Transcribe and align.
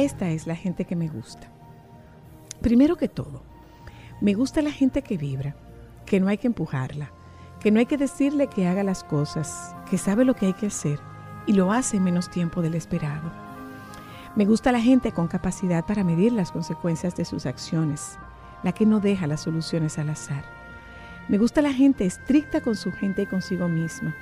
Esta 0.00 0.30
es 0.30 0.46
la 0.46 0.56
gente 0.56 0.86
que 0.86 0.96
me 0.96 1.08
gusta. 1.08 1.46
Primero 2.62 2.96
que 2.96 3.06
todo, 3.06 3.42
me 4.22 4.32
gusta 4.32 4.62
la 4.62 4.72
gente 4.72 5.02
que 5.02 5.18
vibra, 5.18 5.54
que 6.06 6.20
no 6.20 6.28
hay 6.28 6.38
que 6.38 6.46
empujarla, 6.46 7.12
que 7.60 7.70
no 7.70 7.80
hay 7.80 7.84
que 7.84 7.98
decirle 7.98 8.46
que 8.46 8.66
haga 8.66 8.82
las 8.82 9.04
cosas, 9.04 9.76
que 9.90 9.98
sabe 9.98 10.24
lo 10.24 10.32
que 10.32 10.46
hay 10.46 10.52
que 10.54 10.68
hacer 10.68 10.98
y 11.46 11.52
lo 11.52 11.70
hace 11.70 11.98
en 11.98 12.04
menos 12.04 12.30
tiempo 12.30 12.62
del 12.62 12.76
esperado. 12.76 13.30
Me 14.36 14.46
gusta 14.46 14.72
la 14.72 14.80
gente 14.80 15.12
con 15.12 15.28
capacidad 15.28 15.84
para 15.84 16.02
medir 16.02 16.32
las 16.32 16.50
consecuencias 16.50 17.14
de 17.14 17.26
sus 17.26 17.44
acciones, 17.44 18.18
la 18.62 18.72
que 18.72 18.86
no 18.86 19.00
deja 19.00 19.26
las 19.26 19.42
soluciones 19.42 19.98
al 19.98 20.08
azar. 20.08 20.44
Me 21.28 21.36
gusta 21.36 21.60
la 21.60 21.74
gente 21.74 22.06
estricta 22.06 22.62
con 22.62 22.74
su 22.74 22.90
gente 22.90 23.20
y 23.20 23.26
consigo 23.26 23.68
misma, 23.68 24.16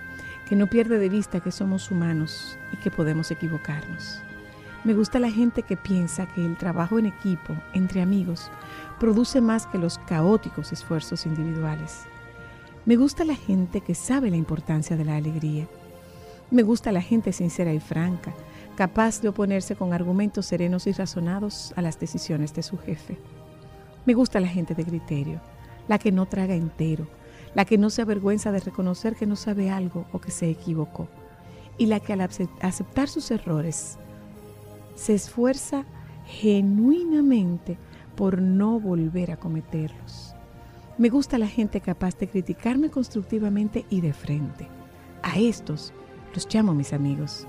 que 0.48 0.56
no 0.56 0.66
pierde 0.66 0.98
de 0.98 1.08
vista 1.08 1.38
que 1.38 1.52
somos 1.52 1.92
humanos 1.92 2.58
y 2.72 2.78
que 2.78 2.90
podemos 2.90 3.30
equivocarnos. 3.30 4.24
Me 4.88 4.94
gusta 4.94 5.18
la 5.18 5.30
gente 5.30 5.64
que 5.64 5.76
piensa 5.76 6.24
que 6.24 6.42
el 6.42 6.56
trabajo 6.56 6.98
en 6.98 7.04
equipo, 7.04 7.54
entre 7.74 8.00
amigos, 8.00 8.50
produce 8.98 9.42
más 9.42 9.66
que 9.66 9.76
los 9.76 9.98
caóticos 9.98 10.72
esfuerzos 10.72 11.26
individuales. 11.26 12.04
Me 12.86 12.96
gusta 12.96 13.26
la 13.26 13.34
gente 13.34 13.82
que 13.82 13.94
sabe 13.94 14.30
la 14.30 14.38
importancia 14.38 14.96
de 14.96 15.04
la 15.04 15.16
alegría. 15.16 15.68
Me 16.50 16.62
gusta 16.62 16.90
la 16.90 17.02
gente 17.02 17.34
sincera 17.34 17.74
y 17.74 17.80
franca, 17.80 18.32
capaz 18.76 19.20
de 19.20 19.28
oponerse 19.28 19.76
con 19.76 19.92
argumentos 19.92 20.46
serenos 20.46 20.86
y 20.86 20.92
razonados 20.92 21.74
a 21.76 21.82
las 21.82 22.00
decisiones 22.00 22.54
de 22.54 22.62
su 22.62 22.78
jefe. 22.78 23.18
Me 24.06 24.14
gusta 24.14 24.40
la 24.40 24.48
gente 24.48 24.74
de 24.74 24.86
criterio, 24.86 25.42
la 25.86 25.98
que 25.98 26.12
no 26.12 26.24
traga 26.24 26.54
entero, 26.54 27.06
la 27.54 27.66
que 27.66 27.76
no 27.76 27.90
se 27.90 28.00
avergüenza 28.00 28.52
de 28.52 28.60
reconocer 28.60 29.16
que 29.16 29.26
no 29.26 29.36
sabe 29.36 29.70
algo 29.70 30.06
o 30.12 30.18
que 30.18 30.30
se 30.30 30.48
equivocó, 30.48 31.08
y 31.76 31.84
la 31.84 32.00
que 32.00 32.14
al 32.14 32.20
acep- 32.20 32.48
aceptar 32.62 33.10
sus 33.10 33.30
errores 33.30 33.98
se 34.98 35.14
esfuerza 35.14 35.84
genuinamente 36.26 37.78
por 38.16 38.42
no 38.42 38.80
volver 38.80 39.30
a 39.30 39.36
cometerlos. 39.36 40.34
Me 40.98 41.08
gusta 41.08 41.38
la 41.38 41.46
gente 41.46 41.80
capaz 41.80 42.18
de 42.18 42.28
criticarme 42.28 42.90
constructivamente 42.90 43.86
y 43.90 44.00
de 44.00 44.12
frente. 44.12 44.68
A 45.22 45.38
estos 45.38 45.92
los 46.34 46.52
llamo 46.52 46.74
mis 46.74 46.92
amigos. 46.92 47.46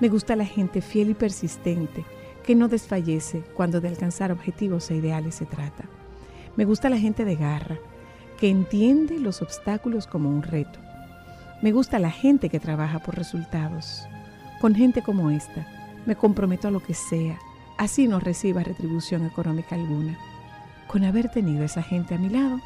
Me 0.00 0.08
gusta 0.08 0.36
la 0.36 0.46
gente 0.46 0.80
fiel 0.80 1.10
y 1.10 1.14
persistente, 1.14 2.06
que 2.42 2.54
no 2.54 2.66
desfallece 2.66 3.42
cuando 3.54 3.82
de 3.82 3.88
alcanzar 3.88 4.32
objetivos 4.32 4.90
e 4.90 4.96
ideales 4.96 5.34
se 5.34 5.44
trata. 5.44 5.84
Me 6.56 6.64
gusta 6.64 6.88
la 6.88 6.98
gente 6.98 7.26
de 7.26 7.36
garra, 7.36 7.76
que 8.40 8.48
entiende 8.48 9.18
los 9.18 9.42
obstáculos 9.42 10.06
como 10.06 10.30
un 10.30 10.42
reto. 10.42 10.78
Me 11.60 11.72
gusta 11.72 11.98
la 11.98 12.10
gente 12.10 12.48
que 12.48 12.60
trabaja 12.60 13.00
por 13.00 13.16
resultados. 13.16 14.06
Con 14.62 14.74
gente 14.74 15.02
como 15.02 15.30
esta, 15.30 15.75
me 16.06 16.16
comprometo 16.16 16.68
a 16.68 16.70
lo 16.70 16.80
que 16.80 16.94
sea, 16.94 17.38
así 17.76 18.08
no 18.08 18.20
reciba 18.20 18.62
retribución 18.62 19.26
económica 19.26 19.74
alguna. 19.74 20.18
Con 20.88 21.04
haber 21.04 21.30
tenido 21.30 21.64
esa 21.64 21.82
gente 21.82 22.14
a 22.14 22.18
mi 22.18 22.28
lado, 22.28 22.60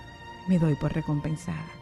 me 0.47 0.59
doy 0.59 0.75
por 0.75 0.93
recompensada. 0.93 1.80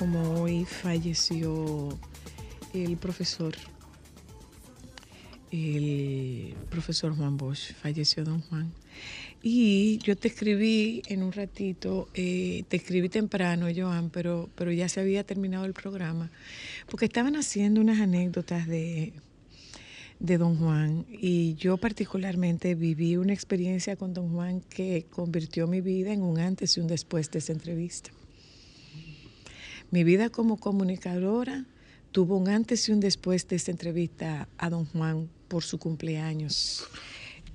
Como 0.00 0.40
hoy, 0.40 0.64
falleció 0.64 1.90
el 2.72 2.96
profesor, 2.96 3.54
el 5.52 6.54
profesor 6.70 7.14
Juan 7.14 7.36
Bosch, 7.36 7.74
falleció 7.74 8.24
don 8.24 8.40
Juan. 8.40 8.72
Y 9.42 9.98
yo 9.98 10.16
te 10.16 10.28
escribí 10.28 11.02
en 11.06 11.22
un 11.22 11.32
ratito, 11.32 12.08
eh, 12.14 12.64
te 12.68 12.78
escribí 12.78 13.10
temprano, 13.10 13.66
Joan, 13.76 14.08
pero, 14.08 14.48
pero 14.54 14.72
ya 14.72 14.88
se 14.88 15.00
había 15.00 15.22
terminado 15.22 15.66
el 15.66 15.74
programa, 15.74 16.30
porque 16.88 17.04
estaban 17.04 17.36
haciendo 17.36 17.82
unas 17.82 18.00
anécdotas 18.00 18.66
de, 18.66 19.12
de 20.18 20.38
don 20.38 20.56
Juan 20.56 21.04
y 21.10 21.56
yo 21.56 21.76
particularmente 21.76 22.74
viví 22.74 23.18
una 23.18 23.34
experiencia 23.34 23.96
con 23.96 24.14
don 24.14 24.32
Juan 24.32 24.62
que 24.62 25.04
convirtió 25.10 25.66
mi 25.66 25.82
vida 25.82 26.10
en 26.10 26.22
un 26.22 26.38
antes 26.38 26.78
y 26.78 26.80
un 26.80 26.86
después 26.86 27.30
de 27.30 27.40
esa 27.40 27.52
entrevista. 27.52 28.12
Mi 29.90 30.04
vida 30.04 30.30
como 30.30 30.56
comunicadora 30.56 31.64
tuvo 32.12 32.36
un 32.36 32.48
antes 32.48 32.88
y 32.88 32.92
un 32.92 33.00
después 33.00 33.48
de 33.48 33.56
esta 33.56 33.70
entrevista 33.70 34.48
a 34.58 34.70
don 34.70 34.84
Juan 34.86 35.28
por 35.48 35.64
su 35.64 35.78
cumpleaños, 35.78 36.84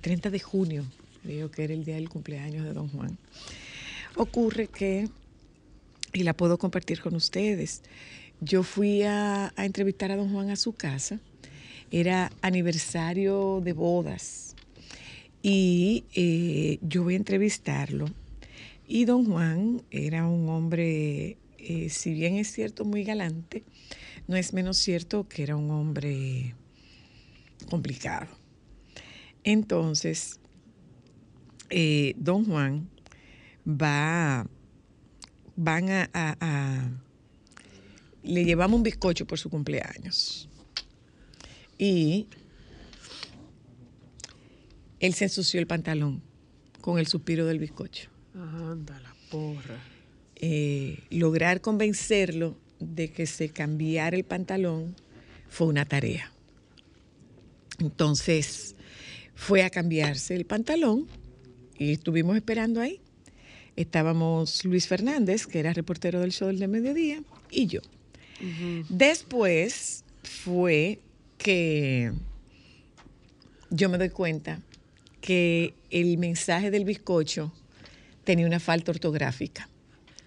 30 0.01 0.29
de 0.29 0.39
junio, 0.39 0.85
digo 1.23 1.49
que 1.49 1.63
era 1.63 1.73
el 1.73 1.85
día 1.85 1.95
del 1.95 2.09
cumpleaños 2.09 2.65
de 2.65 2.73
don 2.73 2.89
Juan. 2.89 3.17
Ocurre 4.15 4.67
que, 4.67 5.07
y 6.13 6.23
la 6.23 6.33
puedo 6.33 6.57
compartir 6.57 7.01
con 7.01 7.15
ustedes, 7.15 7.81
yo 8.41 8.63
fui 8.63 9.03
a, 9.03 9.53
a 9.55 9.65
entrevistar 9.65 10.11
a 10.11 10.17
don 10.17 10.31
Juan 10.31 10.49
a 10.49 10.55
su 10.57 10.73
casa, 10.73 11.19
era 11.89 12.31
aniversario 12.41 13.61
de 13.63 13.73
bodas 13.73 14.55
y 15.41 16.05
eh, 16.15 16.79
yo 16.81 17.03
voy 17.03 17.13
a 17.13 17.17
entrevistarlo. 17.17 18.07
Y 18.87 19.05
don 19.05 19.25
Juan 19.25 19.83
era 19.91 20.27
un 20.27 20.49
hombre, 20.49 21.37
eh, 21.67 21.89
si 21.89 22.13
bien 22.13 22.35
es 22.37 22.51
cierto, 22.51 22.85
muy 22.85 23.03
galante, 23.03 23.63
no 24.27 24.35
es 24.37 24.53
menos 24.53 24.77
cierto 24.77 25.27
que 25.27 25.43
era 25.43 25.55
un 25.55 25.69
hombre 25.71 26.55
complicado. 27.69 28.27
Entonces, 29.43 30.39
eh, 31.69 32.13
don 32.17 32.45
Juan 32.45 32.89
va, 33.67 34.47
van 35.55 35.89
a, 35.89 36.09
a- 36.13 36.37
a- 36.39 36.91
le 38.23 38.43
llevamos 38.45 38.77
un 38.77 38.83
bizcocho 38.83 39.25
por 39.27 39.37
su 39.39 39.49
cumpleaños. 39.49 40.49
Y 41.77 42.27
él 44.99 45.13
se 45.13 45.25
ensució 45.25 45.59
el 45.59 45.67
pantalón 45.67 46.21
con 46.81 46.97
el 46.99 47.07
suspiro 47.07 47.45
del 47.45 47.59
bizcocho. 47.59 48.09
Anda, 48.33 48.99
la 48.99 49.13
porra. 49.29 49.79
Eh, 50.37 50.99
lograr 51.09 51.61
convencerlo 51.61 52.55
de 52.79 53.11
que 53.11 53.25
se 53.25 53.49
cambiara 53.49 54.17
el 54.17 54.25
pantalón 54.25 54.95
fue 55.49 55.67
una 55.67 55.85
tarea. 55.85 56.31
Entonces 57.79 58.75
fue 59.33 59.63
a 59.63 59.69
cambiarse 59.69 60.35
el 60.35 60.45
pantalón 60.45 61.07
y 61.77 61.91
estuvimos 61.91 62.35
esperando 62.35 62.81
ahí. 62.81 62.99
Estábamos 63.75 64.63
Luis 64.63 64.87
Fernández, 64.87 65.45
que 65.47 65.59
era 65.59 65.73
reportero 65.73 66.21
del 66.21 66.31
show 66.31 66.47
del 66.47 66.59
de 66.59 66.67
mediodía, 66.67 67.21
y 67.51 67.67
yo. 67.67 67.81
Después 68.89 70.03
fue 70.23 70.99
que 71.37 72.11
yo 73.69 73.89
me 73.89 73.97
doy 73.97 74.09
cuenta 74.09 74.61
que 75.19 75.73
el 75.89 76.17
mensaje 76.17 76.71
del 76.71 76.85
bizcocho 76.85 77.51
tenía 78.23 78.45
una 78.45 78.59
falta 78.59 78.91
ortográfica. 78.91 79.69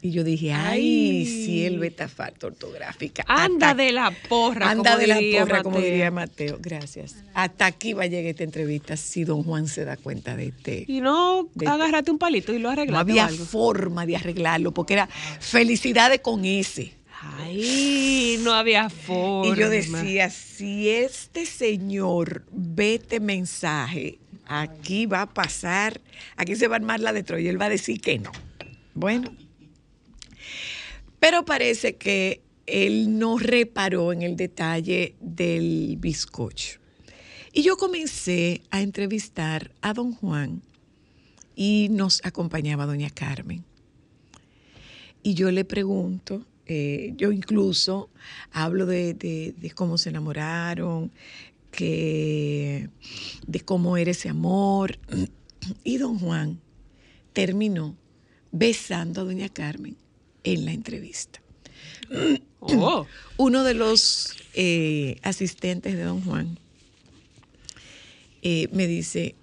Y 0.01 0.13
yo 0.13 0.23
dije, 0.23 0.53
ay, 0.53 0.81
Ay. 0.81 1.27
si 1.27 1.65
él 1.67 1.79
ve 1.81 1.89
esta 1.89 2.09
falta 2.09 2.47
ortográfica. 2.47 3.25
Anda 3.27 3.71
Hasta- 3.71 3.83
de 3.83 3.93
la 3.93 4.13
porra. 4.29 4.71
Anda 4.71 4.93
como 4.93 5.01
de 5.01 5.07
la 5.09 5.41
porra, 5.41 5.63
como 5.65 5.81
diría 5.81 6.11
Mateo. 6.13 6.59
Gracias. 6.61 7.17
Hasta 7.35 7.67
aquí 7.67 7.95
va 7.95 8.05
a 8.05 8.07
llegar 8.07 8.27
esta 8.31 8.45
entrevista 8.45 8.97
si 8.97 9.25
don 9.25 9.43
Juan 9.43 9.67
se 9.67 9.85
da 9.85 9.97
cuenta 9.97 10.37
de 10.37 10.47
este. 10.49 10.85
Y 10.87 11.01
no 11.01 11.49
De- 11.55 11.67
agárrate 11.67 12.11
un 12.13 12.19
palito 12.19 12.53
y 12.53 12.59
lo 12.61 12.69
No 12.69 12.73
arreglaste. 12.75 13.01
había 13.11 13.25
o 13.25 13.29
algo. 13.29 13.45
forma 13.45 14.07
de 14.07 14.17
arreglarlo 14.17 14.73
porque 14.73 14.95
era 14.95 15.09
felicidades 15.41 16.21
con 16.21 16.45
ese. 16.45 16.93
Ay, 17.21 18.39
no 18.43 18.53
había 18.53 18.89
forma. 18.91 19.53
Y 19.53 19.59
yo 19.59 19.69
decía, 19.69 20.31
si 20.31 20.89
este 20.89 21.47
señor 21.47 22.45
ve 22.53 22.95
este 22.95 23.19
mensaje, 23.21 24.19
aquí 24.47 25.07
va 25.07 25.23
a 25.23 25.27
pasar, 25.27 26.01
aquí 26.37 26.55
se 26.55 26.69
va 26.69 26.77
a 26.77 26.79
armar 26.79 27.01
la 27.01 27.13
de 27.13 27.23
Troya, 27.25 27.43
y 27.45 27.49
él 27.49 27.61
va 27.61 27.67
a 27.67 27.71
decir 27.71 28.01
que 28.01 28.19
no. 28.21 28.31
Bueno, 28.95 29.33
pero 31.21 31.45
parece 31.45 31.97
que 31.97 32.43
él 32.67 33.19
no 33.19 33.39
reparó 33.39 34.13
en 34.13 34.23
el 34.23 34.37
detalle 34.37 35.15
del 35.21 35.97
bizcocho. 35.99 36.79
Y 37.53 37.63
yo 37.63 37.77
comencé 37.77 38.61
a 38.71 38.83
entrevistar 38.83 39.73
a 39.81 39.95
don 39.95 40.13
Juan 40.13 40.63
y 41.57 41.89
nos 41.91 42.21
acompañaba 42.25 42.87
doña 42.87 43.11
Carmen. 43.11 43.65
Y 45.23 45.35
yo 45.35 45.51
le 45.51 45.65
pregunto, 45.65 46.45
eh, 46.67 47.15
yo 47.17 47.33
incluso 47.33 48.11
hablo 48.53 48.87
de, 48.87 49.15
de- 49.15 49.55
de 49.59 49.71
cómo 49.71 49.99
se 49.99 50.11
enamoraron, 50.11 51.11
que, 51.71 52.89
de 53.47 53.61
cómo 53.61 53.97
era 53.97 54.11
ese 54.11 54.29
amor. 54.29 54.99
Y 55.85 55.99
don 55.99 56.19
Juan 56.19 56.61
terminó 57.35 57.95
besando 58.53 59.21
a 59.21 59.25
doña 59.25 59.49
Carmen 59.51 59.97
en 60.45 60.65
la 60.65 60.73
entrevista. 60.73 61.41
Oh, 62.61 63.07
Uno 63.37 63.65
de 63.65 63.75
los 63.75 64.37
eh, 64.55 65.17
asistentes 65.23 65.97
de 65.97 66.03
don 66.03 66.23
Juan 66.23 66.59
eh, 68.43 68.69
me 68.73 68.87
dice, 68.87 69.35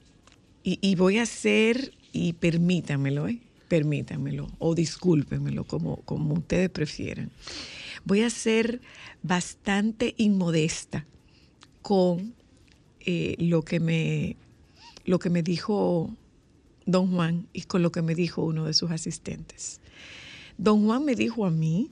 y, 0.64 0.80
y 0.82 0.96
voy 0.96 1.18
a 1.18 1.24
hacer, 1.24 1.94
y 2.12 2.34
permítamelo, 2.34 3.28
¿eh? 3.28 3.40
permítamelo, 3.68 4.48
o 4.60 4.76
discúlpenmelo, 4.76 5.64
como, 5.64 5.98
como 5.98 6.36
ustedes 6.36 6.70
prefieran. 6.70 7.32
Voy 8.04 8.22
a 8.22 8.30
ser 8.30 8.82
bastante 9.24 10.14
inmodesta 10.18 11.06
con 11.82 12.34
lo, 13.38 13.62
que 13.64 13.80
me, 13.80 14.36
lo 15.06 15.20
que 15.20 15.30
me 15.30 15.44
dijo 15.44 16.16
don 16.86 17.12
Juan 17.12 17.48
y 17.54 17.64
con 17.64 17.82
lo 17.82 17.92
que 17.92 18.02
me 18.02 18.16
dijo 18.16 18.44
uno 18.44 18.66
de 18.66 18.74
sus 18.74 18.92
asistentes. 18.92 19.80
Don 20.58 20.86
Juan 20.86 21.06
me 21.06 21.16
dijo 21.16 21.46
a 21.46 21.52
mí, 21.52 21.90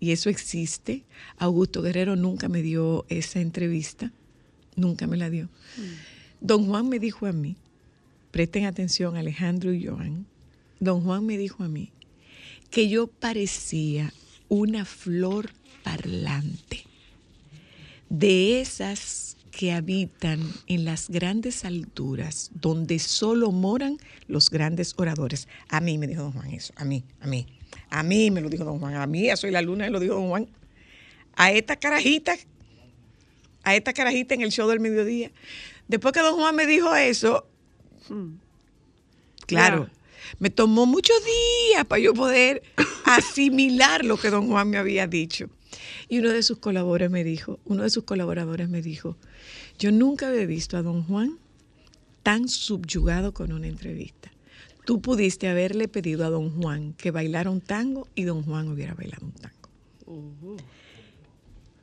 y 0.00 0.12
eso 0.12 0.30
existe, 0.30 1.04
Augusto 1.38 1.82
Guerrero 1.82 2.16
nunca 2.16 2.48
me 2.48 2.62
dio 2.62 3.04
esa 3.08 3.40
entrevista, 3.40 4.12
nunca 4.76 5.06
me 5.06 5.16
la 5.16 5.30
dio. 5.30 5.48
Don 6.40 6.66
Juan 6.66 6.88
me 6.88 6.98
dijo 6.98 7.26
a 7.26 7.32
mí, 7.32 7.56
presten 8.30 8.66
atención 8.66 9.16
Alejandro 9.16 9.72
y 9.72 9.86
Joan, 9.86 10.26
don 10.80 11.02
Juan 11.02 11.26
me 11.26 11.36
dijo 11.36 11.64
a 11.64 11.68
mí 11.68 11.90
que 12.70 12.88
yo 12.88 13.06
parecía 13.06 14.12
una 14.48 14.84
flor 14.84 15.50
parlante, 15.82 16.84
de 18.08 18.60
esas 18.60 19.36
que 19.50 19.72
habitan 19.72 20.40
en 20.66 20.84
las 20.84 21.08
grandes 21.08 21.64
alturas, 21.64 22.50
donde 22.54 22.98
solo 23.00 23.50
moran 23.50 23.98
los 24.28 24.50
grandes 24.50 24.94
oradores. 24.96 25.48
A 25.68 25.80
mí 25.80 25.98
me 25.98 26.06
dijo 26.06 26.22
don 26.22 26.32
Juan 26.32 26.50
eso, 26.52 26.72
a 26.76 26.84
mí, 26.84 27.04
a 27.20 27.26
mí. 27.26 27.46
A 27.90 28.02
mí 28.02 28.30
me 28.30 28.40
lo 28.40 28.48
dijo 28.48 28.64
don 28.64 28.78
Juan, 28.78 28.94
a 28.94 29.06
mí, 29.06 29.30
a 29.30 29.36
soy 29.36 29.50
la 29.50 29.62
luna, 29.62 29.84
me 29.84 29.90
lo 29.90 30.00
dijo 30.00 30.14
don 30.14 30.28
Juan. 30.28 30.48
A 31.36 31.52
esta 31.52 31.76
carajita, 31.76 32.36
a 33.62 33.76
esta 33.76 33.92
carajita 33.92 34.34
en 34.34 34.42
el 34.42 34.50
show 34.50 34.68
del 34.68 34.80
mediodía. 34.80 35.30
Después 35.86 36.12
que 36.12 36.20
don 36.20 36.36
Juan 36.36 36.54
me 36.56 36.66
dijo 36.66 36.94
eso, 36.94 37.46
claro, 39.46 39.86
Ya. 39.86 39.92
me 40.38 40.50
tomó 40.50 40.86
muchos 40.86 41.16
días 41.24 41.84
para 41.86 42.00
yo 42.00 42.12
poder 42.14 42.62
asimilar 43.04 44.04
lo 44.04 44.16
que 44.18 44.30
don 44.30 44.48
Juan 44.48 44.68
me 44.70 44.78
había 44.78 45.06
dicho. 45.06 45.48
Y 46.08 46.18
uno 46.18 46.30
de 46.30 46.42
sus 46.42 46.58
colaboradores 46.58 47.10
me 47.10 47.24
dijo, 47.24 47.60
uno 47.64 47.82
de 47.82 47.90
sus 47.90 48.04
colaboradores 48.04 48.68
me 48.68 48.82
dijo, 48.82 49.16
yo 49.78 49.92
nunca 49.92 50.28
había 50.28 50.46
visto 50.46 50.76
a 50.76 50.82
don 50.82 51.04
Juan 51.04 51.38
tan 52.22 52.48
subyugado 52.48 53.32
con 53.32 53.52
una 53.52 53.68
entrevista. 53.68 54.30
Tú 54.88 55.02
pudiste 55.02 55.48
haberle 55.48 55.86
pedido 55.86 56.24
a 56.24 56.30
don 56.30 56.48
Juan 56.48 56.94
que 56.94 57.10
bailara 57.10 57.50
un 57.50 57.60
tango 57.60 58.08
y 58.14 58.22
don 58.22 58.42
Juan 58.42 58.68
hubiera 58.68 58.94
bailado 58.94 59.26
un 59.26 59.32
tango. 59.32 60.56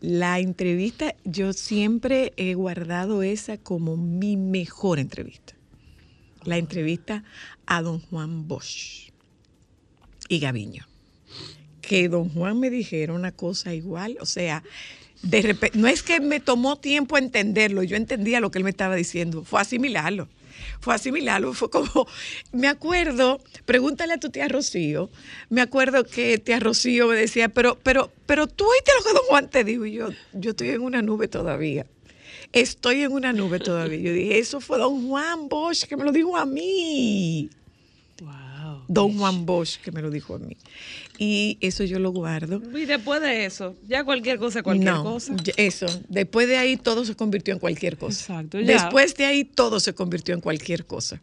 La 0.01 0.39
entrevista, 0.39 1.13
yo 1.23 1.53
siempre 1.53 2.33
he 2.35 2.55
guardado 2.55 3.21
esa 3.21 3.59
como 3.59 3.95
mi 3.95 4.37
mejor 4.37 4.97
entrevista. 4.97 5.53
La 6.45 6.57
entrevista 6.57 7.23
a 7.67 7.83
don 7.83 7.99
Juan 7.99 8.47
Bosch 8.47 9.11
y 10.27 10.39
Gaviño. 10.39 10.87
Que 11.81 12.09
don 12.09 12.29
Juan 12.29 12.59
me 12.59 12.71
dijera 12.71 13.13
una 13.13 13.31
cosa 13.31 13.75
igual, 13.75 14.17
o 14.19 14.25
sea, 14.25 14.63
de 15.21 15.43
repente, 15.43 15.77
no 15.77 15.87
es 15.87 16.01
que 16.01 16.19
me 16.21 16.39
tomó 16.39 16.77
tiempo 16.77 17.19
entenderlo, 17.19 17.83
yo 17.83 17.97
entendía 17.97 18.39
lo 18.39 18.49
que 18.49 18.57
él 18.57 18.63
me 18.63 18.71
estaba 18.71 18.95
diciendo, 18.95 19.43
fue 19.43 19.61
asimilarlo. 19.61 20.27
Fue 20.79 20.95
asimilarlo, 20.95 21.53
fue 21.53 21.69
como, 21.69 22.07
me 22.51 22.67
acuerdo, 22.67 23.41
pregúntale 23.65 24.13
a 24.13 24.19
tu 24.19 24.29
tía 24.29 24.47
Rocío, 24.47 25.09
me 25.49 25.61
acuerdo 25.61 26.03
que 26.03 26.37
tía 26.37 26.59
Rocío 26.59 27.07
me 27.07 27.15
decía, 27.15 27.49
pero, 27.49 27.77
pero, 27.83 28.11
pero 28.25 28.47
tú 28.47 28.65
oíste 28.65 28.91
lo 28.97 29.03
que 29.03 29.13
don 29.13 29.25
Juan 29.27 29.49
te 29.49 29.63
dijo, 29.63 29.85
y 29.85 29.93
yo, 29.93 30.09
yo 30.33 30.51
estoy 30.51 30.69
en 30.69 30.81
una 30.81 31.01
nube 31.01 31.27
todavía. 31.27 31.85
Estoy 32.53 33.01
en 33.01 33.11
una 33.11 33.33
nube 33.33 33.59
todavía. 33.59 33.99
Yo 33.99 34.13
dije, 34.13 34.39
eso 34.39 34.61
fue 34.61 34.77
don 34.77 35.07
Juan 35.09 35.49
Bosch 35.49 35.83
que 35.85 35.97
me 35.97 36.05
lo 36.05 36.11
dijo 36.13 36.37
a 36.37 36.45
mí. 36.45 37.49
Wow. 38.21 38.83
Don 38.87 39.17
Juan 39.17 39.45
Bosch 39.45 39.77
que 39.81 39.91
me 39.91 40.01
lo 40.01 40.09
dijo 40.09 40.35
a 40.35 40.39
mí. 40.39 40.55
Y 41.17 41.57
eso 41.61 41.83
yo 41.83 41.99
lo 41.99 42.11
guardo. 42.11 42.61
Y 42.77 42.85
después 42.85 43.21
de 43.21 43.45
eso, 43.45 43.75
ya 43.87 44.03
cualquier 44.03 44.37
cosa, 44.37 44.63
cualquier 44.63 44.93
no, 44.93 45.03
cosa. 45.03 45.35
Eso. 45.57 45.85
Después 46.09 46.47
de 46.47 46.57
ahí 46.57 46.77
todo 46.77 47.05
se 47.05 47.15
convirtió 47.15 47.53
en 47.53 47.59
cualquier 47.59 47.97
cosa. 47.97 48.19
Exacto, 48.33 48.59
ya. 48.59 48.73
Después 48.83 49.15
de 49.15 49.25
ahí 49.25 49.43
todo 49.43 49.79
se 49.79 49.93
convirtió 49.93 50.33
en 50.35 50.41
cualquier 50.41 50.85
cosa. 50.85 51.21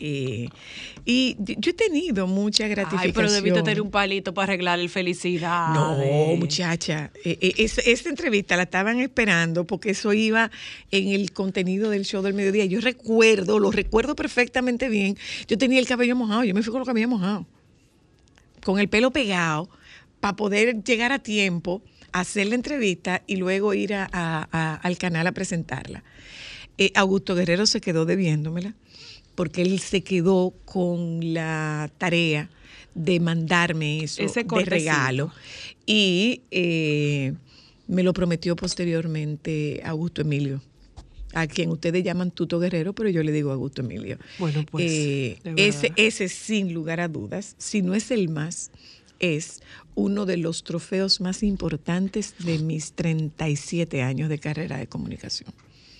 Eh, 0.00 0.48
y 1.04 1.36
y 1.46 1.56
yo 1.58 1.70
he 1.70 1.74
tenido 1.74 2.26
mucha 2.26 2.66
gratificación. 2.66 3.08
Ay, 3.08 3.12
pero 3.12 3.30
debiste 3.30 3.62
tener 3.62 3.82
un 3.82 3.90
palito 3.90 4.32
para 4.32 4.44
arreglar 4.52 4.80
el 4.80 4.88
felicidad. 4.88 5.74
No, 5.74 5.96
muchacha. 6.36 7.10
Eh, 7.24 7.36
eh, 7.40 7.54
es- 7.58 7.78
esta 7.78 8.08
entrevista 8.08 8.56
la 8.56 8.62
estaban 8.62 9.00
esperando 9.00 9.66
porque 9.66 9.90
eso 9.90 10.12
iba 10.14 10.50
en 10.90 11.08
el 11.08 11.32
contenido 11.32 11.90
del 11.90 12.04
show 12.06 12.22
del 12.22 12.34
mediodía. 12.34 12.64
Yo 12.64 12.80
recuerdo, 12.80 13.58
lo 13.58 13.70
recuerdo 13.70 14.16
perfectamente 14.16 14.88
bien. 14.88 15.16
Yo 15.46 15.58
tenía 15.58 15.78
el 15.78 15.86
cabello 15.86 16.16
mojado, 16.16 16.44
yo 16.44 16.54
me 16.54 16.62
fui 16.62 16.72
con 16.72 16.80
el 16.80 16.86
cabello 16.86 17.08
mojado. 17.08 17.46
Con 18.64 18.78
el 18.78 18.88
pelo 18.88 19.10
pegado 19.10 19.68
para 20.20 20.36
poder 20.36 20.82
llegar 20.84 21.12
a 21.12 21.18
tiempo, 21.18 21.82
hacer 22.12 22.46
la 22.46 22.54
entrevista 22.54 23.22
y 23.26 23.36
luego 23.36 23.74
ir 23.74 23.94
a- 23.94 24.08
a- 24.12 24.48
a- 24.52 24.74
al 24.76 24.98
canal 24.98 25.26
a 25.26 25.32
presentarla. 25.32 26.04
Eh, 26.78 26.92
Augusto 26.94 27.34
Guerrero 27.34 27.66
se 27.66 27.80
quedó 27.80 28.04
debiéndomela 28.04 28.74
porque 29.34 29.62
él 29.62 29.78
se 29.80 30.02
quedó 30.02 30.52
con 30.64 31.34
la 31.34 31.90
tarea 31.98 32.50
de 32.94 33.18
mandarme 33.20 34.04
eso 34.04 34.22
Ese 34.22 34.44
de 34.44 34.64
regalo. 34.66 35.32
Y 35.86 36.42
eh, 36.50 37.32
me 37.88 38.02
lo 38.02 38.12
prometió 38.12 38.54
posteriormente 38.56 39.80
Augusto 39.84 40.20
Emilio, 40.20 40.60
a 41.32 41.46
quien 41.46 41.70
ustedes 41.70 42.04
llaman 42.04 42.30
Tuto 42.30 42.58
Guerrero, 42.58 42.92
pero 42.92 43.08
yo 43.08 43.22
le 43.22 43.32
digo 43.32 43.52
Augusto 43.52 43.82
Emilio. 43.82 44.18
Bueno, 44.38 44.64
pues, 44.70 44.90
Eh, 44.90 45.38
ese, 45.56 45.92
ese 45.96 46.28
sin 46.28 46.72
lugar 46.72 47.00
a 47.00 47.08
dudas, 47.08 47.54
si 47.58 47.82
no 47.82 47.94
es 47.94 48.10
el 48.10 48.28
más, 48.28 48.70
es 49.18 49.60
uno 49.94 50.26
de 50.26 50.36
los 50.36 50.64
trofeos 50.64 51.20
más 51.20 51.42
importantes 51.42 52.34
de 52.38 52.58
mis 52.58 52.92
37 52.92 54.02
años 54.02 54.28
de 54.28 54.38
carrera 54.38 54.76
de 54.78 54.86
comunicación. 54.88 55.52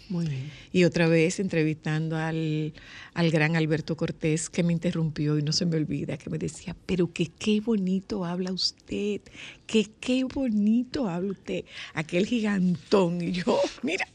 Muy 0.09 0.27
bien. 0.27 0.51
Y 0.73 0.85
otra 0.85 1.07
vez 1.09 1.41
entrevistando 1.41 2.17
al, 2.17 2.75
al 3.15 3.31
gran 3.31 3.57
Alberto 3.57 3.97
Cortés, 3.97 4.51
que 4.51 4.63
me 4.63 4.73
interrumpió 4.75 5.39
y 5.39 5.43
no 5.43 5.53
se 5.53 5.65
me 5.65 5.77
olvida, 5.77 6.19
que 6.19 6.29
me 6.29 6.37
decía, 6.37 6.77
pero 6.85 7.11
que 7.13 7.29
qué 7.29 7.61
bonito 7.61 8.25
habla 8.27 8.53
usted, 8.53 9.23
que 9.67 9.87
qué 10.01 10.25
bonito 10.25 11.09
habla 11.09 11.31
usted, 11.33 11.65
aquel 11.95 12.27
gigantón. 12.27 13.23
Y 13.23 13.33
yo, 13.33 13.59
mira. 13.83 14.07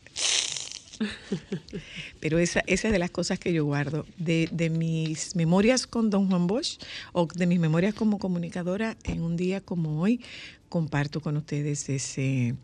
Pero 2.20 2.40
esa, 2.40 2.62
esa 2.68 2.88
es 2.88 2.92
de 2.92 3.00
las 3.00 3.12
cosas 3.12 3.40
que 3.40 3.54
yo 3.54 3.66
guardo, 3.66 4.06
de, 4.18 4.50
de 4.52 4.70
mis 4.70 5.36
memorias 5.36 5.88
con 5.88 6.10
don 6.10 6.30
Juan 6.30 6.48
Bosch 6.48 6.80
o 7.14 7.28
de 7.28 7.46
mis 7.46 7.60
memorias 7.60 7.94
como 7.94 8.20
comunicadora 8.20 8.98
en 9.04 9.22
un 9.22 9.38
día 9.38 9.62
como 9.62 10.02
hoy, 10.02 10.22
comparto 10.70 11.22
con 11.22 11.38
ustedes 11.38 11.90
ese, 11.90 12.56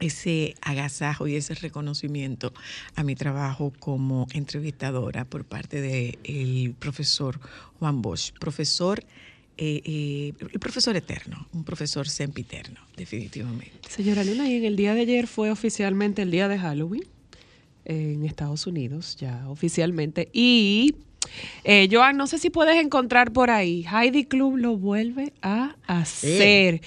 ese 0.00 0.54
agasajo 0.60 1.26
y 1.26 1.36
ese 1.36 1.54
reconocimiento 1.54 2.52
a 2.94 3.02
mi 3.02 3.14
trabajo 3.14 3.72
como 3.78 4.26
entrevistadora 4.32 5.24
por 5.24 5.44
parte 5.44 5.80
del 5.80 6.74
profesor 6.78 7.40
Juan 7.78 8.02
Bosch, 8.02 8.32
profesor, 8.38 9.04
eh, 9.56 9.82
eh, 9.84 10.32
el 10.52 10.58
profesor 10.58 10.96
eterno, 10.96 11.46
un 11.52 11.64
profesor 11.64 12.08
sempiterno, 12.08 12.80
definitivamente. 12.96 13.88
Señora 13.88 14.24
Luna, 14.24 14.48
y 14.48 14.56
en 14.56 14.64
el 14.64 14.74
día 14.74 14.94
de 14.94 15.02
ayer 15.02 15.26
fue 15.28 15.50
oficialmente 15.50 16.22
el 16.22 16.30
día 16.30 16.48
de 16.48 16.58
Halloween 16.58 17.13
en 17.84 18.24
Estados 18.24 18.66
Unidos, 18.66 19.16
ya 19.16 19.48
oficialmente. 19.48 20.28
Y 20.32 20.94
eh, 21.64 21.88
Joan, 21.90 22.16
no 22.16 22.26
sé 22.26 22.38
si 22.38 22.50
puedes 22.50 22.76
encontrar 22.76 23.32
por 23.32 23.50
ahí, 23.50 23.84
Heidi 23.90 24.24
Klum 24.24 24.56
lo 24.56 24.76
vuelve 24.76 25.32
a 25.42 25.76
hacer. 25.86 26.80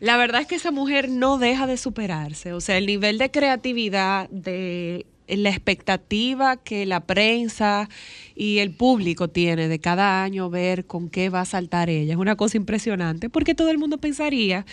La 0.00 0.16
verdad 0.16 0.42
es 0.42 0.46
que 0.46 0.56
esa 0.56 0.70
mujer 0.70 1.08
no 1.08 1.38
deja 1.38 1.66
de 1.66 1.76
superarse. 1.76 2.52
O 2.52 2.60
sea, 2.60 2.78
el 2.78 2.86
nivel 2.86 3.18
de 3.18 3.30
creatividad, 3.30 4.28
de 4.30 5.06
la 5.28 5.50
expectativa 5.50 6.56
que 6.56 6.84
la 6.84 7.00
prensa 7.00 7.88
y 8.42 8.58
el 8.58 8.72
público 8.72 9.28
tiene 9.28 9.68
de 9.68 9.78
cada 9.78 10.24
año 10.24 10.50
ver 10.50 10.84
con 10.86 11.08
qué 11.10 11.28
va 11.28 11.42
a 11.42 11.44
saltar 11.44 11.88
ella. 11.90 12.14
Es 12.14 12.18
una 12.18 12.34
cosa 12.34 12.56
impresionante 12.56 13.30
porque 13.30 13.54
todo 13.54 13.70
el 13.70 13.78
mundo 13.78 13.98
pensaría 13.98 14.66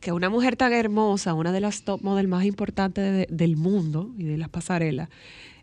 que 0.00 0.12
una 0.12 0.30
mujer 0.30 0.54
tan 0.56 0.72
hermosa, 0.72 1.34
una 1.34 1.50
de 1.50 1.60
las 1.60 1.82
top 1.82 2.02
model 2.02 2.28
más 2.28 2.44
importantes 2.44 3.04
de- 3.04 3.26
del 3.34 3.56
mundo 3.56 4.12
y 4.16 4.24
de 4.24 4.36
las 4.38 4.48
pasarelas, 4.48 5.08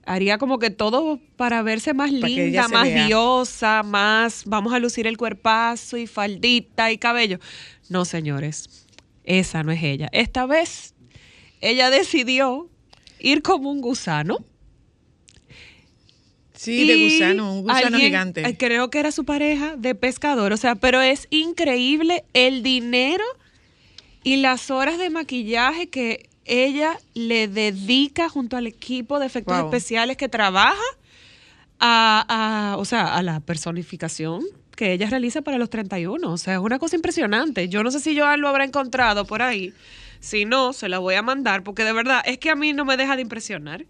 haría 0.06 0.38
como 0.38 0.60
que 0.60 0.72
todo 0.72 1.20
para 1.38 1.62
verse 1.62 1.94
más 1.94 2.12
Para 2.12 2.28
linda, 2.28 2.68
más 2.68 2.84
vea. 2.84 3.06
diosa, 3.08 3.82
más 3.84 4.44
vamos 4.46 4.74
a 4.74 4.80
lucir 4.80 5.08
el 5.08 5.16
cuerpazo 5.18 5.96
y 5.96 6.06
faldita 6.06 6.92
y 6.92 6.98
cabello. 6.98 7.40
No, 7.88 8.04
señores, 8.04 8.86
esa 9.24 9.64
no 9.64 9.72
es 9.72 9.82
ella. 9.84 10.10
Esta 10.12 10.46
vez 10.46 10.96
ella 11.62 11.90
decidió 11.90 12.68
ir 13.20 13.42
como 13.42 13.72
un 13.72 13.80
gusano. 13.80 14.40
Sí, 16.64 16.86
de 16.86 16.96
y 16.96 17.04
gusano, 17.04 17.54
un 17.54 17.62
gusano 17.64 17.88
alguien, 17.88 18.02
gigante. 18.08 18.48
eh, 18.48 18.56
Creo 18.58 18.90
que 18.90 19.00
era 19.00 19.12
su 19.12 19.26
pareja 19.26 19.76
de 19.76 19.96
pescador. 19.96 20.54
O 20.54 20.58
sea, 20.58 20.76
pero 20.76 21.02
es 21.02 21.28
increíble 21.30 22.24
el 22.34 22.64
dinero 22.64 23.24
y 24.24 24.38
las 24.38 24.72
horas 24.72 24.98
de 24.98 25.10
maquillaje 25.10 25.90
que 25.90 26.30
ella 26.46 26.98
le 27.14 27.48
dedica 27.48 28.30
junto 28.30 28.56
al 28.58 28.68
equipo 28.68 29.20
de 29.20 29.26
efectos 29.26 29.58
Wow. 29.58 29.66
especiales 29.68 30.16
que 30.18 30.30
trabaja 30.30 30.82
a, 31.80 32.74
a- 32.74 32.78
o 32.78 32.86
sea, 32.86 33.16
a 33.16 33.24
la 33.24 33.40
personificación 33.40 34.42
que 34.76 34.94
ella 34.94 35.10
realiza 35.10 35.42
para 35.42 35.58
los 35.58 35.70
31. 35.70 36.32
O 36.32 36.38
sea, 36.38 36.54
es 36.56 36.60
una 36.60 36.80
cosa 36.80 36.96
impresionante. 36.96 37.70
Yo 37.70 37.84
no 37.84 37.92
sé 37.92 38.00
si 38.00 38.18
Joan 38.18 38.42
lo 38.42 38.48
habrá 38.48 38.64
encontrado 38.64 39.26
por 39.26 39.42
ahí. 39.42 39.74
Si 40.20 40.46
no, 40.46 40.74
se 40.74 40.88
la 40.90 41.00
voy 41.00 41.16
a 41.16 41.22
mandar 41.22 41.64
porque 41.64 41.84
de 41.84 41.94
verdad 41.94 42.22
es 42.26 42.38
que 42.38 42.50
a 42.50 42.56
mí 42.56 42.74
no 42.74 42.86
me 42.86 42.96
deja 42.98 43.16
de 43.16 43.22
impresionar. 43.22 43.86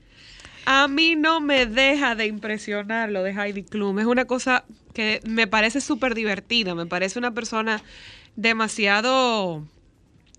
A 0.66 0.88
mí 0.88 1.16
no 1.16 1.42
me 1.42 1.66
deja 1.66 2.16
de 2.16 2.26
impresionar 2.28 3.10
lo 3.10 3.24
de 3.24 3.32
Heidi 3.32 3.64
Klum. 3.64 4.00
Es 4.00 4.06
una 4.06 4.26
cosa 4.26 4.64
que 4.94 5.20
me 5.26 5.48
parece 5.48 5.82
súper 5.82 6.16
divertida. 6.16 6.76
Me 6.76 6.86
parece 6.86 7.20
una 7.20 7.34
persona 7.34 7.82
demasiado 8.36 9.66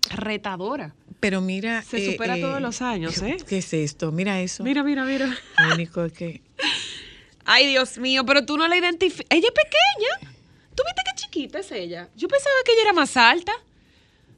retadora. 0.09 0.95
Pero 1.19 1.41
mira. 1.41 1.81
Se 1.83 2.11
supera 2.11 2.39
todos 2.39 2.61
los 2.61 2.81
años, 2.81 3.21
¿eh? 3.21 3.37
¿Qué 3.47 3.59
es 3.59 3.73
esto? 3.73 4.11
Mira 4.11 4.41
eso. 4.41 4.63
Mira, 4.63 4.83
mira, 4.83 5.05
mira. 5.05 5.35
Lo 5.59 5.73
único 5.75 6.03
es 6.03 6.13
que. 6.13 6.41
Ay, 7.45 7.67
Dios 7.67 7.97
mío, 7.99 8.25
pero 8.25 8.45
tú 8.45 8.57
no 8.57 8.67
la 8.67 8.75
identificas. 8.75 9.25
Ella 9.29 9.47
es 9.47 9.53
pequeña. 9.53 10.33
¿Tú 10.73 10.83
viste 10.85 11.01
qué 11.05 11.11
chiquita 11.15 11.59
es 11.59 11.71
ella? 11.71 12.09
Yo 12.15 12.27
pensaba 12.27 12.55
que 12.65 12.73
ella 12.73 12.81
era 12.83 12.93
más 12.93 13.15
alta. 13.17 13.51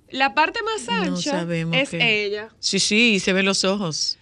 La 0.10 0.34
parte 0.34 0.60
más 0.64 0.88
ancha 0.88 1.44
No 1.44 1.74
es 1.74 1.90
que- 1.90 2.26
ella. 2.26 2.50
Sí, 2.60 2.80
sí, 2.80 3.20
se 3.20 3.34
ven 3.34 3.46
los 3.46 3.64
ojos. 3.64 4.18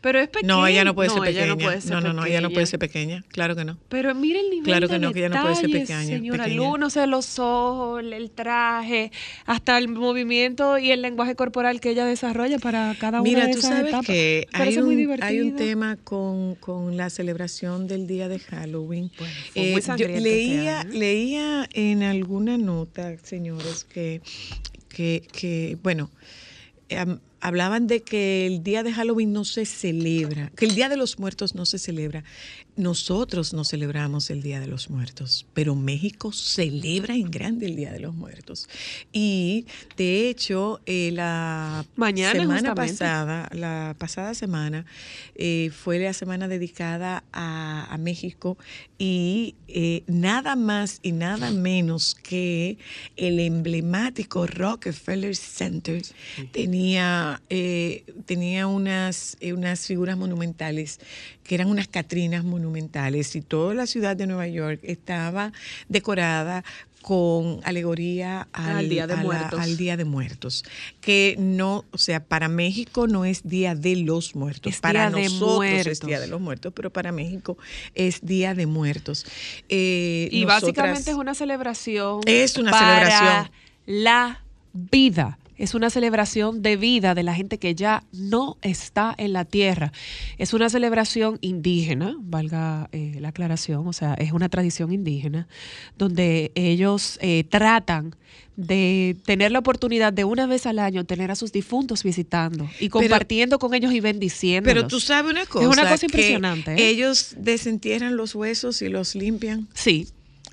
Pero 0.00 0.20
es 0.20 0.28
pequeña. 0.28 0.54
No, 0.54 0.64
ella 0.66 0.84
no 0.84 0.94
puede 0.94 1.08
ser 1.10 1.18
ella 1.18 1.26
pequeña. 1.26 1.46
no 1.48 1.58
puede 1.58 1.80
ser 1.80 1.90
no, 1.90 2.00
no, 2.00 2.12
no, 2.12 2.24
ella 2.24 2.40
no 2.40 2.50
puede 2.50 2.66
ser 2.66 2.78
pequeña. 2.78 3.24
Claro 3.30 3.56
que 3.56 3.64
no. 3.64 3.78
Pero 3.88 4.14
mire 4.14 4.38
el 4.40 4.50
nivel 4.50 4.62
Claro 4.64 4.86
de 4.86 4.94
que 4.94 4.98
no, 5.00 5.12
que 5.12 5.18
ella 5.18 5.28
no 5.30 5.42
puede 5.42 5.54
ser 5.56 5.70
pequeña, 5.70 6.04
Señora 6.04 6.44
pequeña. 6.44 6.62
Luna, 6.62 6.86
o 6.86 6.90
sea, 6.90 7.06
los 7.06 7.38
ojos, 7.40 8.00
el- 8.04 8.30
traje, 8.30 9.10
hasta 9.44 9.76
el 9.76 9.88
movimiento 9.88 10.78
y 10.78 10.92
el 10.92 11.02
lenguaje 11.02 11.34
corporal 11.34 11.80
que 11.80 11.90
ella 11.90 12.04
desarrolla 12.04 12.58
para 12.60 12.94
cada 13.00 13.20
una 13.20 13.28
Mira, 13.28 13.46
de 13.46 13.52
tú 13.54 13.58
esas 13.58 13.70
sabes 13.70 13.88
etapas. 13.88 14.06
que 14.06 14.46
Me 14.52 14.58
parece 14.58 14.78
hay 14.78 14.84
muy 14.84 15.06
un, 15.06 15.22
hay 15.22 15.40
un 15.40 15.56
tema 15.56 15.96
con, 16.04 16.54
con 16.54 16.96
la 16.96 17.10
celebración 17.10 17.88
del 17.88 18.06
día 18.06 18.28
de 18.28 18.38
Halloween. 18.38 19.10
Bueno, 19.18 19.34
fue 19.52 19.62
muy 19.62 19.80
Eh, 19.80 19.84
yo 19.84 19.94
este 20.06 20.20
leía, 20.20 20.82
¿eh? 20.82 20.84
leía 20.92 21.68
en 21.72 22.04
alguna 22.04 22.56
nota, 22.56 23.16
señores, 23.24 23.82
que, 23.84 24.20
que, 24.88 25.26
que 25.32 25.76
bueno, 25.82 26.10
hablaban 27.40 27.86
de 27.86 28.02
que 28.02 28.46
el 28.46 28.62
día 28.62 28.82
de 28.82 28.92
Halloween 28.92 29.32
no 29.32 29.44
se 29.44 29.64
celebra, 29.64 30.50
que 30.56 30.66
el 30.66 30.74
día 30.74 30.88
de 30.88 30.96
los 30.96 31.18
muertos 31.18 31.54
no 31.54 31.66
se 31.66 31.78
celebra. 31.78 32.24
Nosotros 32.78 33.52
no 33.52 33.64
celebramos 33.64 34.30
el 34.30 34.42
Día 34.42 34.60
de 34.60 34.66
los 34.68 34.88
Muertos, 34.88 35.46
pero 35.52 35.74
México 35.74 36.32
celebra 36.32 37.14
en 37.14 37.30
grande 37.30 37.66
el 37.66 37.76
Día 37.76 37.92
de 37.92 38.00
los 38.00 38.14
Muertos. 38.14 38.68
Y 39.12 39.66
de 39.96 40.30
hecho, 40.30 40.80
eh, 40.86 41.10
la 41.12 41.84
Mañana, 41.96 42.32
semana 42.32 42.58
justamente. 42.70 42.92
pasada, 42.92 43.48
la 43.52 43.94
pasada 43.98 44.34
semana, 44.34 44.86
eh, 45.34 45.70
fue 45.76 45.98
la 45.98 46.12
semana 46.12 46.48
dedicada 46.48 47.24
a, 47.32 47.92
a 47.92 47.98
México 47.98 48.56
y 48.96 49.56
eh, 49.68 50.04
nada 50.06 50.56
más 50.56 51.00
y 51.02 51.12
nada 51.12 51.50
menos 51.50 52.14
que 52.14 52.78
el 53.16 53.40
emblemático 53.40 54.46
Rockefeller 54.46 55.36
Center 55.36 56.02
tenía 56.52 56.78
tenía, 56.78 57.42
eh, 57.50 58.04
tenía 58.26 58.66
unas, 58.66 59.36
unas 59.52 59.86
figuras 59.86 60.16
monumentales 60.16 61.00
que 61.48 61.54
eran 61.54 61.68
unas 61.68 61.88
catrinas 61.88 62.44
monumentales 62.44 63.34
y 63.34 63.40
toda 63.40 63.72
la 63.74 63.86
ciudad 63.86 64.14
de 64.16 64.26
Nueva 64.26 64.46
York 64.46 64.80
estaba 64.82 65.52
decorada 65.88 66.62
con 67.00 67.60
alegoría 67.64 68.48
al, 68.52 68.76
Al 68.76 68.88
Día 68.90 69.06
de 69.06 69.16
la- 69.16 69.22
Muertos. 69.22 69.58
al 69.60 69.76
Día 69.78 69.96
de 69.96 70.04
Muertos, 70.04 70.64
que 71.00 71.36
no, 71.38 71.86
o 71.90 71.96
sea, 71.96 72.22
para 72.22 72.48
México 72.48 73.06
no 73.06 73.24
es 73.24 73.48
Día 73.48 73.74
de 73.74 73.96
los 73.96 74.34
Muertos, 74.36 74.74
Es 74.74 74.80
para 74.80 75.08
nosotros 75.08 75.32
es 75.32 75.40
Muertos. 75.40 76.00
Día 76.06 76.20
de 76.20 76.26
los 76.26 76.40
Muertos, 76.40 76.72
pero 76.76 76.90
para 76.92 77.10
México 77.12 77.56
es 77.94 78.20
Día 78.26 78.54
de 78.54 78.66
Muertos. 78.66 79.24
Eh, 79.70 80.28
Y 80.30 80.42
nosotras- 80.44 80.62
básicamente 80.62 81.10
es 81.12 81.16
una 81.16 81.34
celebración. 81.34 82.20
Es 82.26 82.58
una 82.58 82.72
para 82.72 83.06
celebración. 83.06 83.50
La 83.86 84.42
vida. 84.74 85.38
Es 85.58 85.74
una 85.74 85.90
celebración 85.90 86.62
de 86.62 86.76
vida 86.76 87.14
de 87.14 87.22
la 87.22 87.34
gente 87.34 87.58
que 87.58 87.74
ya 87.74 88.04
no 88.12 88.56
está 88.62 89.14
en 89.18 89.32
la 89.32 89.44
tierra. 89.44 89.92
Es 90.38 90.54
una 90.54 90.70
celebración 90.70 91.38
indígena, 91.40 92.16
valga 92.18 92.88
eh, 92.92 93.16
la 93.20 93.28
aclaración, 93.28 93.86
o 93.86 93.92
sea, 93.92 94.14
es 94.14 94.32
una 94.32 94.48
tradición 94.48 94.92
indígena, 94.92 95.48
donde 95.98 96.52
ellos 96.54 97.18
eh, 97.20 97.44
tratan 97.44 98.14
de 98.56 99.16
tener 99.24 99.52
la 99.52 99.60
oportunidad 99.60 100.12
de 100.12 100.24
una 100.24 100.46
vez 100.48 100.66
al 100.66 100.80
año 100.80 101.04
tener 101.04 101.30
a 101.30 101.36
sus 101.36 101.52
difuntos 101.52 102.02
visitando 102.02 102.68
y 102.80 102.88
compartiendo 102.88 103.60
con 103.60 103.72
ellos 103.72 103.92
y 103.92 104.00
bendiciéndolos. 104.00 104.74
Pero 104.74 104.88
tú 104.88 104.98
sabes 104.98 105.30
una 105.30 105.46
cosa. 105.46 105.68
una 105.68 105.88
cosa 105.88 106.06
impresionante, 106.06 106.72
¿eh? 106.72 106.88
Ellos 106.88 107.34
desentierran 107.36 108.16
los 108.16 108.34
huesos 108.34 108.82
y 108.82 108.88
los 108.88 109.14
limpian. 109.14 109.68
Sí. 109.74 110.08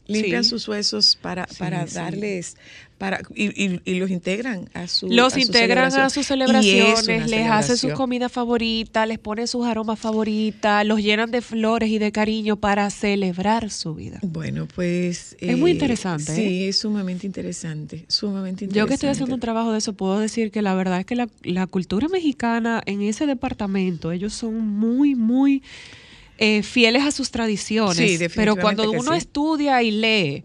Limpian 0.07 0.43
sí. 0.43 0.51
sus 0.51 0.67
huesos 0.67 1.17
para, 1.21 1.47
Sí, 1.47 1.55
para 1.57 1.87
sí. 1.87 1.95
darles, 1.95 2.57
para 2.99 3.19
y, 3.33 3.45
y- 3.65 3.81
y 3.83 3.95
los 3.95 4.09
integran 4.11 4.69
a 4.73 4.87
su 4.87 5.07
Los 5.09 5.33
a 5.33 5.35
su 5.35 5.39
integran 5.41 5.93
a 5.93 6.09
sus 6.09 6.25
celebración. 6.25 6.95
Celebraciones, 6.97 7.29
les 7.29 7.47
hacen 7.49 7.69
sus 7.75 7.79
celebración. 7.79 7.97
comidas 7.97 8.31
favoritas, 8.31 9.07
les 9.07 9.17
ponen 9.19 9.47
sus 9.47 9.65
aromas 9.65 9.99
favoritas, 9.99 10.85
los 10.85 11.01
llenan 11.01 11.31
de 11.31 11.41
flores 11.41 11.89
y 11.89 11.97
de 11.97 12.11
cariño 12.11 12.55
para 12.55 12.89
celebrar 12.91 13.69
su 13.71 13.95
vida. 13.95 14.19
Bueno, 14.21 14.67
pues... 14.73 15.35
Es 15.39 15.57
muy 15.57 15.71
interesante, 15.71 16.31
¿eh? 16.33 16.35
Sí, 16.35 16.63
es 16.67 16.77
sumamente 16.77 17.25
interesante, 17.27 18.05
sumamente 18.07 18.65
interesante. 18.65 18.77
Yo 18.79 18.87
que 18.87 18.93
estoy 18.93 19.09
haciendo 19.09 19.33
un 19.35 19.41
trabajo 19.41 19.71
de 19.71 19.79
eso, 19.79 19.93
puedo 19.93 20.19
decir 20.19 20.51
que 20.51 20.61
la 20.61 20.75
verdad 20.75 20.99
es 20.99 21.05
que 21.05 21.15
la, 21.15 21.27
la 21.43 21.67
cultura 21.67 22.07
mexicana 22.09 22.81
en 22.85 23.01
ese 23.01 23.25
departamento, 23.25 24.11
ellos 24.11 24.33
son 24.33 24.55
muy, 24.67 25.15
muy 25.15 25.63
eh, 26.37 26.63
fieles 26.63 27.03
a 27.03 27.11
sus 27.11 27.31
tradiciones. 27.31 28.19
Sí, 28.19 28.27
pero 28.35 28.55
cuando 28.55 28.91
uno 28.91 29.11
sí. 29.11 29.17
estudia 29.17 29.81
y 29.83 29.91
lee 29.91 30.43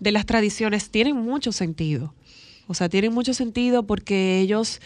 de 0.00 0.12
las 0.12 0.26
tradiciones, 0.26 0.90
tienen 0.90 1.16
mucho 1.16 1.52
sentido. 1.52 2.14
O 2.66 2.74
sea, 2.74 2.88
tienen 2.88 3.12
mucho 3.12 3.34
sentido 3.34 3.84
porque 3.84 4.40
ellos 4.40 4.80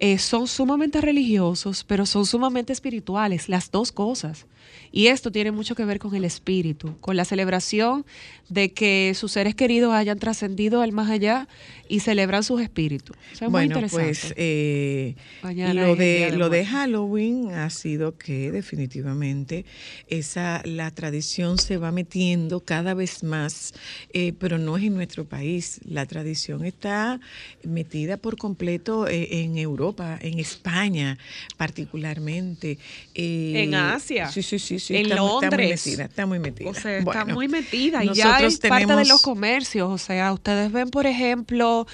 eh, 0.00 0.18
son 0.18 0.48
sumamente 0.48 1.00
religiosos, 1.00 1.84
pero 1.84 2.06
son 2.06 2.26
sumamente 2.26 2.72
espirituales, 2.72 3.48
las 3.48 3.70
dos 3.70 3.92
cosas. 3.92 4.46
Y 4.92 5.06
esto 5.06 5.30
tiene 5.30 5.52
mucho 5.52 5.74
que 5.74 5.84
ver 5.84 5.98
con 5.98 6.14
el 6.14 6.24
espíritu, 6.24 6.96
con 7.00 7.16
la 7.16 7.24
celebración 7.24 8.04
de 8.48 8.72
que 8.72 9.12
sus 9.14 9.30
seres 9.32 9.54
queridos 9.54 9.92
hayan 9.92 10.18
trascendido 10.18 10.82
al 10.82 10.90
más 10.92 11.08
allá 11.08 11.46
y 11.88 12.00
celebran 12.00 12.42
sus 12.42 12.60
espíritus. 12.60 13.16
O 13.32 13.36
sea, 13.36 13.46
es 13.46 13.50
muy 13.52 13.66
bueno, 13.66 13.66
interesante. 13.66 14.04
pues 14.04 14.34
eh, 14.36 15.14
lo 15.42 15.94
de 15.96 16.32
lo 16.36 16.48
de. 16.48 16.66
Halloween 16.66 17.50
ha 17.52 17.70
sido 17.70 18.16
que 18.16 18.50
definitivamente 18.50 19.64
esa 20.08 20.62
la 20.64 20.90
tradición 20.90 21.58
se 21.58 21.76
va 21.78 21.92
metiendo 21.92 22.60
cada 22.60 22.94
vez 22.94 23.22
más, 23.22 23.72
eh, 24.12 24.32
pero 24.38 24.58
no 24.58 24.76
es 24.76 24.84
en 24.84 24.94
nuestro 24.94 25.24
país. 25.24 25.80
La 25.84 26.06
tradición 26.06 26.64
está 26.64 27.20
metida 27.64 28.16
por 28.16 28.36
completo 28.36 29.06
eh, 29.08 29.42
en 29.42 29.56
Europa, 29.58 30.18
en 30.20 30.38
España 30.38 31.18
particularmente. 31.56 32.78
eh, 33.14 33.62
En 33.64 33.74
Asia, 33.74 34.28
Sí, 34.30 34.42
sí, 34.42 34.58
sí, 34.58 34.78
sí. 34.80 34.96
en 34.96 35.06
está, 35.06 35.16
muy- 35.22 35.26
está 35.26 35.32
muy 35.36 35.40
Londres. 35.50 35.86
metida, 35.86 36.04
está 36.04 36.26
muy 36.26 36.38
metida. 36.38 36.70
O 36.70 36.74
sea, 36.74 36.98
está 36.98 37.04
Bueno, 37.04 37.34
muy 37.34 37.48
metida 37.48 38.04
y 38.04 38.12
ya 38.14 38.40
es 38.40 38.58
parte 38.58 38.94
de 38.96 39.04
los 39.04 39.22
comercios. 39.22 39.88
O 39.90 39.98
sea, 39.98 40.32
ustedes 40.32 40.72
ven, 40.72 40.90
por 40.90 41.06
ejemplo, 41.06 41.86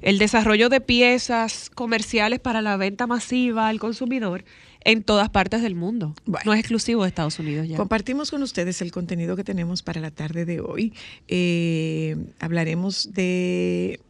el 0.00 0.18
desarrollo 0.18 0.68
de 0.68 0.80
piezas 0.80 1.70
comerciales 1.74 2.40
para 2.40 2.62
la 2.62 2.76
venta 2.76 3.06
masiva 3.06 3.68
al 3.68 3.78
consumidor 3.78 4.44
en 4.84 5.02
todas 5.02 5.28
partes 5.28 5.60
del 5.60 5.74
mundo. 5.74 6.14
Bueno. 6.24 6.44
No 6.46 6.54
es 6.54 6.60
exclusivo 6.60 7.02
de 7.02 7.08
Estados 7.08 7.38
Unidos 7.38 7.68
ya. 7.68 7.76
Compartimos 7.76 8.30
con 8.30 8.42
ustedes 8.42 8.80
el 8.80 8.92
contenido 8.92 9.36
que 9.36 9.44
tenemos 9.44 9.82
para 9.82 10.00
la 10.00 10.10
tarde 10.10 10.44
de 10.44 10.60
hoy. 10.60 10.94
Eh, 11.26 12.16
hablaremos 12.38 13.12
de 13.12 14.00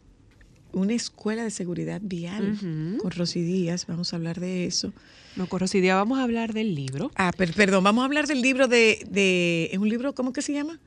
una 0.71 0.93
escuela 0.93 1.43
de 1.43 1.49
seguridad 1.49 1.99
vial 2.03 2.55
con 3.01 3.09
Rosy 3.11 3.41
Díaz. 3.41 3.87
Vamos 3.87 4.13
a 4.13 4.17
hablar 4.17 4.39
de 4.39 4.65
eso. 4.65 4.93
No, 5.35 5.47
con 5.47 5.59
Rosy 5.59 5.79
Díaz 5.81 5.95
vamos 5.95 6.19
a 6.19 6.23
hablar 6.23 6.53
del 6.53 6.75
libro. 6.75 7.11
Ah, 7.15 7.31
per- 7.35 7.53
perdón, 7.53 7.83
vamos 7.83 8.01
a 8.01 8.05
hablar 8.05 8.27
del 8.27 8.41
libro 8.41 8.67
de, 8.67 9.05
de... 9.09 9.69
¿Es 9.71 9.77
un 9.79 9.87
libro, 9.89 10.13
cómo 10.13 10.33
que 10.33 10.41
se 10.41 10.53
llama? 10.53 10.79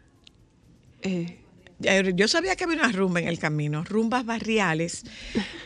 Eh, 1.03 1.39
Ya, 1.79 2.01
Yo 2.03 2.29
sabía 2.29 2.55
que 2.57 2.65
había 2.65 2.77
una 2.77 2.93
rumba 2.93 3.21
en 3.21 3.29
el 3.29 3.39
camino, 3.39 3.83
rumbas 3.85 4.25
barriales. 4.27 5.05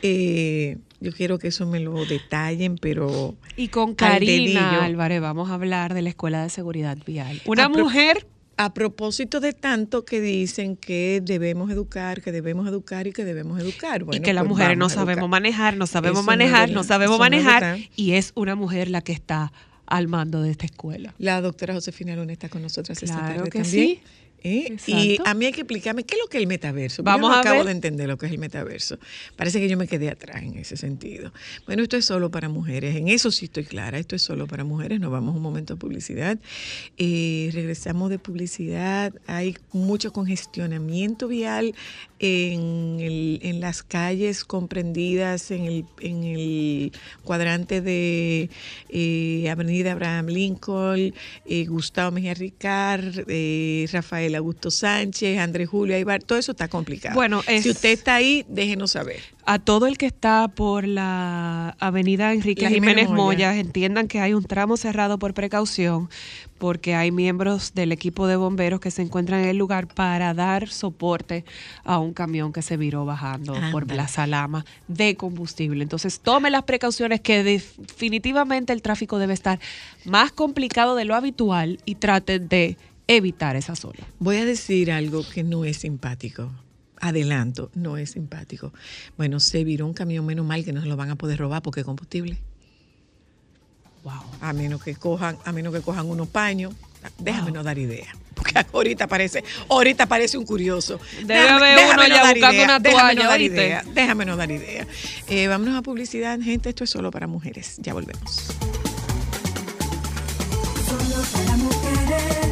Eh, 0.02 0.78
yo 1.00 1.12
quiero 1.12 1.38
que 1.38 1.48
eso 1.48 1.66
me 1.66 1.80
lo 1.80 2.04
detallen, 2.06 2.78
pero... 2.78 3.34
y 3.56 3.68
con 3.68 3.94
Karina. 3.94 4.82
Álvarez 4.84 5.20
vamos 5.20 5.50
a 5.50 5.54
hablar 5.54 5.92
de 5.92 6.02
la 6.02 6.08
Escuela 6.10 6.42
de 6.42 6.48
Seguridad 6.50 6.96
Vial. 7.04 7.42
Una 7.44 7.68
mujer 7.68 8.26
A 8.58 8.72
propósito 8.72 9.40
de 9.40 9.52
tanto 9.52 10.04
que 10.06 10.20
dicen 10.20 10.76
que 10.76 11.20
debemos 11.22 11.70
educar, 11.70 12.22
que 12.22 12.32
debemos 12.32 12.66
educar 12.66 13.06
y 13.06 13.12
que 13.12 13.24
debemos 13.24 13.60
educar. 13.60 14.00
y 14.00 14.04
Bueno, 14.04 14.22
que 14.22 14.32
las 14.32 14.44
pues 14.44 14.48
mujeres 14.50 14.78
no 14.78 14.88
sabemos 14.88 15.28
manejar, 15.28 15.76
no 15.76 15.86
sabemos 15.86 16.20
Eso 16.20 16.26
manejar, 16.26 16.70
no, 16.70 16.82
sabemos 16.82 17.16
no 17.18 17.24
manejar. 17.24 17.78
y 17.96 18.12
es 18.12 18.32
una 18.34 18.54
mujer 18.54 18.88
la 18.88 19.02
que 19.02 19.12
está 19.12 19.52
al 19.84 20.08
mando 20.08 20.40
de 20.40 20.50
esta 20.50 20.64
escuela. 20.64 21.14
La 21.18 21.40
doctora 21.42 21.74
Josefina 21.74 22.16
Luna 22.16 22.32
está 22.32 22.48
con 22.48 22.62
nosotras 22.62 23.02
esta 23.02 23.18
Claro 23.18 23.34
tarde 23.36 23.50
que 23.50 23.58
también. 23.62 23.86
sí. 23.88 24.00
¿Eh? 24.48 24.76
Y 24.86 25.18
a 25.24 25.34
mí 25.34 25.46
hay 25.46 25.52
que 25.52 25.62
explicarme 25.62 26.04
qué 26.04 26.14
es 26.14 26.20
lo 26.22 26.28
que 26.28 26.36
es 26.36 26.42
el 26.42 26.46
metaverso. 26.46 27.02
Vamos 27.02 27.22
yo 27.22 27.28
no 27.30 27.34
a 27.34 27.40
acabo 27.40 27.56
ver. 27.56 27.66
de 27.66 27.72
entender 27.72 28.06
lo 28.06 28.16
que 28.16 28.26
es 28.26 28.32
el 28.32 28.38
metaverso. 28.38 28.96
Parece 29.34 29.58
que 29.58 29.68
yo 29.68 29.76
me 29.76 29.88
quedé 29.88 30.08
atrás 30.08 30.40
en 30.44 30.56
ese 30.56 30.76
sentido. 30.76 31.32
Bueno, 31.66 31.82
esto 31.82 31.96
es 31.96 32.04
solo 32.04 32.30
para 32.30 32.48
mujeres. 32.48 32.94
En 32.94 33.08
eso 33.08 33.32
sí 33.32 33.46
estoy 33.46 33.64
clara. 33.64 33.98
Esto 33.98 34.14
es 34.14 34.22
solo 34.22 34.46
para 34.46 34.62
mujeres. 34.62 35.00
Nos 35.00 35.10
vamos 35.10 35.34
un 35.34 35.42
momento 35.42 35.74
a 35.74 35.76
publicidad. 35.76 36.38
Eh, 36.96 37.50
regresamos 37.52 38.08
de 38.08 38.20
publicidad. 38.20 39.12
Hay 39.26 39.56
mucho 39.72 40.12
congestionamiento 40.12 41.26
vial 41.26 41.74
en, 42.20 42.98
el- 43.00 43.40
en 43.42 43.60
las 43.60 43.82
calles 43.82 44.44
comprendidas 44.44 45.50
en 45.50 45.64
el, 45.64 45.84
en 46.00 46.22
el 46.22 46.92
cuadrante 47.24 47.80
de 47.80 48.48
eh, 48.90 49.50
Avenida 49.50 49.90
Abraham 49.92 50.26
Lincoln, 50.28 51.12
eh, 51.46 51.64
Gustavo 51.66 52.12
Mejía 52.12 52.34
Ricard, 52.34 53.24
eh, 53.26 53.86
Rafael 53.92 54.35
Augusto 54.36 54.70
Sánchez, 54.70 55.38
Andrés 55.38 55.68
Julio 55.68 55.96
Aybar, 55.96 56.22
todo 56.22 56.38
eso 56.38 56.52
está 56.52 56.68
complicado. 56.68 57.14
Bueno, 57.14 57.42
es- 57.48 57.62
si 57.64 57.70
usted 57.70 57.90
está 57.90 58.14
ahí, 58.16 58.44
déjenos 58.48 58.92
saber. 58.92 59.20
A 59.48 59.58
todo 59.60 59.86
el 59.86 59.96
que 59.96 60.06
está 60.06 60.48
por 60.48 60.86
la 60.88 61.76
avenida 61.78 62.32
Enrique 62.32 62.62
La 62.62 62.68
Jiménez, 62.68 63.04
Jiménez 63.06 63.10
Moya. 63.16 63.48
Moya, 63.50 63.60
entiendan 63.60 64.08
que 64.08 64.20
hay 64.20 64.34
un 64.34 64.42
tramo 64.44 64.76
cerrado 64.76 65.18
por 65.20 65.34
precaución, 65.34 66.08
porque 66.58 66.94
hay 66.96 67.12
miembros 67.12 67.72
del 67.74 67.92
equipo 67.92 68.26
de 68.26 68.34
bomberos 68.36 68.80
que 68.80 68.90
se 68.90 69.02
encuentran 69.02 69.40
en 69.42 69.50
el 69.50 69.56
lugar 69.56 69.86
para 69.86 70.34
dar 70.34 70.68
soporte 70.68 71.44
a 71.84 71.98
un 71.98 72.12
camión 72.12 72.52
que 72.52 72.62
se 72.62 72.76
viró 72.76 73.04
bajando 73.04 73.54
por. 73.70 73.86
Plaza 73.86 74.26
Lama 74.26 74.64
de 74.88 75.14
combustible. 75.14 75.82
Entonces, 75.82 76.18
tome 76.18 76.50
las 76.50 76.64
precauciones 76.64 77.20
que 77.20 77.44
definitivamente 77.44 78.72
el 78.72 78.82
tráfico 78.82 79.18
debe 79.18 79.32
estar 79.34 79.60
más 80.04 80.32
complicado 80.32 80.96
de 80.96 81.04
lo 81.04 81.14
habitual 81.14 81.78
y 81.84 81.94
traten 81.96 82.48
de 82.48 82.76
evitar 83.06 83.56
esa 83.56 83.76
zona. 83.76 84.00
Voy 84.18 84.36
a 84.36 84.44
decir 84.44 84.90
algo 84.90 85.22
que 85.28 85.42
no 85.42 85.64
es 85.64 85.78
simpático. 85.78 86.50
Adelanto, 87.00 87.70
no 87.74 87.98
es 87.98 88.12
simpático. 88.12 88.72
Bueno, 89.16 89.38
se 89.40 89.64
viró 89.64 89.86
un 89.86 89.92
camión, 89.94 90.24
menos 90.24 90.46
mal 90.46 90.64
que 90.64 90.72
no 90.72 90.80
se 90.80 90.86
lo 90.86 90.96
van 90.96 91.10
a 91.10 91.16
poder 91.16 91.38
robar 91.38 91.62
porque 91.62 91.80
es 91.80 91.86
combustible. 91.86 92.38
Wow. 94.02 94.22
A 94.40 94.52
menos 94.52 94.82
que 94.82 94.94
cojan, 94.94 95.36
a 95.44 95.52
menos 95.52 95.74
que 95.74 95.80
cojan 95.80 96.06
unos 96.06 96.28
paños. 96.28 96.74
Déjame 97.18 97.46
Wow. 97.50 97.54
no 97.56 97.62
dar 97.62 97.78
idea. 97.78 98.14
Porque 98.34 98.52
ahorita 98.72 99.06
parece, 99.06 99.42
ahorita 99.68 100.06
parece 100.06 100.36
un 100.38 100.44
curioso. 100.44 100.98
Debe 101.24 101.48
haber 101.48 101.78
uno 101.86 101.96
no 102.02 102.08
ya 102.08 102.22
dar 102.22 102.34
buscando 102.34 102.64
una 102.64 102.78
déjame 102.78 103.02
toalla, 103.14 103.22
no 103.22 103.28
dar 103.30 103.40
idea, 103.40 103.84
déjame 103.94 104.24
no 104.24 104.36
dar 104.36 104.50
idea. 104.50 104.86
Eh, 105.28 105.46
vámonos 105.48 105.76
a 105.76 105.82
publicidad, 105.82 106.38
gente. 106.40 106.68
Esto 106.68 106.84
es 106.84 106.90
solo 106.90 107.10
para 107.10 107.26
mujeres. 107.26 107.76
Ya 107.78 107.94
volvemos. 107.94 108.48
Solo 110.86 111.22
para 111.32 111.56
mujeres, 111.56 112.45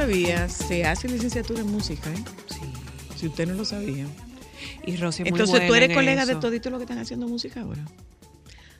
sabía, 0.00 0.48
se 0.48 0.84
hace 0.84 1.08
licenciatura 1.08 1.60
en 1.60 1.66
música, 1.70 2.10
¿eh? 2.10 2.24
Si 3.16 3.26
usted 3.26 3.46
no 3.46 3.54
lo 3.54 3.64
sabía. 3.64 4.06
Y 4.86 4.96
Rosy 4.96 5.22
muy 5.22 5.30
Entonces, 5.30 5.66
¿tú 5.66 5.74
eres 5.74 5.90
en 5.90 5.94
colega 5.94 6.24
de 6.26 6.32
eso. 6.32 6.40
todito 6.40 6.70
lo 6.70 6.78
que 6.78 6.84
están 6.84 6.98
haciendo 6.98 7.26
música 7.28 7.60
ahora? 7.60 7.84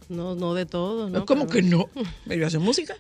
No, 0.09 0.35
no 0.35 0.55
de 0.55 0.67
todo, 0.67 1.09
¿no? 1.11 1.27
¿Cómo 1.27 1.47
Pero- 1.47 1.53
que 1.55 1.63
no? 1.63 1.89
¿Ellos 2.29 2.49
hacen 2.49 2.63
música? 2.63 2.97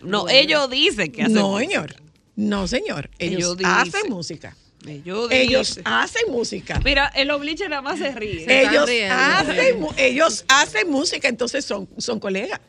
No, 0.00 0.28
ellos 0.28 0.70
dicen 0.70 1.10
que 1.10 1.22
hacen 1.22 1.34
No, 1.34 1.50
música. 1.52 1.68
señor. 1.70 1.96
No, 2.36 2.68
señor. 2.68 3.10
Ellos, 3.18 3.38
Ellos 3.38 3.56
dicen. 3.56 3.72
hacen 3.72 4.10
música. 4.10 4.56
Ellos, 4.86 5.28
Ellos 5.32 5.80
hacen 5.84 6.30
música. 6.30 6.80
Mira, 6.84 7.08
el 7.08 7.30
obliche 7.32 7.68
nada 7.68 7.82
más 7.82 7.98
se 7.98 8.12
ríe. 8.12 8.44
Se 8.44 8.62
Ellos 8.62 8.86
riendo. 8.86 9.14
hacen, 9.16 9.86
ellos 9.96 10.44
hacen 10.48 10.90
música, 10.90 11.28
entonces 11.28 11.64
son, 11.64 11.88
son 11.98 12.20
colegas. 12.20 12.60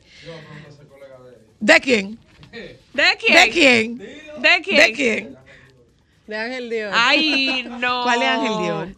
¿De 1.60 1.80
quién? 1.80 2.18
¿De 2.94 3.04
quién? 3.20 3.34
¿De 3.36 3.50
quién? 3.52 3.98
¿De 3.98 4.62
quién? 4.64 4.78
¿De 4.78 4.92
quién? 4.94 5.38
De 6.28 6.36
Ángel 6.36 6.70
Dios. 6.70 6.92
Ay, 6.96 7.66
no. 7.80 8.04
¿Cuál 8.04 8.22
es 8.22 8.28
Ángel 8.28 8.58
Dior? 8.64 8.96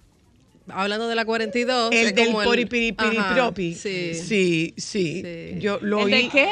Hablando 0.71 1.07
de 1.07 1.15
la 1.15 1.25
42. 1.25 1.91
El 1.91 2.07
es 2.07 2.15
del 2.15 2.25
como 2.27 2.41
el- 2.41 2.47
poripiripiropi. 2.47 3.71
Ajá, 3.71 3.79
Sí. 3.81 4.13
sí, 4.15 4.73
sí. 4.77 5.21
Sí. 5.23 5.55
Yo 5.59 5.79
lo 5.81 5.99
¿El 6.07 6.13
oí. 6.13 6.23
de 6.23 6.29
qué? 6.29 6.49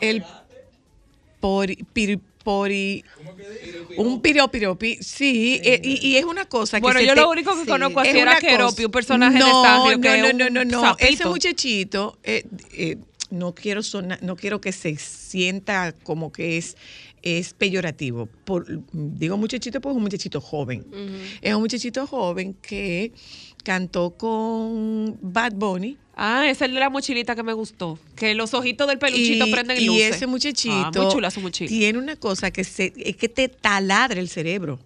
El 0.00 0.24
pori, 1.40 1.76
piri- 1.94 2.20
pori- 2.44 3.04
un 3.96 4.20
piropiropi, 4.20 4.98
sí, 5.00 5.60
eh, 5.64 5.80
y, 5.82 6.06
y 6.06 6.16
es 6.16 6.24
una 6.24 6.44
cosa 6.44 6.78
que 6.78 6.82
Bueno, 6.82 7.00
se 7.00 7.06
yo 7.06 7.14
te- 7.14 7.20
lo 7.20 7.30
único 7.30 7.54
que 7.54 7.62
sí. 7.62 7.66
conozco 7.66 8.02
es 8.02 8.08
así 8.08 8.18
era 8.18 8.30
una 8.32 8.40
Keropi, 8.40 8.84
un 8.84 8.90
personaje 8.90 9.38
no, 9.38 9.46
de 9.46 9.52
Starrio 9.52 9.96
no, 9.96 10.00
que 10.02 10.08
no, 10.08 10.26
es 10.28 10.34
no, 10.34 10.50
no, 10.50 10.64
no, 10.64 10.96
ese 10.98 11.24
muchachito, 11.26 12.18
eh, 12.24 12.44
eh, 12.72 12.96
no 13.30 13.54
quiero 13.54 13.82
sonar- 13.82 14.22
no 14.22 14.36
quiero 14.36 14.60
que 14.60 14.72
se 14.72 14.96
sienta 14.96 15.92
como 16.02 16.32
que 16.32 16.56
es 16.58 16.76
es 17.22 17.54
peyorativo. 17.54 18.26
Por, 18.44 18.66
digo 18.92 19.36
muchachito 19.36 19.80
porque 19.80 19.94
es 19.94 19.96
un 19.96 20.02
muchachito 20.04 20.40
joven. 20.40 20.86
Es 21.40 21.52
un 21.54 21.60
muchachito 21.60 22.06
joven 22.06 22.54
que 22.54 23.10
cantó 23.64 24.10
con 24.16 25.18
Bad 25.20 25.54
Bunny. 25.54 25.96
Ah, 26.14 26.48
es 26.48 26.62
el 26.62 26.72
de 26.74 26.78
la 26.80 26.88
mochilita 26.88 27.34
que 27.34 27.42
me 27.42 27.52
gustó. 27.52 27.98
Que 28.14 28.34
los 28.36 28.54
ojitos 28.54 28.86
del 28.86 28.98
peluchito 28.98 29.44
y, 29.46 29.50
prenden 29.50 29.80
y 29.82 29.86
luces. 29.86 30.16
ese 30.16 30.26
muchachito 30.28 30.72
Ah, 30.72 30.92
muy 30.94 31.08
chula 31.12 31.30
su 31.32 31.40
mochila. 31.40 31.68
tiene 31.68 31.98
una 31.98 32.14
cosa 32.14 32.52
que 32.52 32.62
se, 32.62 32.92
es 32.96 33.16
que 33.16 33.28
te 33.28 33.48
taladra 33.48 34.20
el 34.20 34.28
cerebro. 34.28 34.78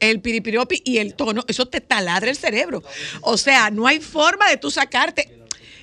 El 0.00 0.20
piripiropi 0.20 0.82
y 0.84 0.96
el 0.98 1.14
tono, 1.14 1.44
eso 1.46 1.66
te 1.66 1.80
taladra 1.80 2.30
el 2.30 2.36
cerebro. 2.36 2.82
O 3.20 3.36
sea, 3.36 3.70
no 3.70 3.86
hay 3.86 4.00
forma 4.00 4.48
de 4.48 4.56
tú 4.56 4.70
sacarte. 4.70 5.30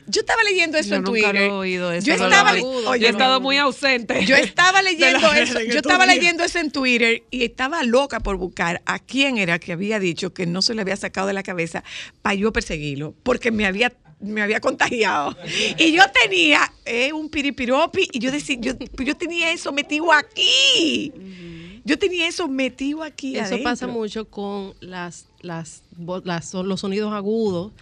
Yo 0.09 0.21
estaba 0.21 0.41
leyendo 0.43 0.77
eso 0.77 0.89
Yo 0.91 0.95
en 0.95 1.03
nunca 1.03 1.11
Twitter. 1.19 1.35
lo 1.35 1.39
he 1.41 1.49
oído 1.51 1.91
eso. 1.91 2.07
Yo 2.07 2.13
no 2.17 2.23
lo 2.23 2.29
estaba, 2.29 2.51
he 2.51 2.53
le- 2.55 2.63
oído. 2.63 2.89
oye, 2.89 2.99
Yo 3.01 3.07
he 3.07 3.11
no, 3.11 3.17
estado 3.17 3.41
muy 3.41 3.57
ausente. 3.57 4.25
yo 4.25 4.35
estaba 4.35 4.81
leyendo 4.81 5.33
eso, 5.33 5.59
yo 5.61 5.75
estaba 5.79 6.05
días. 6.05 6.15
leyendo 6.17 6.43
eso 6.43 6.59
en 6.59 6.71
Twitter 6.71 7.23
y 7.29 7.43
estaba 7.43 7.83
loca 7.83 8.19
por 8.21 8.37
buscar 8.37 8.81
a 8.85 8.99
quién 8.99 9.37
era 9.37 9.59
que 9.59 9.73
había 9.73 9.99
dicho 9.99 10.33
que 10.33 10.45
no 10.45 10.61
se 10.61 10.73
le 10.75 10.81
había 10.81 10.95
sacado 10.95 11.27
de 11.27 11.33
la 11.33 11.43
cabeza 11.43 11.83
para 12.21 12.35
yo 12.35 12.53
perseguirlo, 12.53 13.13
porque 13.23 13.51
me 13.51 13.65
había 13.65 13.91
me 14.19 14.41
había 14.41 14.59
contagiado. 14.59 15.37
Y 15.77 15.91
yo 15.91 16.01
tenía 16.23 16.73
eh, 16.85 17.13
un 17.13 17.29
piripiropi 17.29 18.07
y 18.11 18.17
yo 18.17 18.31
decía, 18.31 18.57
yo, 18.59 18.73
yo 18.97 19.15
tenía 19.15 19.51
eso 19.51 19.71
metido 19.71 20.11
aquí. 20.11 21.11
Yo 21.85 21.99
tenía 21.99 22.27
eso 22.27 22.47
metido 22.47 23.03
aquí. 23.03 23.35
Eso 23.35 23.45
adentro. 23.45 23.63
pasa 23.63 23.85
mucho 23.87 24.25
con 24.27 24.73
las, 24.79 25.27
las, 25.41 25.83
las- 26.23 26.49
son 26.49 26.67
los 26.67 26.79
sonidos 26.81 27.13
agudos 27.13 27.73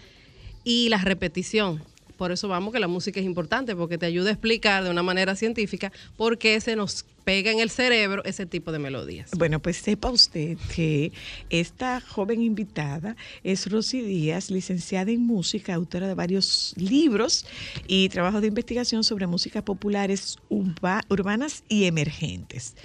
y 0.65 0.89
la 0.89 0.97
repetición. 0.97 1.81
Por 2.17 2.31
eso 2.31 2.47
vamos 2.47 2.73
que 2.73 2.79
la 2.79 2.87
música 2.87 3.19
es 3.19 3.25
importante, 3.25 3.75
porque 3.75 3.97
te 3.97 4.05
ayuda 4.05 4.29
a 4.29 4.33
explicar 4.33 4.83
de 4.83 4.89
una 4.89 5.03
manera 5.03 5.35
científica 5.35 5.91
por 6.17 6.37
qué 6.37 6.59
se 6.61 6.75
nos 6.75 7.05
pega 7.25 7.51
en 7.51 7.59
el 7.59 7.69
cerebro 7.71 8.23
ese 8.23 8.45
tipo 8.45 8.71
de 8.71 8.77
melodías. 8.79 9.31
Bueno, 9.35 9.59
pues 9.59 9.77
sepa 9.77 10.09
usted 10.11 10.57
que 10.75 11.11
esta 11.49 11.99
joven 11.99 12.41
invitada 12.41 13.15
es 13.43 13.69
Rosy 13.69 14.01
Díaz, 14.01 14.51
licenciada 14.51 15.11
en 15.11 15.25
música, 15.25 15.73
autora 15.73 16.07
de 16.07 16.13
varios 16.13 16.73
libros 16.77 17.45
y 17.87 18.09
trabajos 18.09 18.41
de 18.41 18.47
investigación 18.47 19.03
sobre 19.03 19.25
músicas 19.27 19.63
populares 19.63 20.37
urba- 20.49 21.01
urbanas 21.09 21.63
y 21.67 21.85
emergentes. 21.85 22.75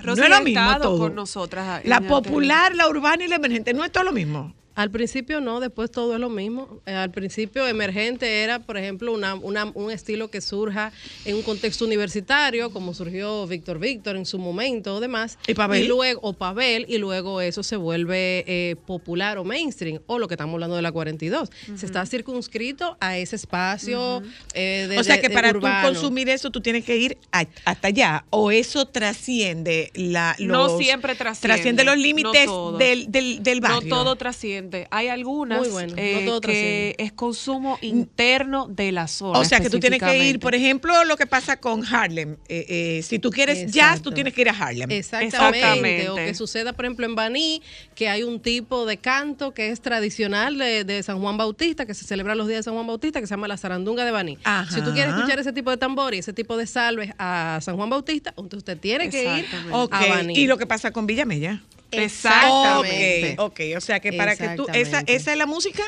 Rosy 0.00 0.20
no 0.20 0.24
es 0.26 0.30
lo 0.30 0.36
ha 0.36 0.40
mismo 0.42 0.78
todo. 0.80 0.98
con 0.98 1.14
nosotras. 1.16 1.84
La 1.84 2.00
popular, 2.00 2.74
la 2.76 2.88
urbana 2.88 3.24
y 3.24 3.28
la 3.28 3.36
emergente, 3.36 3.74
no 3.74 3.84
es 3.84 3.90
todo 3.90 4.04
lo 4.04 4.12
mismo. 4.12 4.54
Al 4.78 4.92
principio 4.92 5.40
no, 5.40 5.58
después 5.58 5.90
todo 5.90 6.14
es 6.14 6.20
lo 6.20 6.28
mismo. 6.30 6.80
Eh, 6.86 6.92
al 6.92 7.10
principio 7.10 7.66
emergente 7.66 8.42
era, 8.44 8.60
por 8.60 8.76
ejemplo, 8.76 9.12
una, 9.12 9.34
una- 9.34 9.72
un 9.74 9.90
estilo 9.90 10.30
que 10.30 10.40
surja 10.40 10.92
en 11.24 11.34
un 11.34 11.42
contexto 11.42 11.84
universitario, 11.84 12.70
como 12.70 12.94
surgió 12.94 13.44
Víctor 13.48 13.80
Víctor 13.80 14.14
en 14.16 14.24
su 14.24 14.38
momento 14.38 14.94
o 14.94 15.00
demás. 15.00 15.36
¿Y 15.48 15.54
Pavel? 15.54 15.88
luego, 15.88 16.20
o 16.22 16.32
Pavel, 16.32 16.86
y 16.88 16.98
luego 16.98 17.40
eso 17.40 17.64
se 17.64 17.74
vuelve 17.76 18.44
eh, 18.46 18.76
popular 18.86 19.36
o 19.38 19.42
mainstream, 19.44 20.00
o 20.06 20.20
lo 20.20 20.28
que 20.28 20.34
estamos 20.34 20.54
hablando 20.54 20.76
de 20.76 20.82
la 20.82 20.92
42. 20.92 21.50
Se 21.76 21.84
está 21.84 22.06
circunscrito 22.06 22.96
a 23.00 23.18
ese 23.18 23.34
espacio 23.34 24.22
eh, 24.54 24.86
de 24.88 24.96
o 24.98 25.02
sea 25.02 25.20
que 25.20 25.28
de 25.28 25.34
para 25.34 25.52
tú 25.52 25.60
consumir 25.82 26.28
eso 26.28 26.52
tú 26.52 26.60
tienes 26.60 26.84
que 26.84 26.96
ir 26.96 27.18
a- 27.32 27.46
hasta 27.64 27.88
allá 27.88 28.24
o 28.30 28.52
eso 28.52 28.86
trasciende 28.86 29.90
la 29.94 30.36
No 30.38 30.68
los- 30.68 30.78
siempre 30.78 31.14
trasciende, 31.16 31.54
trasciende 31.54 31.84
los 31.84 31.96
no 31.96 32.02
límites 32.02 32.48
del, 32.78 33.10
del, 33.10 33.42
del 33.42 33.60
No 33.60 33.68
barrio. 33.68 33.88
todo 33.88 34.14
trasciende. 34.14 34.67
Hay 34.90 35.08
algunas 35.08 35.70
bueno, 35.70 35.94
no 35.94 36.02
eh, 36.02 36.40
que 36.42 36.94
es 36.98 37.12
consumo 37.12 37.78
interno 37.82 38.66
de 38.68 38.92
la 38.92 39.08
zona. 39.08 39.38
O 39.38 39.44
sea 39.44 39.60
que 39.60 39.70
tú 39.70 39.78
tienes 39.80 40.00
que 40.00 40.24
ir, 40.24 40.40
por 40.40 40.54
ejemplo, 40.54 41.04
lo 41.04 41.16
que 41.16 41.26
pasa 41.26 41.58
con 41.58 41.84
Harlem. 41.84 42.36
Eh, 42.48 42.66
eh, 42.68 43.02
si 43.02 43.18
tú 43.18 43.30
quieres 43.30 43.66
jazz, 43.66 43.74
Exacto. 43.76 44.10
tú 44.10 44.14
tienes 44.14 44.34
que 44.34 44.42
ir 44.42 44.48
a 44.48 44.52
Harlem. 44.52 44.90
Exactamente. 44.90 45.58
Exactamente. 45.58 46.10
O 46.10 46.16
que 46.16 46.34
suceda, 46.34 46.72
por 46.72 46.84
ejemplo, 46.84 47.06
en 47.06 47.14
Baní, 47.14 47.62
que 47.94 48.08
hay 48.08 48.22
un 48.22 48.40
tipo 48.40 48.86
de 48.86 48.98
canto 48.98 49.52
que 49.52 49.70
es 49.70 49.80
tradicional 49.80 50.58
de, 50.58 50.84
de 50.84 51.02
San 51.02 51.20
Juan 51.20 51.36
Bautista, 51.36 51.86
que 51.86 51.94
se 51.94 52.04
celebra 52.04 52.34
los 52.34 52.46
días 52.48 52.60
de 52.60 52.62
San 52.64 52.74
Juan 52.74 52.86
Bautista, 52.86 53.20
que 53.20 53.26
se 53.26 53.32
llama 53.32 53.48
la 53.48 53.56
zarandunga 53.56 54.04
de 54.04 54.10
Baní. 54.10 54.38
Ajá. 54.44 54.74
Si 54.74 54.82
tú 54.82 54.92
quieres 54.92 55.14
escuchar 55.14 55.38
ese 55.38 55.52
tipo 55.52 55.70
de 55.70 55.76
tambor 55.76 56.14
y 56.14 56.18
ese 56.18 56.32
tipo 56.32 56.56
de 56.56 56.66
salves 56.66 57.10
a 57.18 57.58
San 57.62 57.76
Juan 57.76 57.90
Bautista, 57.90 58.30
entonces 58.30 58.58
usted 58.58 58.78
tiene 58.78 59.10
que 59.10 59.22
ir 59.22 59.46
a 59.70 59.86
Baní. 59.86 60.34
y 60.36 60.46
lo 60.46 60.58
que 60.58 60.66
pasa 60.66 60.90
con 60.92 61.06
Villamella. 61.06 61.62
Exactamente. 61.90 63.34
Ok, 63.38 63.60
ok, 63.60 63.76
o 63.76 63.80
sea 63.80 64.00
que 64.00 64.12
para 64.12 64.36
que 64.36 64.48
tú, 64.50 64.66
esa, 64.72 65.02
esa 65.06 65.32
es 65.32 65.38
la 65.38 65.46
música. 65.46 65.82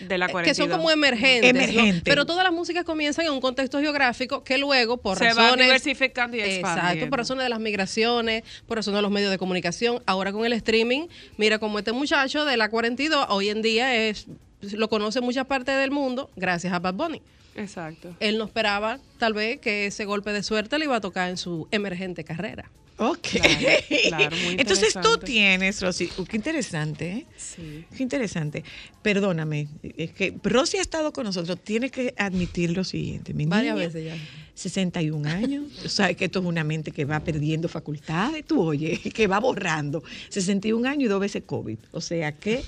de 0.00 0.16
la 0.18 0.26
que 0.26 0.32
42. 0.32 0.56
son 0.56 0.76
como 0.76 0.90
emergentes. 0.90 1.52
¿no? 1.52 1.60
Emergente. 1.60 2.02
Pero 2.04 2.24
todas 2.26 2.44
las 2.44 2.52
músicas 2.52 2.84
comienzan 2.84 3.26
en 3.26 3.32
un 3.32 3.40
contexto 3.40 3.80
geográfico 3.80 4.42
que 4.44 4.56
luego, 4.58 4.96
por 4.96 5.18
Se 5.18 5.24
va 5.26 5.34
razones. 5.34 5.66
diversificando 5.66 6.36
y 6.36 6.40
expandiendo. 6.40 6.80
Exacto, 6.90 7.10
por 7.10 7.18
razones 7.18 7.44
de 7.44 7.48
las 7.50 7.60
migraciones, 7.60 8.42
por 8.66 8.78
razones 8.78 8.98
de 8.98 9.02
los 9.02 9.10
medios 9.10 9.30
de 9.30 9.38
comunicación. 9.38 10.02
Ahora 10.06 10.32
con 10.32 10.44
el 10.46 10.52
streaming, 10.54 11.08
mira 11.36 11.58
como 11.58 11.78
este 11.78 11.92
muchacho 11.92 12.44
de 12.44 12.56
la 12.56 12.70
42 12.70 13.26
hoy 13.28 13.50
en 13.50 13.62
día 13.62 13.94
es 13.94 14.26
lo 14.62 14.88
conoce 14.90 15.22
muchas 15.22 15.46
partes 15.46 15.74
del 15.78 15.90
mundo 15.90 16.28
gracias 16.36 16.72
a 16.72 16.78
Bad 16.78 16.94
Bunny. 16.94 17.22
Exacto. 17.56 18.14
Él 18.20 18.38
no 18.38 18.44
esperaba, 18.44 19.00
tal 19.18 19.32
vez, 19.32 19.58
que 19.58 19.86
ese 19.86 20.04
golpe 20.04 20.32
de 20.32 20.42
suerte 20.42 20.78
le 20.78 20.84
iba 20.84 20.96
a 20.96 21.00
tocar 21.00 21.28
en 21.30 21.36
su 21.36 21.66
emergente 21.70 22.24
carrera. 22.24 22.70
Ok. 23.02 23.28
Claro, 23.30 23.84
claro, 24.08 24.36
muy 24.44 24.56
Entonces 24.58 24.92
tú 25.00 25.16
tienes, 25.16 25.80
Rosy, 25.80 26.10
uh, 26.18 26.24
qué 26.24 26.36
interesante, 26.36 27.10
¿eh? 27.10 27.26
Sí. 27.34 27.86
Qué 27.96 28.02
interesante. 28.02 28.62
Perdóname, 29.00 29.68
es 29.82 30.12
que 30.12 30.34
Rosy 30.42 30.76
ha 30.76 30.82
estado 30.82 31.10
con 31.10 31.24
nosotros. 31.24 31.58
Tiene 31.64 31.88
que 31.88 32.12
admitir 32.18 32.76
lo 32.76 32.84
siguiente. 32.84 33.32
Mi 33.32 33.46
Varias 33.46 33.74
niña, 33.74 33.86
veces 33.86 34.04
ya. 34.04 34.16
61 34.54 35.26
años. 35.30 35.64
O 35.82 35.88
sea, 35.88 36.12
que 36.12 36.26
esto 36.26 36.40
es 36.40 36.44
una 36.44 36.62
mente 36.62 36.90
que 36.90 37.06
va 37.06 37.20
perdiendo 37.20 37.70
facultades, 37.70 38.44
tú 38.44 38.60
oye, 38.60 38.98
que 39.14 39.26
va 39.26 39.40
borrando. 39.40 40.02
61 40.28 40.86
años 40.86 41.04
y 41.04 41.08
dos 41.08 41.20
veces 41.20 41.44
COVID. 41.46 41.78
O 41.92 42.02
sea 42.02 42.32
que 42.32 42.62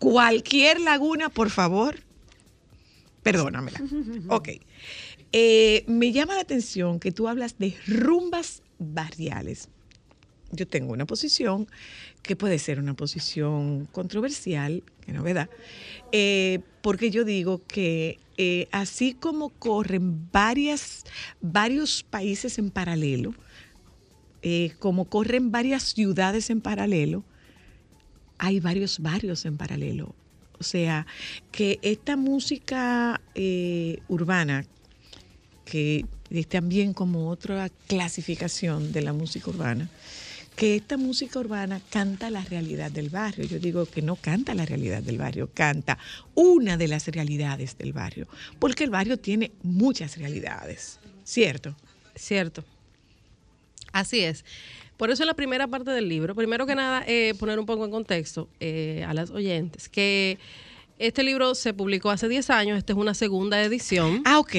cualquier 0.00 0.80
laguna, 0.80 1.28
por 1.28 1.50
favor, 1.50 2.00
perdónamela. 3.22 3.80
Ok. 4.30 4.48
Eh, 5.30 5.84
me 5.86 6.10
llama 6.10 6.34
la 6.34 6.40
atención 6.40 6.98
que 6.98 7.12
tú 7.12 7.28
hablas 7.28 7.56
de 7.58 7.76
rumbas 7.86 8.62
barriales. 8.78 9.68
Yo 10.52 10.66
tengo 10.66 10.92
una 10.92 11.06
posición 11.06 11.66
que 12.22 12.36
puede 12.36 12.58
ser 12.58 12.78
una 12.78 12.94
posición 12.94 13.86
controversial, 13.86 14.82
que 15.04 15.12
novedad, 15.12 15.48
eh, 16.12 16.60
porque 16.82 17.10
yo 17.10 17.24
digo 17.24 17.62
que 17.66 18.18
eh, 18.36 18.68
así 18.70 19.14
como 19.14 19.48
corren 19.50 20.30
varias, 20.30 21.04
varios 21.40 22.04
países 22.04 22.58
en 22.58 22.70
paralelo, 22.70 23.34
eh, 24.42 24.72
como 24.78 25.06
corren 25.06 25.50
varias 25.50 25.82
ciudades 25.94 26.50
en 26.50 26.60
paralelo, 26.60 27.24
hay 28.38 28.60
varios 28.60 29.00
barrios 29.00 29.44
en 29.46 29.56
paralelo. 29.56 30.14
O 30.58 30.62
sea, 30.62 31.06
que 31.50 31.78
esta 31.82 32.16
música 32.16 33.20
urbana, 34.08 34.64
que 35.64 36.06
es 36.30 36.46
también 36.48 36.94
como 36.94 37.28
otra 37.28 37.68
clasificación 37.88 38.92
de 38.92 39.02
la 39.02 39.12
música 39.12 39.50
urbana, 39.50 39.90
que 40.56 40.74
esta 40.74 40.96
música 40.96 41.38
urbana 41.38 41.80
canta 41.90 42.30
la 42.30 42.42
realidad 42.42 42.90
del 42.90 43.10
barrio. 43.10 43.44
Yo 43.44 43.58
digo 43.58 43.84
que 43.84 44.00
no 44.02 44.16
canta 44.16 44.54
la 44.54 44.64
realidad 44.64 45.02
del 45.02 45.18
barrio, 45.18 45.50
canta 45.52 45.98
una 46.34 46.76
de 46.78 46.88
las 46.88 47.06
realidades 47.08 47.76
del 47.76 47.92
barrio, 47.92 48.26
porque 48.58 48.84
el 48.84 48.90
barrio 48.90 49.18
tiene 49.18 49.52
muchas 49.62 50.16
realidades, 50.16 50.98
¿cierto? 51.24 51.76
Cierto. 52.14 52.64
Así 53.92 54.20
es. 54.20 54.44
Por 54.96 55.10
eso 55.10 55.22
en 55.22 55.26
la 55.26 55.34
primera 55.34 55.66
parte 55.66 55.90
del 55.90 56.08
libro, 56.08 56.34
primero 56.34 56.66
que 56.66 56.74
nada, 56.74 57.04
eh, 57.06 57.34
poner 57.38 57.58
un 57.58 57.66
poco 57.66 57.84
en 57.84 57.90
contexto 57.90 58.48
eh, 58.60 59.04
a 59.06 59.12
las 59.12 59.30
oyentes 59.30 59.90
que 59.90 60.38
este 60.98 61.22
libro 61.22 61.54
se 61.54 61.74
publicó 61.74 62.10
hace 62.10 62.28
10 62.28 62.48
años, 62.50 62.78
esta 62.78 62.92
es 62.94 62.98
una 62.98 63.14
segunda 63.14 63.62
edición. 63.62 64.22
Ah, 64.24 64.38
ok. 64.38 64.52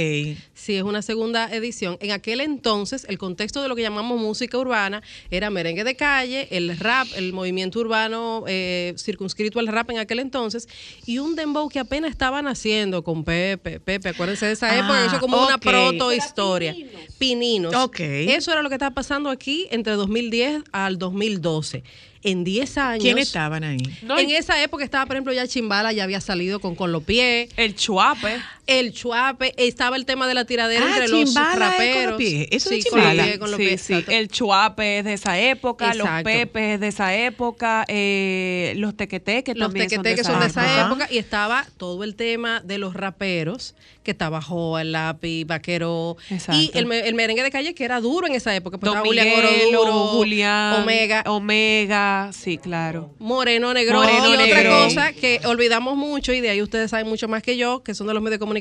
Sí, 0.53 0.75
es 0.75 0.83
una 0.83 1.01
segunda 1.01 1.51
edición. 1.53 1.97
En 1.99 2.11
aquel 2.11 2.41
entonces, 2.41 3.05
el 3.09 3.17
contexto 3.17 3.61
de 3.61 3.67
lo 3.67 3.75
que 3.75 3.81
llamamos 3.81 4.19
música 4.19 4.57
urbana 4.57 5.01
era 5.31 5.49
merengue 5.49 5.83
de 5.83 5.95
calle, 5.95 6.47
el 6.51 6.77
rap, 6.77 7.07
el 7.15 7.33
movimiento 7.33 7.79
urbano 7.79 8.43
eh, 8.47 8.93
circunscrito 8.97 9.59
al 9.59 9.67
rap 9.67 9.89
en 9.89 9.97
aquel 9.97 10.19
entonces, 10.19 10.67
y 11.05 11.17
un 11.19 11.35
dembow 11.35 11.69
que 11.69 11.79
apenas 11.79 12.11
estaban 12.11 12.47
haciendo 12.47 13.03
con 13.03 13.23
Pepe. 13.23 13.79
Pepe, 13.79 14.09
acuérdense 14.09 14.45
de 14.45 14.51
esa 14.53 14.69
Ah, 14.69 14.77
época, 14.79 15.05
eso 15.05 15.15
es 15.15 15.21
como 15.21 15.43
una 15.43 15.57
protohistoria. 15.57 16.75
Pininos. 17.17 17.73
Ok. 17.75 17.99
Eso 17.99 18.51
era 18.51 18.61
lo 18.61 18.69
que 18.69 18.75
estaba 18.75 18.93
pasando 18.93 19.29
aquí 19.29 19.67
entre 19.71 19.93
2010 19.93 20.63
al 20.71 20.97
2012. 20.99 21.83
En 22.29 22.43
10 22.43 22.77
años. 22.77 23.03
¿Quiénes 23.03 23.27
estaban 23.27 23.63
ahí? 23.63 23.77
No, 24.01 24.17
en 24.19 24.29
y- 24.29 24.35
esa 24.35 24.61
época 24.61 24.83
estaba, 24.83 25.05
por 25.05 25.15
ejemplo, 25.15 25.31
ya 25.33 25.47
Chimbala, 25.47 25.93
ya 25.93 26.03
había 26.03 26.19
salido 26.21 26.59
con 26.59 26.75
Con 26.75 26.91
los 26.91 27.03
pies. 27.03 27.49
el 27.55 27.75
chuape. 27.75 28.37
El 28.67 28.93
chuape, 28.93 29.53
estaba 29.57 29.95
el 29.95 30.05
tema 30.05 30.27
de 30.27 30.33
la 30.33 30.45
tiradera 30.45 30.85
Ah, 30.85 30.89
entre 30.97 31.07
los 31.07 31.33
raperos. 31.33 32.17
pies. 32.17 32.47
Eso 32.51 32.69
de 32.69 32.81
sí, 32.81 32.89
con 32.89 32.99
los 33.01 33.13
pies, 33.13 33.37
con 33.39 33.51
los 33.51 33.57
sí, 33.59 33.65
pies, 33.67 33.81
sí. 33.81 34.05
El 34.09 34.27
chuape 34.27 34.99
es 34.99 35.05
de 35.05 35.13
esa 35.13 35.39
época, 35.39 35.93
los 35.93 36.07
pepes 36.23 36.75
es 36.75 36.79
de 36.81 36.87
esa 36.89 37.15
época, 37.15 37.85
eh, 37.87 38.73
los 38.77 38.95
tequeteques 38.95 39.55
los 39.57 39.67
también 39.69 39.87
tequeteques 39.87 40.25
son 40.25 40.33
son 40.33 40.39
de 40.41 40.45
de 40.47 40.51
esa 40.51 40.65
esa 40.65 40.85
época. 40.87 41.07
y 41.09 41.17
estaba 41.17 41.65
todo 41.77 42.03
el 42.03 42.15
tema 42.15 42.59
de 42.61 42.77
los 42.77 42.93
raperos 42.93 43.73
que 44.03 44.11
estaba 44.11 44.41
Joa, 44.41 44.81
el 44.83 44.91
lápiz, 44.93 45.45
vaquero 45.45 46.15
Exacto. 46.29 46.61
y 46.61 46.71
el, 46.73 46.85
me- 46.85 46.99
el 47.07 47.13
merengue 47.15 47.43
de 47.43 47.51
calle 47.51 47.73
que 47.73 47.83
era 47.85 47.99
duro 47.99 48.27
en 48.27 48.35
esa 48.35 48.55
época 48.55 48.77
pues 48.77 48.87
Don 48.87 48.97
estaba 48.97 49.05
Julián 49.07 49.27
Oroduro, 49.75 50.07
Julián, 50.07 50.81
Omega 50.81 51.23
Omega, 51.27 52.31
sí, 52.33 52.57
claro. 52.57 53.13
Moreno 53.19 53.73
Negro 53.73 53.99
Moreno 53.99 54.29
y 54.29 54.51
otra 54.51 54.63
cosa 54.69 55.13
que 55.13 55.39
olvidamos 55.45 55.95
mucho 55.97 56.31
y 56.33 56.41
de 56.41 56.49
ahí 56.49 56.61
ustedes 56.61 56.91
saben 56.91 57.07
mucho 57.07 57.27
más 57.27 57.41
que 57.43 57.57
yo 57.57 57.81
que 57.83 57.93
son 57.93 58.07
de 58.07 58.13
los 58.13 58.21
medios 58.23 58.35
de 58.35 58.39
comunicación 58.39 58.56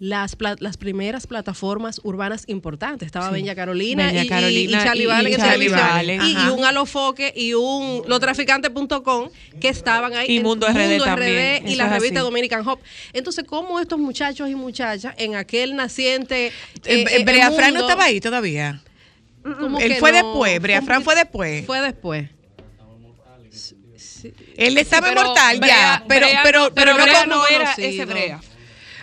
las, 0.00 0.36
primeras 0.78 1.26
plataformas 1.26 2.00
urbanas 2.04 2.44
importantes. 2.46 3.06
Estaba 3.06 3.30
Benja 3.30 3.54
Carolina, 3.54 4.12
y, 4.12 4.28
Carolina 4.28 4.78
y 4.80 4.84
Charlie 4.84 5.32
y- 5.32 5.36
Charlie. 5.36 5.68
Valen. 5.68 6.22
Y, 6.22 6.32
y 6.32 6.48
un 6.50 6.64
Alofoque 6.64 7.32
y 7.34 7.54
un 7.54 8.04
lotraficante.com 8.06 9.30
que 9.60 9.68
estaban 9.68 10.14
ahí. 10.14 10.36
Y 10.36 10.40
Mundo 10.40 10.68
RD 10.68 10.98
RD 10.98 11.04
también, 11.04 11.68
y 11.68 11.72
eso 11.72 11.78
la 11.82 11.88
revista 11.88 12.20
así. 12.20 12.24
Dominican 12.24 12.66
Hop. 12.68 12.78
Entonces, 13.12 13.44
¿cómo 13.44 13.80
estos 13.80 13.98
muchachos 13.98 14.48
y 14.48 14.54
muchachas 14.54 15.14
en 15.18 15.34
aquel 15.34 15.74
naciente. 15.74 16.46
Eh, 16.46 16.52
eh, 16.84 17.04
eh, 17.10 17.24
Brea 17.24 17.50
Fran 17.50 17.74
no 17.74 17.80
estaba 17.80 18.04
ahí 18.04 18.20
todavía. 18.20 18.80
Él 19.80 19.96
fue 19.96 20.12
no? 20.12 20.16
después, 20.18 20.60
Brea 20.60 20.82
Fran 20.82 21.02
fue 21.02 21.14
después. 21.14 21.66
Fue 21.66 21.80
después. 21.80 22.28
Él 24.56 24.76
estaba 24.78 25.10
inmortal 25.10 25.60
ya, 25.60 26.04
pero, 26.08 26.26
Brea 26.26 26.40
pero, 26.42 26.60
no- 26.64 26.74
pero, 26.74 26.94
no 26.94 27.06
como- 27.06 27.26
no 27.26 27.46
era 27.46 27.72
ese 27.72 28.04
Brea. 28.04 28.40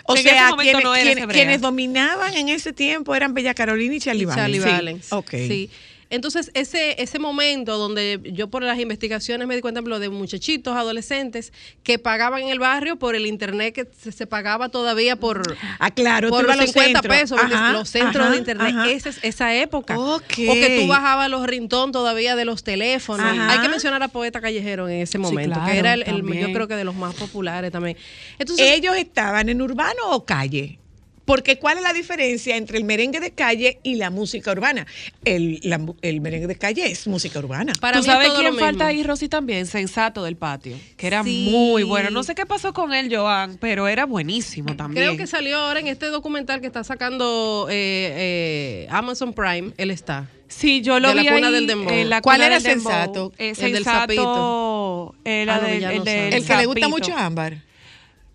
O 0.08 0.16
sea, 0.16 0.50
quienes, 0.58 1.60
no 1.60 1.68
dominaban 1.68 2.34
en 2.34 2.48
ese 2.48 2.72
tiempo 2.72 3.14
eran 3.14 3.34
Bella 3.34 3.54
Carolina 3.54 3.94
y 3.94 4.00
Charlie 4.00 4.22
y 4.22 4.26
Valen. 4.26 4.42
Charlie 4.44 4.60
Sí. 4.60 4.64
Valens. 4.64 5.12
Ok. 5.12 5.30
Sí. 5.30 5.70
Entonces, 6.08 6.50
ese, 6.54 7.02
ese 7.02 7.18
momento 7.18 7.78
donde 7.78 8.20
yo 8.32 8.48
por 8.48 8.62
las 8.62 8.78
investigaciones 8.78 9.46
me 9.48 9.54
di 9.56 9.60
cuenta 9.60 9.80
por 9.82 9.90
ejemplo, 9.90 9.98
de 9.98 10.08
muchachitos, 10.08 10.76
adolescentes, 10.76 11.52
que 11.82 11.98
pagaban 11.98 12.42
en 12.42 12.48
el 12.50 12.58
barrio 12.60 12.96
por 12.96 13.14
el 13.16 13.26
internet 13.26 13.74
que 13.74 13.88
se, 13.98 14.12
se 14.12 14.26
pagaba 14.26 14.68
todavía 14.68 15.16
por, 15.16 15.42
Ah, 15.78 15.90
claro, 15.90 16.28
por 16.30 16.44
los 16.44 16.52
a 16.52 16.56
los 16.56 16.66
50 16.70 17.00
centros. 17.02 17.16
pesos, 17.20 17.40
los 17.72 17.88
centros 17.88 18.24
ajá, 18.24 18.30
de 18.32 18.38
internet. 18.38 18.74
Esa 18.88 19.08
es 19.08 19.18
esa 19.22 19.54
época. 19.54 19.98
Ok. 19.98 20.22
O 20.48 20.54
que 20.54 20.78
tú 20.80 20.86
bajabas 20.88 21.28
los 21.28 21.46
rintón 21.46 21.90
todavía 21.92 22.36
de 22.36 22.44
los 22.44 22.62
teléfonos. 22.62 23.26
Ajá. 23.26 23.50
Hay 23.50 23.58
que 23.60 23.68
mencionar 23.68 24.02
a 24.02 24.08
Poeta 24.08 24.40
Callejero 24.40 24.88
en 24.88 25.00
ese 25.00 25.18
momento, 25.18 25.54
claro, 25.54 25.72
que 25.72 25.78
era 25.78 25.94
el, 25.94 26.02
el- 26.04 26.22
yo 26.40 26.52
creo 26.52 26.68
que 26.68 26.76
de 26.76 26.84
los 26.84 26.94
más 26.94 27.14
populares 27.16 27.72
también. 27.72 27.96
Entonces, 28.38 28.66
¿Ellos 28.72 28.96
estaban 28.96 29.48
en 29.48 29.60
urbano 29.60 30.10
o 30.10 30.24
calle? 30.24 30.78
Porque 31.26 31.58
¿cuál 31.58 31.76
es 31.76 31.82
la 31.82 31.92
diferencia 31.92 32.56
entre 32.56 32.78
el 32.78 32.84
merengue 32.84 33.20
de 33.20 33.32
calle 33.32 33.80
y 33.82 33.96
la 33.96 34.10
música 34.10 34.52
urbana? 34.52 34.86
El, 35.24 35.58
la 35.64 35.76
merengue 35.78 36.46
de 36.46 36.56
calle 36.56 36.86
es 36.90 37.06
música 37.08 37.40
urbana. 37.40 37.72
para 37.80 37.98
¿Tú 37.98 38.04
mí 38.04 38.10
sabes 38.10 38.30
quién 38.38 38.56
falta 38.56 38.86
ahí, 38.86 39.02
Rosy, 39.02 39.28
también? 39.28 39.66
Sensato 39.66 40.22
del 40.22 40.36
patio, 40.36 40.78
que 40.96 41.06
era 41.08 41.22
Sí. 41.24 41.48
muy 41.50 41.82
bueno. 41.82 42.10
No 42.10 42.22
sé 42.22 42.34
qué 42.34 42.46
pasó 42.46 42.72
con 42.72 42.94
él, 42.94 43.14
Joan, 43.14 43.58
pero 43.60 43.88
era 43.88 44.06
buenísimo 44.06 44.76
también. 44.76 45.04
Creo 45.04 45.16
que 45.18 45.26
salió 45.26 45.56
ahora 45.58 45.80
en 45.80 45.88
este 45.88 46.06
documental 46.06 46.60
que 46.60 46.68
está 46.68 46.84
sacando 46.84 47.66
eh, 47.68 48.84
eh, 48.86 48.86
Amazon 48.90 49.32
Prime. 49.32 49.72
Él 49.76 49.90
está. 49.90 50.28
Sí, 50.48 50.80
yo 50.80 51.00
lo 51.00 51.08
de 51.08 51.14
la 51.16 51.22
vi 51.22 51.28
cuna 51.28 51.48
ahí 51.48 51.52
del 51.54 51.66
dembow. 51.66 51.92
en 51.92 52.08
la 52.08 52.22
¿Cuál 52.22 52.36
cuna 52.36 52.46
era 52.46 52.60
del. 52.60 52.72
Sensato? 52.72 53.32
Eh, 53.36 53.52
El 53.58 53.72
del 53.72 53.84
sensato 53.84 55.14
era 55.24 55.56
Ah, 55.56 55.60
no, 55.60 55.66
del- 55.66 55.82
el 55.84 56.04
del. 56.04 56.32
El 56.34 56.46
que 56.46 56.56
le 56.56 56.66
gusta 56.66 56.80
sapito. 56.82 56.88
mucho 56.88 57.16
a 57.16 57.26
Ámbar. 57.26 57.62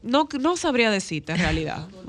No, 0.04 0.28
no 0.42 0.58
sabría 0.58 0.92
decirte 0.92 1.32
en 1.32 1.38
realidad. 1.38 1.88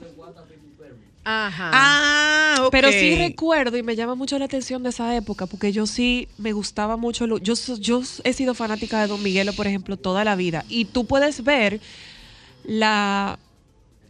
Ajá. 1.24 1.70
Ah, 1.72 2.62
ok. 2.64 2.70
Pero 2.72 2.90
sí 2.92 3.14
recuerdo 3.16 3.76
y 3.76 3.82
me 3.82 3.94
llama 3.96 4.14
mucho 4.14 4.38
la 4.38 4.46
atención 4.46 4.82
de 4.82 4.88
esa 4.90 5.14
época 5.16 5.46
porque 5.46 5.70
yo 5.72 5.86
sí 5.86 6.28
me 6.38 6.52
gustaba 6.52 6.96
mucho. 6.96 7.26
lo- 7.26 7.38
yo, 7.38 7.54
yo 7.78 8.02
he 8.24 8.32
sido 8.32 8.54
fanática 8.54 9.00
de 9.00 9.06
Don 9.06 9.22
Miguelo, 9.22 9.52
por 9.52 9.66
ejemplo, 9.66 9.96
toda 9.96 10.24
la 10.24 10.34
vida. 10.36 10.64
Y 10.68 10.86
tú 10.86 11.04
puedes 11.06 11.44
ver 11.44 11.80
la 12.64 13.38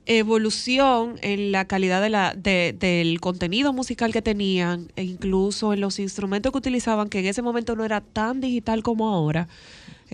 evolución 0.07 1.17
en 1.23 1.53
la 1.53 1.67
calidad 1.67 2.03
de 2.03 2.11
la, 2.11 2.35
de- 2.35 2.75
del 2.79 3.21
contenido 3.21 3.73
musical 3.73 4.13
que 4.13 4.21
tenían 4.23 4.89
e 4.97 5.05
incluso 5.05 5.73
en 5.73 5.81
los 5.81 5.99
instrumentos 6.01 6.51
que 6.51 6.59
utilizaban, 6.59 7.09
que 7.09 7.21
en 7.21 7.27
ese 7.27 7.43
momento 7.43 7.77
no 7.77 7.85
era 7.85 8.01
tan 8.01 8.41
digital 8.41 8.83
como 8.83 9.09
ahora, 9.09 9.49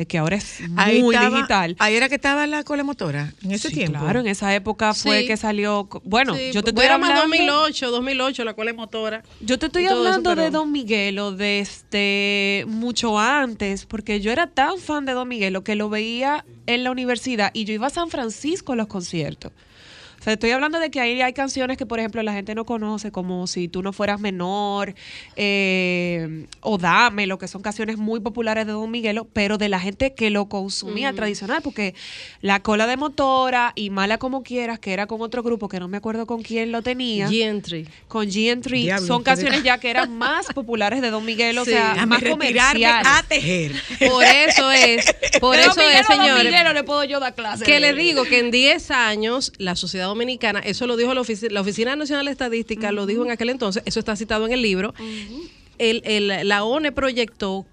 que 0.06 0.18
ahora 0.18 0.36
es 0.36 0.60
Ahí 0.76 1.02
muy 1.02 1.14
estaba- 1.14 1.36
digital. 1.36 1.76
Ahí 1.78 1.94
era 1.96 2.08
que 2.08 2.14
estaba 2.16 2.46
la 2.46 2.62
cola 2.64 2.84
motora, 2.84 3.32
en 3.42 3.52
ese 3.52 3.68
Sí, 3.68 3.74
tiempo. 3.74 3.98
Claro, 4.00 4.20
en 4.20 4.26
esa 4.28 4.54
época 4.54 4.94
fue 4.94 5.20
Sí. 5.22 5.26
que 5.26 5.36
salió. 5.36 5.88
Bueno, 6.04 6.34
Sí, 6.34 6.50
yo 6.52 6.62
te 6.62 6.70
estoy 6.70 6.84
era 6.86 6.98
más 6.98 7.10
hablando. 7.10 7.36
2008, 7.36 7.90
2008, 7.90 8.44
la 8.44 8.54
cual 8.54 8.68
es 8.68 8.74
motora. 8.76 9.22
Yo 9.40 9.58
te 9.58 9.66
estoy 9.66 9.84
eso, 9.86 9.96
hablando 9.96 10.34
de 10.36 10.50
Don 10.50 10.70
Miguelo 10.72 11.32
desde 11.32 12.64
mucho 12.68 13.18
antes, 13.18 13.86
porque 13.86 14.20
yo 14.20 14.30
era 14.32 14.46
tan 14.48 14.78
fan 14.78 15.04
de 15.04 15.12
Don 15.12 15.28
Miguelo 15.28 15.64
que 15.64 15.74
lo 15.74 15.88
veía 15.88 16.44
en 16.66 16.84
la 16.84 16.90
universidad 16.90 17.50
y 17.54 17.64
yo 17.64 17.74
iba 17.74 17.86
a 17.86 17.90
San 17.90 18.10
Francisco 18.10 18.72
a 18.72 18.76
los 18.76 18.86
conciertos. 18.86 19.52
O 20.20 20.22
sea, 20.22 20.32
estoy 20.32 20.50
hablando 20.50 20.80
de 20.80 20.90
que 20.90 21.00
ahí 21.00 21.20
hay 21.22 21.32
canciones 21.32 21.76
que, 21.76 21.86
por 21.86 21.98
ejemplo, 22.00 22.22
la 22.22 22.32
gente 22.32 22.54
no 22.54 22.64
conoce, 22.64 23.12
como 23.12 23.46
Si 23.46 23.68
tú 23.68 23.82
no 23.82 23.92
fueras 23.92 24.18
menor, 24.20 24.94
eh, 25.36 26.46
o 26.60 26.76
Dame, 26.78 27.26
lo 27.26 27.38
que 27.38 27.48
son 27.48 27.62
canciones 27.62 27.96
muy 27.98 28.20
populares 28.20 28.66
de 28.66 28.72
Don 28.72 28.90
Miguelo, 28.90 29.26
pero 29.32 29.58
de 29.58 29.68
la 29.68 29.80
gente 29.80 30.14
que 30.14 30.30
lo 30.30 30.48
consumía 30.48 31.12
tradicional, 31.12 31.62
porque 31.62 31.94
La 32.40 32.60
Cola 32.62 32.86
de 32.86 32.96
Motora 32.96 33.72
y 33.76 33.90
Mala 33.90 34.18
Como 34.18 34.42
Quieras, 34.42 34.78
que 34.78 34.92
era 34.92 35.06
con 35.06 35.20
otro 35.20 35.42
grupo 35.42 35.68
que 35.68 35.78
no 35.80 35.88
me 35.88 35.96
acuerdo 35.96 36.26
con 36.26 36.42
quién 36.42 36.72
lo 36.72 36.82
tenía 36.82 37.28
Gentry. 37.28 37.86
con 38.08 38.26
G3 38.26 38.62
Diablo, 38.82 39.06
son 39.06 39.18
ustedes- 39.18 39.36
canciones 39.38 39.62
ya 39.62 39.78
que 39.78 39.90
eran 39.90 40.16
más 40.18 40.46
populares 40.52 41.00
de 41.00 41.10
Don 41.10 41.24
Miguel, 41.24 41.56
o 41.58 41.64
Sí. 41.64 41.70
sea, 41.72 41.94
Déjame 41.94 42.06
más 42.18 42.22
comerciales. 42.28 43.06
a 43.06 43.22
tejer. 43.28 43.72
Por 44.10 44.24
eso 44.24 44.70
es, 44.72 45.04
por 45.40 45.56
eso 45.58 45.70
Miguelo 45.76 45.90
es, 46.00 46.10
a 46.10 46.14
Don 46.14 46.22
señores. 46.24 46.44
Miguelo 46.52 46.72
le 46.72 46.84
puedo 46.84 47.04
yo 47.04 47.20
dar 47.20 47.34
clase. 47.34 47.64
Que 47.64 47.80
le 47.80 47.92
digo 47.94 48.24
que 48.24 48.40
en 48.40 48.50
10 48.50 48.90
años 48.90 49.52
la 49.58 49.76
sociedad 49.76 50.07
dominicana, 50.08 50.60
eso 50.60 50.86
lo 50.86 50.96
dijo 50.96 51.14
la, 51.14 51.20
ofici- 51.20 51.50
la 51.50 51.60
Oficina 51.60 51.94
Nacional 51.96 52.26
de 52.26 52.32
Estadística, 52.32 52.90
lo 52.92 53.06
dijo 53.06 53.24
en 53.24 53.30
aquel 53.30 53.50
entonces, 53.50 53.82
eso 53.86 54.00
está 54.00 54.16
citado 54.16 54.46
en 54.46 54.52
el 54.52 54.62
libro, 54.62 54.94
el, 55.78 56.02
el- 56.04 56.48
la 56.48 56.64
ONE 56.64 56.90
proyectó 56.92 57.66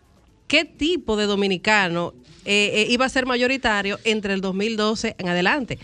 qué 0.47 0.63
tipo 0.65 1.17
de 1.17 1.25
dominicano 1.25 2.13
eh, 2.45 2.71
eh, 2.75 2.87
iba 2.91 3.05
a 3.05 3.09
ser 3.09 3.25
mayoritario 3.25 3.97
entre 4.03 4.33
el 4.35 4.41
2012 4.41 5.15
en 5.17 5.29
adelante. 5.29 5.79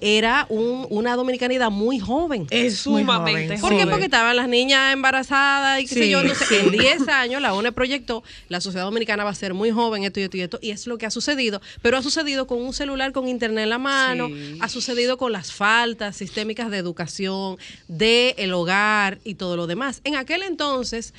Era 0.00 0.46
un- 0.50 0.86
una 0.90 1.16
dominicanidad 1.16 1.70
muy 1.70 1.98
joven. 1.98 2.46
Es 2.50 2.86
muy 2.86 3.02
Sumamente 3.02 3.56
joven. 3.56 3.60
¿Por 3.60 3.76
qué? 3.78 3.86
Porque 3.90 4.04
estaban 4.06 4.36
las 4.36 4.48
niñas 4.48 4.92
embarazadas 4.92 5.80
y 5.80 5.86
qué 5.86 5.94
sé 5.94 6.10
yo. 6.10 6.20
Entonces, 6.20 6.46
sí. 6.48 6.56
en 6.56 6.70
10 6.72 7.08
años 7.08 7.40
la 7.40 7.54
ONE 7.54 7.72
proyectó, 7.72 8.22
la 8.48 8.60
sociedad 8.60 8.84
dominicana 8.84 9.24
va 9.24 9.30
a 9.30 9.34
ser 9.34 9.54
muy 9.54 9.70
joven, 9.70 10.04
esto 10.04 10.20
y 10.20 10.24
esto 10.24 10.36
y 10.36 10.40
esto, 10.42 10.58
y 10.60 10.70
es 10.72 10.86
lo 10.86 10.98
que 10.98 11.06
ha 11.06 11.10
sucedido. 11.10 11.62
Pero 11.80 11.96
ha 11.96 12.02
sucedido 12.02 12.46
con 12.46 12.60
un 12.60 12.74
celular 12.74 13.12
con 13.12 13.28
internet 13.28 13.62
en 13.64 13.70
la 13.70 13.78
mano, 13.78 14.28
Sí. 14.28 14.58
ha 14.60 14.68
sucedido 14.68 15.16
con 15.16 15.32
las 15.32 15.52
faltas 15.52 16.16
sistémicas 16.16 16.70
de 16.70 16.78
educación, 16.78 17.56
de 17.88 18.34
el 18.36 18.52
hogar 18.52 19.20
y 19.24 19.36
todo 19.36 19.56
lo 19.56 19.66
demás. 19.66 20.00
En 20.04 20.16
aquel 20.16 20.42
entonces 20.42 21.14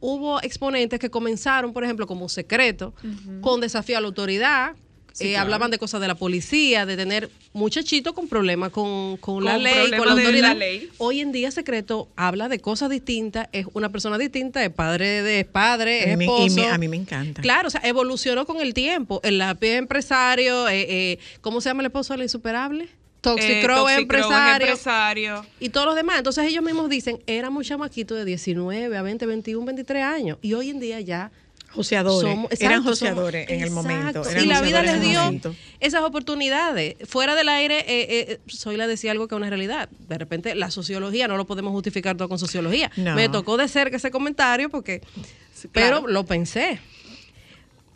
hubo 0.00 0.40
exponentes 0.42 0.98
que 1.00 1.10
comenzaron, 1.10 1.72
por 1.72 1.82
ejemplo, 1.84 2.06
como 2.06 2.28
secreto, 2.28 2.92
con 3.40 3.60
desafío 3.60 3.96
a 3.98 4.00
la 4.00 4.06
autoridad. 4.08 4.74
Eh, 5.20 5.36
Hablaban 5.36 5.70
de 5.70 5.78
cosas 5.78 6.00
de 6.00 6.08
la 6.08 6.14
policía, 6.14 6.86
de 6.86 6.96
tener 6.96 7.30
muchachitos 7.52 8.12
con 8.12 8.28
problemas 8.28 8.70
con, 8.70 9.16
con 9.18 9.44
la 9.44 9.54
Con 9.54 9.62
ley, 9.62 9.90
con 9.90 10.06
la 10.06 10.12
autoridad. 10.12 10.48
la 10.48 10.54
ley. 10.54 10.90
Hoy 10.98 11.20
en 11.20 11.32
día 11.32 11.50
Secreto 11.50 12.08
habla 12.16 12.48
de 12.48 12.58
cosas 12.60 12.90
distintas, 12.90 13.48
es 13.52 13.66
una 13.74 13.88
persona 13.90 14.18
distinta, 14.18 14.64
es 14.64 14.70
padre 14.70 15.22
de 15.22 15.44
padre, 15.44 16.12
es 16.12 16.18
y 16.20 16.22
esposo. 16.24 16.56
me- 16.56 16.68
a 16.68 16.78
mí 16.78 16.88
me 16.88 16.96
encanta. 16.96 17.42
Claro, 17.42 17.68
o 17.68 17.70
sea, 17.70 17.80
evolucionó 17.84 18.46
con 18.46 18.60
el 18.60 18.74
tiempo. 18.74 19.20
El 19.24 19.38
lápiz 19.38 19.68
empresario, 19.76 20.68
eh, 20.68 20.86
eh, 20.88 21.18
¿cómo 21.40 21.60
se 21.60 21.70
llama 21.70 21.82
el 21.82 21.86
esposo 21.86 22.14
del 22.14 22.22
insuperable? 22.22 22.88
Es 23.36 23.44
empresario. 23.98 24.66
empresario. 24.68 25.46
y 25.60 25.68
todos 25.70 25.86
los 25.86 25.96
demás. 25.96 26.18
Entonces 26.18 26.44
ellos 26.46 26.62
mismos 26.64 26.88
dicen, 26.88 27.20
éramos 27.26 27.66
chamaquitos 27.66 28.16
de 28.16 28.24
19 28.24 28.96
a 28.96 29.02
20, 29.02 29.26
21, 29.26 29.66
23 29.66 30.02
años. 30.04 30.38
Y 30.40 30.54
hoy 30.54 30.70
en 30.70 30.78
día 30.80 31.00
ya 31.00 31.30
Joseadores. 31.78 32.30
somos- 32.32 32.50
eran 32.60 32.82
joseadores 32.82 33.46
somos- 33.46 33.56
en 33.56 33.62
el 33.64 33.70
momento. 33.70 34.28
eran 34.28 34.44
Y 34.44 34.46
la 34.48 34.60
vida 34.60 34.82
les 34.82 35.00
dio 35.00 35.54
esas 35.78 36.02
oportunidades. 36.02 36.96
Fuera 37.08 37.34
del 37.36 37.48
aire, 37.48 37.78
eh, 37.86 38.26
eh, 38.32 38.40
soy 38.48 38.76
la 38.76 38.86
decía 38.88 39.12
algo 39.12 39.28
que 39.28 39.34
es 39.34 39.36
una 39.36 39.48
realidad. 39.48 39.88
De 40.08 40.18
repente, 40.18 40.54
la 40.56 40.70
sociología 40.72 41.28
no 41.28 41.36
lo 41.36 41.46
podemos 41.46 41.70
justificar 41.72 42.16
todo 42.16 42.28
con 42.28 42.38
sociología. 42.38 42.90
No. 42.96 43.14
Me 43.14 43.28
tocó 43.28 43.56
de 43.56 43.68
cerca 43.68 43.96
ese 43.96 44.10
comentario 44.10 44.68
porque, 44.70 45.00
claro. 45.00 46.00
pero 46.02 46.06
lo 46.08 46.26
pensé. 46.26 46.80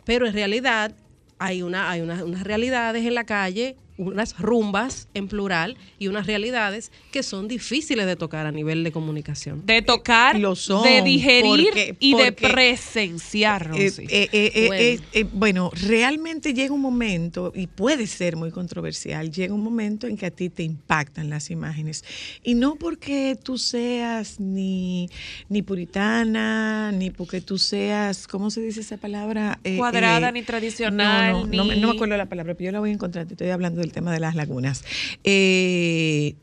Pero 0.05 0.27
en 0.27 0.33
realidad 0.33 0.93
hay 1.39 1.61
una, 1.61 1.89
hay 1.91 2.01
una- 2.01 2.23
unas 2.23 2.43
realidades 2.43 3.05
en 3.05 3.13
la 3.15 3.25
calle, 3.25 3.75
unas 3.97 4.39
rumbas 4.39 5.07
en 5.13 5.27
plural 5.27 5.77
y 5.99 6.07
unas 6.07 6.25
realidades 6.25 6.91
que 7.11 7.21
son 7.23 7.47
difíciles 7.47 8.05
de 8.05 8.15
tocar 8.15 8.45
a 8.47 8.51
nivel 8.51 8.83
de 8.83 8.91
comunicación. 8.91 9.65
De 9.65 9.81
tocar, 9.81 10.39
Lo 10.39 10.55
son, 10.55 10.83
de 10.83 11.01
digerir 11.03 11.67
porque- 11.67 11.95
y 11.99 12.15
de 12.15 12.31
presenciar, 12.31 13.71
Eh, 13.75 13.91
eh, 14.09 14.29
eh, 14.31 14.67
Bueno. 14.67 14.83
eh, 14.83 14.99
eh, 15.13 15.25
bueno, 15.31 15.71
realmente 15.87 16.53
llega 16.53 16.73
un 16.73 16.81
momento, 16.81 17.51
y 17.55 17.67
puede 17.67 18.07
ser 18.07 18.35
muy 18.35 18.51
controversial, 18.51 19.31
llega 19.31 19.53
un 19.53 19.63
momento 19.63 20.07
en 20.07 20.17
que 20.17 20.25
a 20.25 20.31
ti 20.31 20.49
te 20.49 20.63
impactan 20.63 21.29
las 21.29 21.51
imágenes. 21.51 22.03
Y 22.43 22.55
no 22.55 22.75
porque 22.75 23.37
tú 23.41 23.57
seas 23.57 24.39
ni, 24.39 25.09
ni 25.49 25.61
puritana, 25.61 26.91
ni 26.91 27.11
porque 27.11 27.41
tú 27.41 27.57
seas, 27.57 28.27
¿cómo 28.27 28.49
se 28.49 28.61
dice 28.61 28.81
esa 28.81 28.97
palabra? 28.97 29.59
Eh, 29.63 29.77
Cuadrada, 29.77 30.29
eh, 30.29 30.31
ni 30.31 30.41
tradicional, 30.43 31.31
No, 31.33 31.45
no, 31.47 31.63
no 31.65 31.75
no 31.75 31.87
me 31.89 31.93
acuerdo 31.93 32.17
la 32.17 32.27
palabra, 32.27 32.53
pero 32.55 32.65
yo 32.67 32.71
la 32.71 32.79
voy 32.79 32.89
a 32.89 32.93
encontrar, 32.93 33.25
te 33.27 33.33
estoy 33.33 33.49
hablando 33.49 33.81
del 33.83 33.91
tema 33.93 34.11
de 34.11 34.19
las 34.19 34.35
lagunas. 34.35 34.83
Eh, 35.23 36.35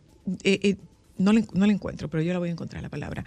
eh, 0.45 0.61
eh, 0.63 0.77
no, 1.19 1.33
la, 1.33 1.41
en- 1.41 1.49
no 1.53 1.67
la 1.67 1.73
encuentro, 1.73 2.09
pero 2.09 2.23
yo 2.23 2.33
la 2.33 2.39
voy 2.39 2.49
a 2.49 2.53
encontrar 2.53 2.83
la 2.83 2.89
palabra. 2.89 3.25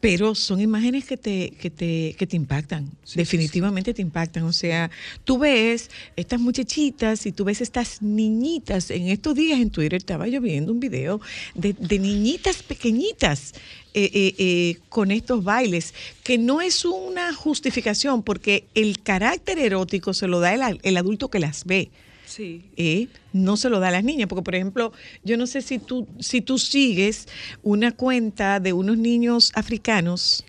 Pero 0.00 0.34
son 0.34 0.60
imágenes 0.60 1.06
que 1.06 1.16
te, 1.16 1.52
que 1.58 1.70
te, 1.70 2.14
que 2.18 2.26
te 2.26 2.36
impactan, 2.36 2.90
definitivamente 3.14 3.94
te 3.94 4.02
impactan. 4.02 4.42
O 4.44 4.52
sea, 4.52 4.90
tú 5.24 5.38
ves 5.38 5.88
estas 6.14 6.40
muchachitas 6.40 7.24
y 7.24 7.32
tú 7.32 7.44
ves 7.44 7.62
estas 7.62 8.02
niñitas. 8.02 8.90
En 8.90 9.08
estos 9.08 9.34
días 9.34 9.58
en 9.60 9.70
Twitter 9.70 9.94
estaba 9.94 10.28
yo 10.28 10.42
viendo 10.42 10.72
un 10.72 10.80
video 10.80 11.22
de, 11.54 11.72
de 11.72 11.98
niñitas 11.98 12.62
pequeñitas 12.62 13.54
eh, 13.94 14.10
eh, 14.12 14.34
eh, 14.36 14.76
con 14.90 15.10
estos 15.10 15.42
bailes, 15.42 15.94
que 16.22 16.36
no 16.36 16.60
es 16.60 16.84
una 16.84 17.32
justificación 17.32 18.22
porque 18.22 18.66
el 18.74 19.00
carácter 19.02 19.58
erótico 19.58 20.12
se 20.12 20.26
lo 20.26 20.38
da 20.40 20.52
el, 20.52 20.80
el 20.82 20.96
adulto 20.98 21.30
que 21.30 21.38
las 21.38 21.64
ve 21.64 21.90
sí. 22.34 22.70
eh, 22.76 23.08
no 23.32 23.56
se 23.56 23.68
lo 23.70 23.80
da 23.80 23.88
a 23.88 23.90
las 23.92 24.04
niñas. 24.04 24.28
Porque, 24.28 24.42
por 24.42 24.54
ejemplo, 24.54 24.92
yo 25.22 25.36
no 25.36 25.46
sé 25.46 25.62
si 25.62 25.78
tú, 25.78 26.06
si 26.18 26.40
tú 26.40 26.58
sigues 26.58 27.26
una 27.62 27.92
cuenta 27.92 28.60
de 28.60 28.72
unos 28.72 28.96
niños 28.98 29.52
africanos 29.54 30.44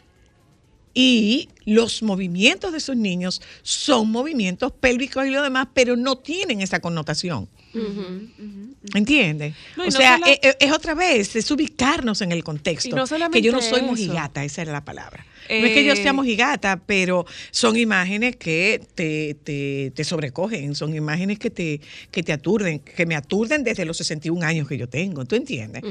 y 0.93 1.49
los 1.65 2.01
movimientos 2.03 2.71
de 2.71 2.77
esos 2.77 2.95
niños 2.95 3.41
son 3.63 4.09
movimientos 4.11 4.71
pélvicos 4.71 5.25
y 5.27 5.29
lo 5.31 5.41
demás, 5.43 5.67
pero 5.73 5.95
no 5.97 6.17
tienen 6.17 6.61
esa 6.61 6.79
connotación. 6.79 7.49
¿Entiendes? 8.93 9.53
No, 9.75 9.83
y 9.83 9.87
o 9.87 9.91
no 9.91 9.97
sea, 9.97 10.15
sola- 10.17 10.31
es, 10.31 10.39
es- 10.41 10.57
es 10.59 10.71
otra 10.71 10.93
vez, 10.95 11.35
es 11.35 11.51
ubicarnos 11.51 12.21
en 12.21 12.31
el 12.31 12.43
contexto. 12.43 12.95
No 12.95 13.07
solamente 13.07 13.39
que 13.39 13.45
yo 13.45 13.51
no 13.51 13.61
soy 13.61 13.81
mojigata, 13.81 14.43
esa 14.45 14.61
era 14.61 14.71
la 14.71 14.85
palabra. 14.85 15.25
No 15.49 15.65
es 15.67 15.73
que 15.73 15.83
yo 15.83 15.93
Eh, 15.93 15.95
sea 15.95 16.13
mojigata, 16.13 16.81
pero 16.85 17.25
son 17.51 17.77
imágenes 17.77 18.35
que 18.35 18.81
te, 18.95 19.35
te, 19.43 19.91
te 19.95 20.03
sobrecogen, 20.03 20.75
son 20.75 20.95
imágenes 20.95 21.39
que 21.39 21.49
te, 21.49 21.81
que 22.11 22.23
te 22.23 22.33
aturden, 22.33 22.79
que 22.79 23.05
me 23.05 23.15
aturden 23.15 23.63
desde 23.63 23.85
los 23.85 23.97
61 23.97 24.45
años 24.45 24.67
que 24.67 24.77
yo 24.77 24.87
tengo, 24.87 25.25
¿tú 25.25 25.35
entiendes? 25.35 25.83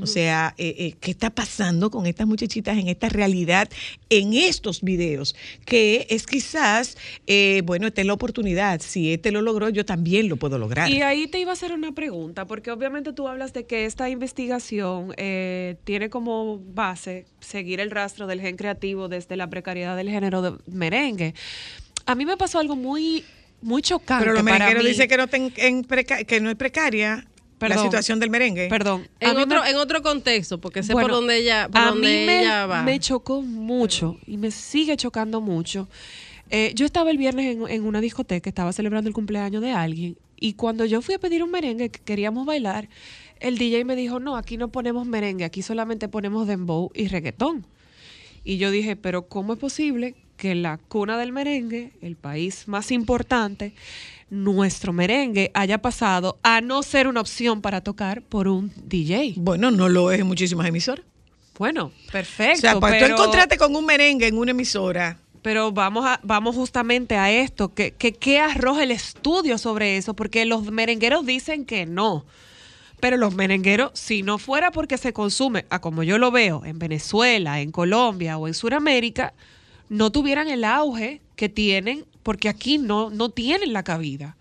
O 0.00 0.06
sea, 0.06 0.54
eh, 0.58 0.74
eh, 0.78 0.94
¿qué 1.00 1.10
está 1.10 1.30
pasando 1.30 1.90
con 1.90 2.06
estas 2.06 2.26
muchachitas 2.26 2.76
en 2.78 2.88
esta 2.88 3.08
realidad, 3.08 3.68
en 4.10 4.32
estos 4.34 4.82
videos? 4.82 5.34
Que 5.64 6.06
es 6.10 6.26
quizás, 6.26 6.96
eh, 7.26 7.62
bueno, 7.64 7.86
esta 7.86 8.00
es 8.00 8.06
la 8.06 8.12
oportunidad, 8.14 8.80
si 8.80 9.12
este 9.12 9.30
lo 9.30 9.42
logró, 9.42 9.68
yo 9.68 9.84
también 9.84 10.28
lo 10.28 10.36
puedo 10.36 10.58
lograr. 10.58 10.90
Y 10.90 11.02
ahí 11.02 11.26
te 11.28 11.38
iba 11.38 11.50
a 11.50 11.54
hacer 11.54 11.72
una 11.72 11.92
pregunta, 11.92 12.46
porque 12.46 12.70
obviamente 12.70 13.12
tú 13.12 13.28
hablas 13.28 13.52
de 13.52 13.64
que 13.64 13.84
esta 13.84 14.08
investigación 14.10 15.14
eh, 15.16 15.76
tiene 15.84 16.10
como 16.10 16.58
base 16.58 17.26
seguir 17.42 17.80
el 17.80 17.90
rastro 17.90 18.26
del 18.26 18.40
gen 18.40 18.56
creativo 18.56 19.08
desde 19.08 19.36
la 19.36 19.48
precariedad 19.50 19.96
del 19.96 20.08
género 20.08 20.40
de 20.42 20.52
merengue. 20.66 21.34
A 22.06 22.14
mí 22.14 22.24
me 22.24 22.36
pasó 22.36 22.58
algo 22.58 22.74
muy, 22.76 23.24
muy 23.60 23.82
chocante. 23.82 24.24
pero 24.24 24.32
los 24.34 24.42
para 24.42 24.54
merengueros 24.54 24.82
mí. 24.84 24.88
dicen 24.90 25.08
que 25.08 25.16
no, 25.16 25.26
ten- 25.26 25.52
en 25.56 25.84
preca- 25.84 26.24
que 26.24 26.40
no 26.40 26.48
es 26.50 26.56
precaria 26.56 27.26
la 27.60 27.78
situación 27.78 28.18
del 28.18 28.28
merengue. 28.30 28.68
Perdón. 28.68 29.06
En 29.20 29.36
otro, 29.36 29.62
me- 29.62 29.70
en 29.70 29.76
otro 29.76 30.02
contexto, 30.02 30.60
porque 30.60 30.82
sé 30.82 30.94
Bueno, 30.94 31.06
por 31.08 31.16
dónde 31.18 31.36
ella, 31.36 31.68
por 31.68 31.80
a 31.80 31.84
dónde 31.90 32.08
mí 32.08 32.26
me, 32.26 32.40
ella 32.40 32.66
va. 32.66 32.82
me 32.82 32.98
chocó 32.98 33.40
mucho 33.42 34.18
y 34.26 34.36
me 34.36 34.50
sigue 34.50 34.96
chocando 34.96 35.40
mucho. 35.40 35.88
Eh, 36.50 36.72
yo 36.74 36.84
estaba 36.84 37.10
el 37.12 37.18
viernes 37.18 37.54
en, 37.56 37.68
en 37.68 37.84
una 37.86 38.00
discoteca, 38.00 38.50
estaba 38.50 38.72
celebrando 38.72 39.06
el 39.08 39.14
cumpleaños 39.14 39.62
de 39.62 39.70
alguien 39.70 40.16
y 40.38 40.54
cuando 40.54 40.84
yo 40.84 41.00
fui 41.02 41.14
a 41.14 41.18
pedir 41.20 41.42
un 41.44 41.50
merengue 41.52 41.88
que 41.88 42.00
queríamos 42.00 42.44
bailar, 42.44 42.88
el 43.42 43.58
DJ 43.58 43.84
me 43.84 43.96
dijo, 43.96 44.20
no, 44.20 44.36
aquí 44.36 44.56
no 44.56 44.68
ponemos 44.68 45.06
merengue, 45.06 45.44
aquí 45.44 45.62
solamente 45.62 46.08
ponemos 46.08 46.46
dembow 46.46 46.90
y 46.94 47.08
reggaetón. 47.08 47.66
Y 48.44 48.56
yo 48.56 48.70
dije, 48.70 48.96
pero 48.96 49.28
¿cómo 49.28 49.52
es 49.52 49.58
posible 49.58 50.14
que 50.36 50.54
la 50.54 50.78
cuna 50.78 51.18
del 51.18 51.32
merengue, 51.32 51.92
el 52.00 52.16
país 52.16 52.66
más 52.66 52.90
importante, 52.90 53.74
nuestro 54.30 54.92
merengue 54.92 55.50
haya 55.54 55.78
pasado 55.78 56.38
a 56.42 56.60
no 56.60 56.82
ser 56.82 57.06
una 57.06 57.20
opción 57.20 57.60
para 57.60 57.82
tocar 57.82 58.22
por 58.22 58.48
un 58.48 58.72
DJ? 58.84 59.34
Bueno, 59.36 59.70
no 59.70 59.88
lo 59.88 60.10
es 60.10 60.20
en 60.20 60.26
muchísimas 60.26 60.66
emisoras. 60.66 61.04
Bueno, 61.58 61.92
perfecto. 62.10 62.58
o 62.58 62.60
sea, 62.60 62.80
pues 62.80 62.94
pero, 62.94 63.08
tú 63.08 63.22
encontraste 63.22 63.58
con 63.58 63.76
un 63.76 63.84
merengue 63.84 64.26
en 64.26 64.38
una 64.38 64.52
emisora. 64.52 65.18
pero 65.42 65.70
vamos 65.70 66.06
a, 66.06 66.18
vamos 66.22 66.56
justamente 66.56 67.16
a 67.16 67.30
esto, 67.30 67.74
que, 67.74 67.92
que, 67.92 68.12
¿qué 68.12 68.40
arroja 68.40 68.82
el 68.82 68.90
estudio 68.90 69.58
sobre 69.58 69.96
eso? 69.96 70.14
Porque 70.14 70.44
los 70.44 70.70
merengueros 70.72 71.26
dicen 71.26 71.64
que 71.64 71.86
no. 71.86 72.24
Pero 73.02 73.16
los 73.16 73.34
merengueros, 73.34 73.90
si 73.94 74.22
no 74.22 74.38
fuera 74.38 74.70
porque 74.70 74.96
se 74.96 75.12
consume, 75.12 75.64
a 75.70 75.80
como 75.80 76.04
yo 76.04 76.18
lo 76.18 76.30
veo, 76.30 76.64
en 76.64 76.78
Venezuela, 76.78 77.60
en 77.60 77.72
Colombia 77.72 78.38
o 78.38 78.46
en 78.46 78.54
Sudamérica, 78.54 79.34
no 79.88 80.12
tuvieran 80.12 80.46
el 80.46 80.62
auge 80.62 81.20
que 81.34 81.48
tienen, 81.48 82.04
porque 82.22 82.48
aquí 82.48 82.78
no, 82.78 83.10
no 83.10 83.28
tienen 83.28 83.72
la 83.72 83.82
cabida. 83.82 84.36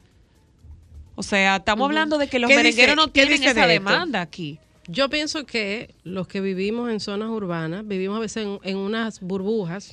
O 1.15 1.23
sea, 1.23 1.55
estamos 1.55 1.87
hablando 1.87 2.19
de 2.19 2.27
que 2.27 2.37
los 2.37 2.49
¿Qué 2.49 2.53
dice- 2.57 2.63
merengueros 2.63 2.95
no 2.95 3.07
tienen 3.07 3.41
esa 3.41 3.65
de 3.65 3.73
demanda 3.73 4.21
aquí. 4.21 4.59
Yo 4.87 5.09
pienso 5.09 5.43
que 5.47 5.95
los 6.03 6.27
que 6.27 6.39
vivimos 6.39 6.91
en 6.91 6.99
zonas 6.99 7.29
urbanas, 7.29 7.87
vivimos 7.87 8.17
a 8.17 8.19
veces 8.19 8.45
en, 8.45 8.59
en 8.61 8.77
unas 8.77 9.21
burbujas, 9.21 9.91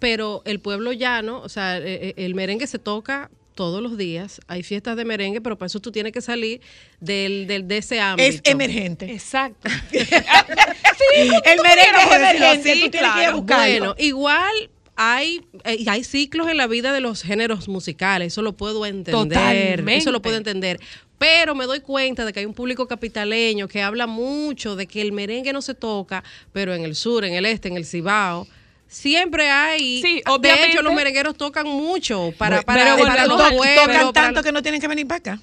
pero 0.00 0.42
el 0.44 0.58
pueblo 0.58 0.90
llano, 0.92 1.38
o 1.40 1.48
sea, 1.48 1.78
eh, 1.78 1.82
eh, 2.08 2.14
el 2.16 2.34
merengue 2.34 2.66
se 2.66 2.80
toca 2.80 3.30
todos 3.54 3.82
los 3.82 3.96
días, 3.96 4.40
hay 4.48 4.62
fiestas 4.62 4.96
de 4.96 5.04
merengue, 5.04 5.40
pero 5.40 5.56
para 5.56 5.66
eso 5.68 5.80
tú 5.80 5.92
tienes 5.92 6.12
que 6.12 6.20
salir 6.20 6.60
del, 7.00 7.46
del- 7.46 7.66
de 7.68 7.78
ese 7.78 8.00
ámbito. 8.00 8.28
Es 8.28 8.40
emergente. 8.44 9.12
Exacto. 9.12 9.68
el 9.92 11.60
merengue 11.62 12.02
es 12.08 12.16
emergente. 12.16 12.74
sí, 12.74 12.80
tú 12.84 12.90
tienes 12.90 13.10
que 13.12 13.18
ir 13.20 13.24
a 13.26 13.30
claro. 13.30 13.36
buscarlo. 13.38 13.78
Bueno, 13.78 13.94
igual 13.98 14.70
hay, 14.96 15.40
eh, 15.64 15.84
hay 15.88 16.04
ciclos 16.04 16.48
en 16.48 16.56
la 16.56 16.66
vida 16.66 16.92
de 16.92 17.00
los 17.00 17.22
géneros 17.22 17.68
musicales, 17.68 18.32
eso 18.32 18.42
lo 18.42 18.52
puedo 18.56 18.86
entender. 18.86 19.14
Totalmente. 19.38 19.96
Eso 19.96 20.12
lo 20.12 20.22
puedo 20.22 20.36
entender. 20.36 20.80
Pero 21.18 21.54
me 21.54 21.64
doy 21.66 21.80
cuenta 21.80 22.24
de 22.24 22.32
que 22.32 22.40
hay 22.40 22.46
un 22.46 22.54
público 22.54 22.86
capitaleño 22.88 23.68
que 23.68 23.80
habla 23.82 24.06
mucho 24.06 24.76
de 24.76 24.86
que 24.86 25.00
el 25.00 25.12
merengue 25.12 25.52
no 25.52 25.62
se 25.62 25.74
toca, 25.74 26.22
pero 26.52 26.74
en 26.74 26.84
el 26.84 26.94
sur, 26.96 27.24
en 27.24 27.34
el 27.34 27.46
este, 27.46 27.68
en 27.68 27.76
el 27.76 27.86
Cibao. 27.86 28.46
Siempre 28.88 29.50
hay. 29.50 30.00
Sí, 30.02 30.14
de 30.16 30.22
obviamente. 30.30 30.70
hecho, 30.72 30.82
los 30.82 30.94
merengueros 30.94 31.36
tocan 31.36 31.66
mucho 31.66 32.32
para, 32.38 32.56
Bueno, 32.56 32.66
para, 32.66 32.84
pero 32.94 32.96
para 33.08 33.26
volvemos 33.26 33.38
los 33.50 33.52
pueblos, 33.58 33.84
tocan 33.86 34.12
para- 34.12 34.12
tanto 34.12 34.42
que 34.42 34.52
no 34.52 34.62
tienen 34.62 34.80
que 34.80 34.88
venir 34.88 35.06
para 35.06 35.18
acá. 35.18 35.40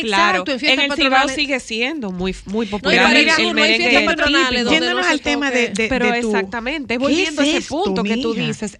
Claro, 0.00 0.38
Exacto, 0.38 0.52
en, 0.52 0.58
fiestas 0.58 0.84
el 0.86 0.92
Cibao 1.04 1.28
sigue 1.28 1.60
siendo 1.60 2.10
muy, 2.10 2.34
muy 2.46 2.64
No, 2.64 2.70
popular 2.70 3.02
para 3.04 3.10
el, 3.18 3.24
el 3.24 3.28
el 3.28 3.34
sur 3.34 3.54
no 3.54 3.62
hay 3.62 3.78
merengue 3.78 4.00
patronales 4.06 4.68
Yéndonos 4.70 5.04
no 5.04 5.10
al 5.12 5.20
tema 5.20 5.50
de, 5.50 5.68
de- 5.68 5.88
Pero 5.88 6.10
de 6.10 6.20
tu- 6.22 6.28
exactamente, 6.34 6.94
¿Qué 6.94 6.98
volviendo 6.98 7.42
a 7.42 7.44
es 7.44 7.50
ese 7.50 7.58
esto, 7.58 7.82
punto 7.84 8.02
que 8.02 8.16
tú 8.16 8.32
dices, 8.32 8.78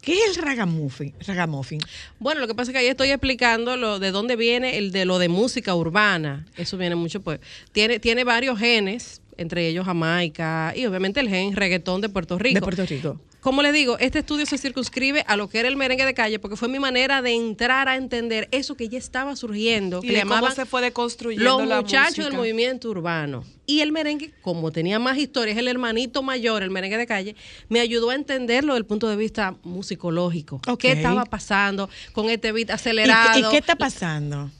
¿Qué 0.00 0.14
es 0.14 0.38
el 0.38 0.42
ragamuffin? 0.42 1.12
ragamuffin? 1.26 1.80
Bueno, 2.18 2.40
lo 2.40 2.46
que 2.46 2.54
pasa 2.54 2.70
es 2.70 2.72
que 2.72 2.78
ahí 2.78 2.86
estoy 2.86 3.10
explicando 3.10 3.76
lo 3.76 3.98
de 3.98 4.10
dónde 4.10 4.36
viene 4.36 4.78
el 4.78 4.90
de 4.90 5.04
lo 5.04 5.18
de 5.18 5.28
música 5.28 5.74
urbana. 5.74 6.46
Eso 6.56 6.78
viene 6.78 6.94
mucho, 6.94 7.20
pues. 7.20 7.40
Tiene, 7.72 7.98
tiene 7.98 8.24
varios 8.24 8.58
genes, 8.58 9.20
entre 9.38 9.66
ellos 9.68 9.86
Jamaica 9.86 10.74
y 10.76 10.84
obviamente 10.86 11.20
el 11.20 11.28
gen 11.28 11.56
reggaetón 11.56 12.00
de 12.00 12.08
Puerto 12.08 12.38
Rico. 12.38 12.54
De 12.54 12.60
Puerto 12.60 12.84
Rico. 12.84 13.20
Como 13.40 13.62
les 13.62 13.72
digo, 13.72 13.96
este 14.00 14.18
estudio 14.18 14.44
se 14.46 14.58
circunscribe 14.58 15.24
a 15.28 15.36
lo 15.36 15.48
que 15.48 15.60
era 15.60 15.68
el 15.68 15.76
merengue 15.76 16.04
de 16.04 16.12
calle 16.12 16.40
porque 16.40 16.56
fue 16.56 16.68
mi 16.68 16.80
manera 16.80 17.22
de 17.22 17.34
entrar 17.34 17.88
a 17.88 17.94
entender 17.94 18.48
eso 18.50 18.76
que 18.76 18.88
ya 18.88 18.98
estaba 18.98 19.36
surgiendo, 19.36 20.00
y 20.02 20.08
que 20.08 20.16
de 20.16 20.22
cómo 20.22 20.50
se 20.50 20.66
fue 20.66 20.82
deconstruyendo 20.82 21.60
los 21.60 21.68
la 21.68 21.80
muchachos 21.80 22.08
música. 22.18 22.24
del 22.24 22.34
movimiento 22.34 22.90
urbano. 22.90 23.44
Y 23.64 23.80
el 23.80 23.92
merengue, 23.92 24.32
como 24.42 24.72
tenía 24.72 24.98
más 24.98 25.18
historia, 25.18 25.52
es 25.52 25.58
el 25.58 25.68
hermanito 25.68 26.22
mayor, 26.22 26.64
el 26.64 26.70
merengue 26.70 26.96
de 26.98 27.06
calle, 27.06 27.36
me 27.68 27.78
ayudó 27.78 28.10
a 28.10 28.16
entenderlo 28.16 28.72
desde 28.72 28.80
el 28.80 28.86
punto 28.86 29.08
de 29.08 29.16
vista 29.16 29.54
musicológico. 29.62 30.60
¿Qué 30.78 30.92
estaba 30.92 31.24
pasando 31.24 31.88
con 32.12 32.30
este 32.30 32.50
beat 32.50 32.70
¿Y, 32.70 32.72
acelerado? 32.72 33.38
y 33.38 33.50
qué 33.50 33.58
está 33.58 33.76
pasando? 33.76 34.50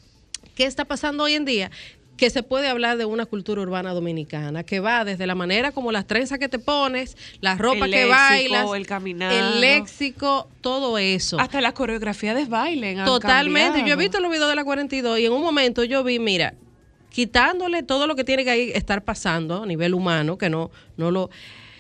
¿Qué 0.55 0.64
está 0.64 0.85
pasando 0.85 1.24
hoy 1.24 1.35
en 1.35 1.45
día? 1.45 1.70
Que 2.19 2.31
se 2.31 2.43
puede 2.43 2.69
hablar 2.69 2.99
de 2.99 3.05
una 3.05 3.25
cultura 3.25 3.62
urbana 3.62 3.95
dominicana, 3.95 4.64
que 4.64 4.81
va 4.81 5.05
desde 5.05 5.27
la 5.27 5.37
manera 5.37 5.71
como 5.71 5.93
las 5.93 6.05
trenzas 6.05 6.41
que 6.41 6.49
te 6.49 6.59
pones, 6.59 7.16
la 7.41 7.55
ropa 7.55 7.87
El 7.87 7.93
que 7.93 8.07
léxico, 8.07 8.11
bailas, 8.11 8.66
el 8.75 8.87
caminar. 8.87 9.33
el 9.33 9.61
léxico, 9.61 10.49
todo 10.61 10.99
eso. 10.99 11.39
Hasta 11.39 11.61
las 11.61 11.73
coreografías 11.73 12.35
de 12.35 12.45
baile. 12.45 12.99
han 12.99 13.07
Totalmente. 13.07 13.85
Yo 13.87 13.95
he 13.95 13.97
visto 13.97 14.19
los 14.19 14.31
videos 14.33 14.49
de 14.49 14.57
la 14.57 14.64
42 14.64 15.21
y 15.21 15.27
en 15.27 15.33
un 15.33 15.43
momento 15.43 15.85
yo 15.85 16.03
vi, 16.03 16.19
mira, 16.19 16.55
quitándole 17.11 17.85
todo 17.85 18.09
lo 18.09 18.16
que 18.16 18.25
tiene 18.25 18.45
que 18.45 18.77
estar 18.77 19.05
pasando 19.05 19.62
a 19.62 19.66
nivel 19.66 19.95
humano, 19.95 20.37
que 20.37 20.51
no, 20.51 20.73
no 20.97 21.11
lo... 21.12 21.31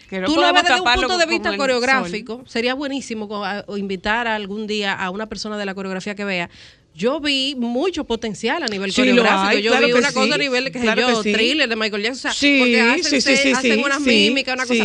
Que 0.08 0.20
no 0.20 0.26
Tú 0.26 0.36
lo 0.36 0.52
ves 0.54 0.62
desde 0.62 0.80
un 0.80 0.94
punto 0.94 1.18
de 1.18 1.26
vista 1.26 1.54
coreográfico. 1.56 2.42
Sería 2.46 2.72
buenísimo 2.72 3.28
invitar 3.76 4.26
algún 4.26 4.66
día 4.66 4.94
a 4.94 5.10
una 5.10 5.26
persona 5.26 5.58
de 5.58 5.66
la 5.66 5.74
coreografía 5.74 6.14
que 6.14 6.24
vea. 6.24 6.48
Yo 6.94 7.20
vi 7.20 7.54
mucho 7.56 8.04
potencial 8.04 8.62
a 8.62 8.66
nivel 8.66 8.90
Sí, 8.90 9.02
coreográfico. 9.02 9.48
hay, 9.48 9.62
yo 9.62 9.70
claro 9.70 9.86
vi 9.86 9.92
una 9.92 10.08
sí, 10.08 10.14
cosa 10.14 10.34
a 10.34 10.38
nivel, 10.38 10.72
que 10.72 10.80
claro 10.80 11.00
yo, 11.00 11.22
que 11.22 11.30
sí. 11.30 11.32
thriller 11.32 11.68
de 11.68 11.76
Michael 11.76 12.02
Jackson. 12.02 12.30
O 12.30 12.32
sea, 12.32 12.32
Sí, 12.32 12.56
porque 12.58 12.80
hacen, 12.80 13.54
hacen 13.56 13.80
unas 13.84 14.00
mímicas, 14.00 14.54
una 14.54 14.66
cosa. 14.66 14.84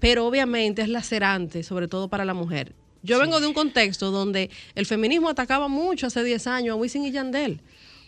Pero 0.00 0.26
obviamente 0.26 0.82
es 0.82 0.88
lacerante, 0.88 1.62
sobre 1.62 1.88
todo 1.88 2.08
para 2.08 2.24
la 2.24 2.32
mujer. 2.34 2.72
Yo 3.02 3.18
vengo 3.20 3.38
de 3.40 3.46
un 3.46 3.52
contexto 3.54 4.10
donde 4.10 4.50
el 4.74 4.86
feminismo 4.86 5.28
atacaba 5.28 5.68
mucho 5.68 6.06
hace 6.06 6.24
10 6.24 6.46
años 6.46 6.72
a 6.72 6.76
Wisin 6.76 7.04
y 7.04 7.12
Yandel 7.12 7.60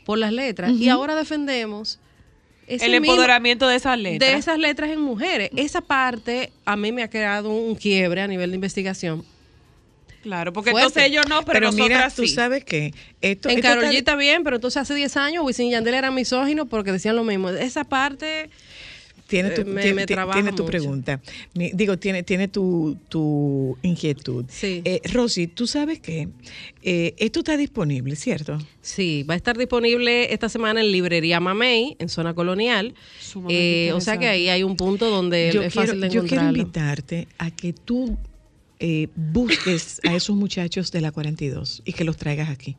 por 0.04 0.18
las 0.18 0.32
letras 0.32 0.72
y 0.72 0.88
ahora 0.88 1.14
defendemos 1.14 1.98
El 2.66 2.78
mismo- 2.92 3.12
empoderamiento 3.12 3.68
de 3.68 3.76
esas 3.76 3.98
letras. 3.98 4.30
de 4.32 4.38
esas 4.38 4.58
letras 4.58 4.90
en 4.90 5.00
mujeres. 5.00 5.50
Esa 5.54 5.82
parte 5.82 6.50
a 6.64 6.76
mí 6.76 6.92
me 6.92 7.02
ha 7.02 7.10
creado 7.10 7.50
un 7.50 7.74
quiebre 7.74 8.22
a 8.22 8.26
nivel 8.26 8.50
de 8.50 8.54
investigación. 8.56 9.24
Claro, 10.28 10.52
porque 10.52 10.72
Fuerte. 10.72 10.88
entonces 10.88 11.10
ellos 11.10 11.24
no, 11.26 11.42
pero, 11.42 11.70
Pero 11.70 11.72
mira, 11.72 12.10
tú 12.14 12.22
sí. 12.22 12.28
sabes 12.28 12.62
que 12.62 12.92
esto, 13.22 13.48
en 13.48 13.62
G 13.62 13.94
está 13.94 14.14
bien, 14.14 14.44
pero 14.44 14.56
entonces 14.56 14.82
hace 14.82 14.94
10 14.94 15.16
años 15.16 15.42
Wisin 15.42 15.68
y 15.68 15.70
Yandel 15.70 15.94
eran 15.94 16.14
misóginos 16.14 16.68
porque 16.68 16.92
decían 16.92 17.16
lo 17.16 17.24
mismo. 17.24 17.48
Esa 17.48 17.84
parte 17.84 18.50
tiene 19.26 19.50
tu, 19.52 19.62
eh, 19.62 19.64
me- 19.64 19.94
me 19.94 20.04
tiene 20.06 20.26
tu 20.52 20.52
mucho. 20.52 20.66
pregunta. 20.66 21.20
Mi- 21.54 21.70
digo, 21.72 21.98
tiene, 21.98 22.22
tiene 22.24 22.46
tu, 22.48 22.98
tu 23.08 23.78
inquietud. 23.82 24.44
Sí. 24.50 24.82
Eh, 24.84 25.00
Rosy, 25.12 25.46
tú 25.46 25.66
sabes 25.66 25.98
que 26.00 26.28
eh, 26.82 27.14
esto 27.16 27.40
está 27.40 27.56
disponible, 27.56 28.14
¿cierto? 28.14 28.58
Sí, 28.82 29.22
va 29.22 29.32
a 29.32 29.36
estar 29.38 29.56
disponible 29.56 30.30
esta 30.32 30.50
semana 30.50 30.80
en 30.82 30.92
librería 30.92 31.40
Mamey, 31.40 31.96
en 31.98 32.10
zona 32.10 32.34
colonial. 32.34 32.94
Eh, 33.48 33.92
o 33.94 34.00
sea 34.02 34.18
que 34.18 34.28
ahí 34.28 34.50
hay 34.50 34.62
un 34.62 34.76
punto 34.76 35.08
donde 35.10 35.50
Yo 35.54 35.62
es 35.62 35.72
quiero, 35.72 35.86
fácil 35.88 36.00
de 36.02 36.08
yo 36.10 36.20
quiero 36.22 36.42
encontrarlo. 36.42 36.58
invitarte 36.58 37.28
a 37.38 37.50
que 37.50 37.72
tú 37.72 38.16
eh, 38.80 39.08
busques 39.16 40.00
a 40.08 40.14
esos 40.14 40.36
muchachos 40.36 40.90
de 40.92 41.00
la 41.00 41.10
42 41.12 41.82
y 41.84 41.92
que 41.92 42.04
los 42.04 42.16
traigas 42.16 42.48
aquí. 42.50 42.76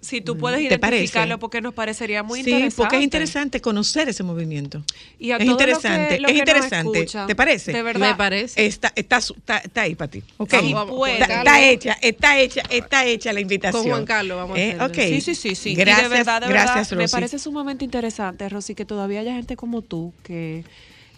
Si 0.00 0.20
tú 0.20 0.36
puedes 0.36 0.60
identificarlo, 0.60 1.38
porque 1.38 1.60
nos 1.60 1.74
parecería 1.74 2.24
muy 2.24 2.42
sí, 2.42 2.50
interesante. 2.50 2.76
porque 2.76 2.96
es 2.96 3.02
interesante 3.04 3.60
conocer 3.60 4.08
ese 4.08 4.24
movimiento. 4.24 4.82
Y 5.16 5.30
a 5.30 5.36
es 5.36 5.44
que- 5.44 5.50
interesante, 5.52 6.20
es 6.26 6.34
interesante. 6.36 7.06
¿Te 7.28 7.36
parece? 7.36 7.72
de 7.72 7.82
verdad. 7.84 8.10
Me 8.10 8.16
parece. 8.16 8.66
Está, 8.66 8.92
está, 8.96 9.18
está, 9.18 9.58
está 9.58 9.82
ahí 9.82 9.94
para 9.94 10.10
ti. 10.10 10.24
Está, 10.40 11.62
hecha, 11.62 11.92
está 12.02 12.40
hecha, 12.40 12.62
está 12.68 13.06
hecha 13.06 13.32
la 13.32 13.40
invitación. 13.40 13.80
Con 13.84 13.90
Juan 13.92 14.04
Carlos 14.04 14.36
vamos 14.38 14.56
a 14.56 14.60
Eh, 14.60 14.68
hacerlo. 14.72 14.86
ok. 14.86 14.94
Sí, 14.94 15.20
sí, 15.20 15.34
sí, 15.36 15.54
sí. 15.54 15.70
Y 15.70 15.74
Gracias, 15.76 16.10
de 16.10 16.16
verdad, 16.16 16.40
de 16.40 16.48
gracias, 16.48 16.90
verdad, 16.90 17.04
me 17.04 17.08
parece 17.08 17.38
sumamente 17.38 17.84
interesante, 17.84 18.48
Rosy, 18.48 18.74
que 18.74 18.84
todavía 18.84 19.20
haya 19.20 19.34
gente 19.34 19.54
como 19.54 19.82
tú 19.82 20.12
que 20.24 20.64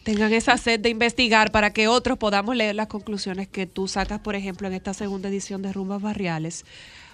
tengan 0.04 0.32
esa 0.32 0.56
sed 0.58 0.80
de 0.80 0.90
investigar 0.90 1.50
para 1.50 1.72
que 1.72 1.88
otros 1.88 2.18
podamos 2.18 2.54
leer 2.54 2.74
las 2.74 2.86
conclusiones 2.86 3.48
que 3.48 3.66
tú 3.66 3.88
sacas, 3.88 4.20
por 4.20 4.36
ejemplo, 4.36 4.68
en 4.68 4.74
esta 4.74 4.94
segunda 4.94 5.28
edición 5.30 5.62
de 5.62 5.72
Rumbas 5.72 6.02
Barriales, 6.02 6.64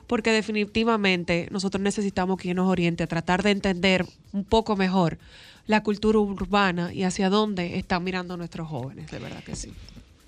porque 0.06 0.32
definitivamente 0.32 1.48
nosotros 1.50 1.80
necesitamos 1.80 2.38
quien 2.38 2.56
nos 2.56 2.68
oriente 2.68 3.04
a 3.04 3.06
tratar 3.06 3.42
de 3.42 3.52
entender 3.52 4.04
un 4.32 4.44
poco 4.44 4.76
mejor 4.76 5.18
la 5.66 5.82
cultura 5.82 6.18
urbana 6.18 6.92
y 6.92 7.04
hacia 7.04 7.30
dónde 7.30 7.78
están 7.78 8.02
mirando 8.02 8.36
nuestros 8.36 8.68
jóvenes, 8.68 9.10
de 9.10 9.20
verdad 9.20 9.42
que 9.44 9.54
sí. 9.54 9.72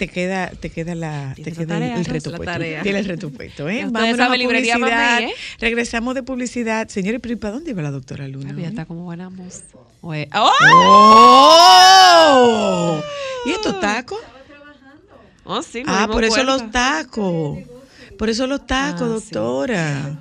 Te 0.03 0.09
queda, 0.09 0.51
te 0.51 0.69
queda 0.69 0.97
la, 0.97 1.33
te 1.37 1.53
queda 1.53 1.63
el, 1.63 1.69
tarea, 1.69 1.95
el 1.95 2.05
Rosa, 2.05 2.13
reto 2.13 2.33
puesto. 2.37 2.59
Tiene 2.83 2.99
el 2.99 3.05
reto 3.05 3.31
puesto, 3.31 3.69
¿eh? 3.69 3.87
Vámonos 3.89 4.19
a 4.19 4.37
librería 4.37 5.21
¿eh? 5.21 5.33
Regresamos 5.61 6.17
de 6.17 6.25
publicidad. 6.25 6.89
Señores, 6.89 7.21
pero 7.23 7.35
¿y 7.35 7.37
para 7.37 7.55
dónde 7.55 7.71
iba 7.71 7.83
la 7.83 7.93
doctora 7.93 8.27
Luna? 8.27 8.53
Ay, 8.59 8.65
está 8.65 8.85
como 8.85 9.05
buena 9.05 9.31
moza. 9.31 9.63
Oye, 10.01 10.29
¡oh! 10.35 10.51
¡Oh! 12.33 13.01
¿Y 13.47 13.51
estos 13.53 13.79
tacos? 13.79 14.19
Oh, 15.45 15.63
sí, 15.63 15.85
Ah, 15.87 16.09
por 16.11 16.25
eso 16.25 16.35
cuenta. 16.35 16.53
los 16.53 16.71
tacos. 16.73 17.59
Por 18.19 18.29
eso 18.29 18.49
los 18.49 18.67
tacos, 18.67 19.03
Ah, 19.03 19.21
sí. 19.21 19.31
doctora. 19.33 20.19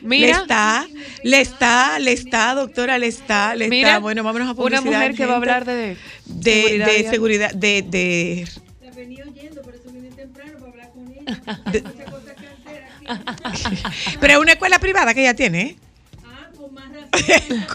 Le 0.00 0.08
Mira, 0.08 0.38
está, 0.38 0.86
le 1.22 1.40
está, 1.42 1.98
le 1.98 2.12
está, 2.12 2.54
doctora, 2.54 2.96
le 2.96 3.08
está, 3.08 3.54
le 3.54 3.68
Mira, 3.68 3.88
está. 3.88 3.98
Bueno, 4.00 4.22
vámonos 4.22 4.48
a 4.48 4.54
publicidad. 4.54 4.80
una 4.82 4.90
mujer 4.90 5.14
que 5.14 5.26
va 5.26 5.34
a 5.34 5.36
hablar 5.36 5.66
de 5.66 5.98
de 6.24 6.52
seguridad 6.62 6.86
de 6.86 7.10
seguridad, 7.10 7.50
de, 7.52 7.82
de, 7.82 8.48
venía 8.98 9.24
oyendo, 9.24 9.62
por 9.62 9.74
eso 9.74 9.90
vine 9.92 10.10
temprano 10.10 10.58
para 10.58 10.72
hablar 10.72 10.90
con 10.92 11.10
ella. 11.10 11.22
de- 11.72 11.82
Muchas 11.82 12.10
cosas 12.10 12.34
que 12.36 12.46
hacer 12.48 12.84
aquí. 12.84 13.82
pero 14.20 14.32
es 14.34 14.38
una 14.40 14.52
escuela 14.52 14.78
privada 14.78 15.14
que 15.14 15.20
ella 15.20 15.34
tiene, 15.34 15.60
¿eh? 15.62 15.76
Ah, 16.24 16.48
con 16.56 16.74
más 16.74 16.90
razón. 16.92 17.66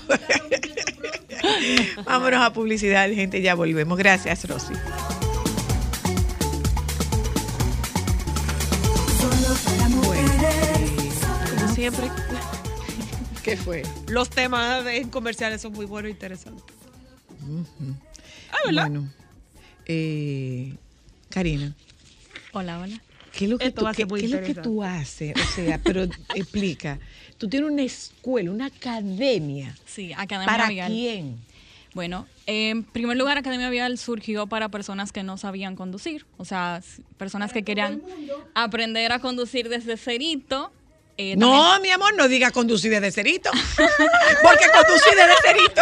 Vámonos 2.05 2.41
a 2.41 2.53
publicidad, 2.53 3.09
gente, 3.09 3.41
ya 3.41 3.55
volvemos. 3.55 3.97
Gracias, 3.97 4.47
Rosy. 4.47 4.73
Como 11.59 11.73
siempre, 11.73 12.09
¿Qué 13.43 13.57
fue? 13.57 13.83
los 14.07 14.29
temas 14.29 14.83
de- 14.85 14.97
en 14.97 15.09
comerciales 15.09 15.61
son 15.61 15.73
muy 15.73 15.85
buenos 15.85 16.09
e 16.09 16.11
interesantes. 16.11 16.63
Ah, 18.51 18.57
¿verdad? 18.65 18.83
Bueno, 18.89 19.09
eh, 19.85 20.75
Karina, 21.33 21.73
Hola, 22.51 22.79
hola. 22.79 23.01
¿qué 23.35 23.45
es 23.45 23.49
lo 23.49 23.57
que, 23.57 23.65
Esto 23.65 23.81
tú, 23.81 23.87
qué- 23.95 24.07
qué 24.07 24.25
es 24.25 24.31
lo 24.31 24.41
que 24.41 24.53
tú 24.53 24.83
haces? 24.83 25.33
O 25.35 25.55
sea, 25.55 25.79
pero 25.83 26.03
explica. 26.35 26.99
Tú 27.39 27.49
tienes 27.49 27.71
una 27.71 27.81
escuela, 27.81 28.51
una 28.51 28.67
academia. 28.67 29.75
Sí, 29.87 30.13
Academia 30.15 30.45
¿Para 30.45 30.69
Vial. 30.69 30.91
quién? 30.91 31.37
Bueno, 31.95 32.27
en 32.45 32.83
primer 32.83 33.17
lugar, 33.17 33.37
Academia 33.39 33.69
Vial 33.71 33.97
surgió 33.97 34.45
para 34.45 34.69
personas 34.69 35.11
que 35.11 35.23
no 35.23 35.37
sabían 35.37 35.75
conducir, 35.75 36.25
o 36.37 36.45
sea, 36.45 36.81
personas 37.17 37.51
que 37.53 37.63
querían 37.63 38.01
aprender 38.53 39.11
a 39.11 39.19
conducir 39.19 39.69
desde 39.69 39.97
cerito. 39.97 40.71
Eh, 41.17 41.35
No, 41.37 41.79
mi 41.79 41.89
amor, 41.89 42.15
no 42.15 42.27
diga 42.27 42.51
conducir 42.51 42.91
desde 42.91 43.11
cerito. 43.11 43.49
Porque 44.43 44.65
conducir 44.73 45.13
desde 45.15 45.35
cerito. 45.43 45.81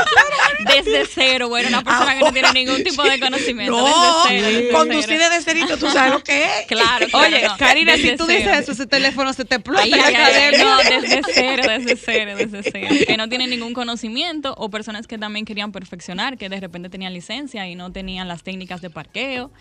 desde 0.75 1.05
cero, 1.13 1.49
bueno, 1.49 1.69
una 1.69 1.83
persona 1.83 2.15
que 2.17 2.19
no 2.25 2.31
tiene 2.33 2.53
ningún 2.53 2.83
tipo 2.83 3.03
de 3.03 3.19
conocimiento. 3.19 3.77
No, 3.77 4.23
desde 4.25 4.41
cero, 4.41 4.47
desde 4.47 4.71
conducir 4.71 5.05
cero. 5.07 5.23
desde 5.29 5.43
cerito, 5.43 5.77
tú 5.77 5.89
sabes 5.91 6.13
lo 6.13 6.23
que 6.23 6.43
es. 6.43 6.51
Claro, 6.67 7.07
claro, 7.07 7.27
Oye, 7.27 7.47
no, 7.47 7.57
Karina, 7.57 7.95
si 7.97 8.15
tú 8.15 8.25
cero. 8.27 8.39
dices 8.39 8.59
eso, 8.59 8.71
ese 8.73 8.87
teléfono 8.87 9.33
se 9.33 9.45
te 9.45 9.55
explota 9.55 9.81
Ay, 9.83 9.93
ay, 9.93 10.57
no, 10.57 10.77
desde 10.77 11.21
cero, 11.33 11.63
desde 11.67 11.95
cero, 11.97 12.35
desde 12.35 12.63
cero. 12.71 12.95
Que 13.07 13.17
no 13.17 13.27
tienen 13.29 13.49
ningún 13.49 13.73
conocimiento 13.73 14.53
o 14.57 14.69
personas 14.69 15.07
que 15.07 15.17
también 15.17 15.45
querían 15.45 15.71
perfeccionar, 15.71 16.37
que 16.37 16.49
de 16.49 16.59
repente 16.59 16.89
tenían 16.89 17.13
licencia 17.13 17.67
y 17.67 17.75
no 17.75 17.91
tenían 17.91 18.27
las 18.27 18.43
técnicas 18.43 18.81
de 18.81 18.89
parqueo. 18.89 19.51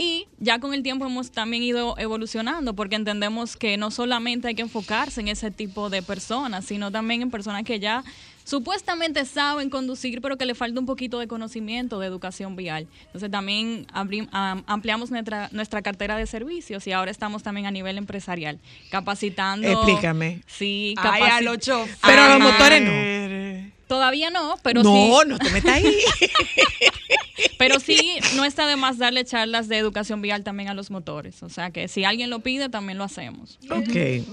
Y 0.00 0.28
ya 0.38 0.60
con 0.60 0.74
el 0.74 0.84
tiempo 0.84 1.04
hemos 1.06 1.32
también 1.32 1.64
ido 1.64 1.98
evolucionando 1.98 2.72
porque 2.74 2.94
entendemos 2.94 3.56
que 3.56 3.76
no 3.76 3.90
solamente 3.90 4.46
hay 4.46 4.54
que 4.54 4.62
enfocarse 4.62 5.20
en 5.20 5.26
ese 5.26 5.50
tipo 5.50 5.90
de 5.90 6.02
personas, 6.02 6.64
sino 6.66 6.92
también 6.92 7.20
en 7.20 7.32
personas 7.32 7.64
que 7.64 7.80
ya 7.80 8.04
supuestamente 8.44 9.24
saben 9.24 9.70
conducir, 9.70 10.20
pero 10.20 10.38
que 10.38 10.46
le 10.46 10.54
falta 10.54 10.78
un 10.78 10.86
poquito 10.86 11.18
de 11.18 11.26
conocimiento 11.26 11.98
de 11.98 12.06
educación 12.06 12.54
vial. 12.54 12.86
Entonces 13.06 13.28
también 13.28 13.86
ampliamos 13.92 15.10
nuestra, 15.10 15.48
nuestra 15.50 15.82
cartera 15.82 16.16
de 16.16 16.26
servicios 16.26 16.86
y 16.86 16.92
ahora 16.92 17.10
estamos 17.10 17.42
también 17.42 17.66
a 17.66 17.72
nivel 17.72 17.98
empresarial, 17.98 18.60
capacitando. 18.90 19.66
Explícame. 19.68 20.42
Sí, 20.46 20.94
Ay, 20.96 21.22
a 21.22 21.26
capaci- 21.40 21.42
los 21.42 21.58
choferes. 21.58 21.98
Pero 22.02 22.28
los 22.28 22.40
motores 22.40 22.82
no. 22.82 23.77
Todavía 23.88 24.30
no, 24.30 24.56
pero 24.62 24.82
no, 24.82 24.92
sí. 24.94 25.28
no 25.28 25.38
te 25.38 25.50
metas 25.50 25.72
ahí. 25.72 25.96
Pero 27.58 27.80
sí, 27.80 28.18
no 28.36 28.44
está 28.44 28.66
de 28.66 28.76
más 28.76 28.98
darle 28.98 29.24
charlas 29.24 29.68
de 29.68 29.78
educación 29.78 30.22
vial 30.22 30.44
también 30.44 30.68
a 30.68 30.74
los 30.74 30.90
motores. 30.90 31.42
O 31.42 31.48
sea 31.48 31.70
que 31.70 31.88
si 31.88 32.04
alguien 32.04 32.30
lo 32.30 32.40
pide, 32.40 32.68
también 32.68 32.98
lo 32.98 33.04
hacemos. 33.04 33.58
ok. 33.70 34.24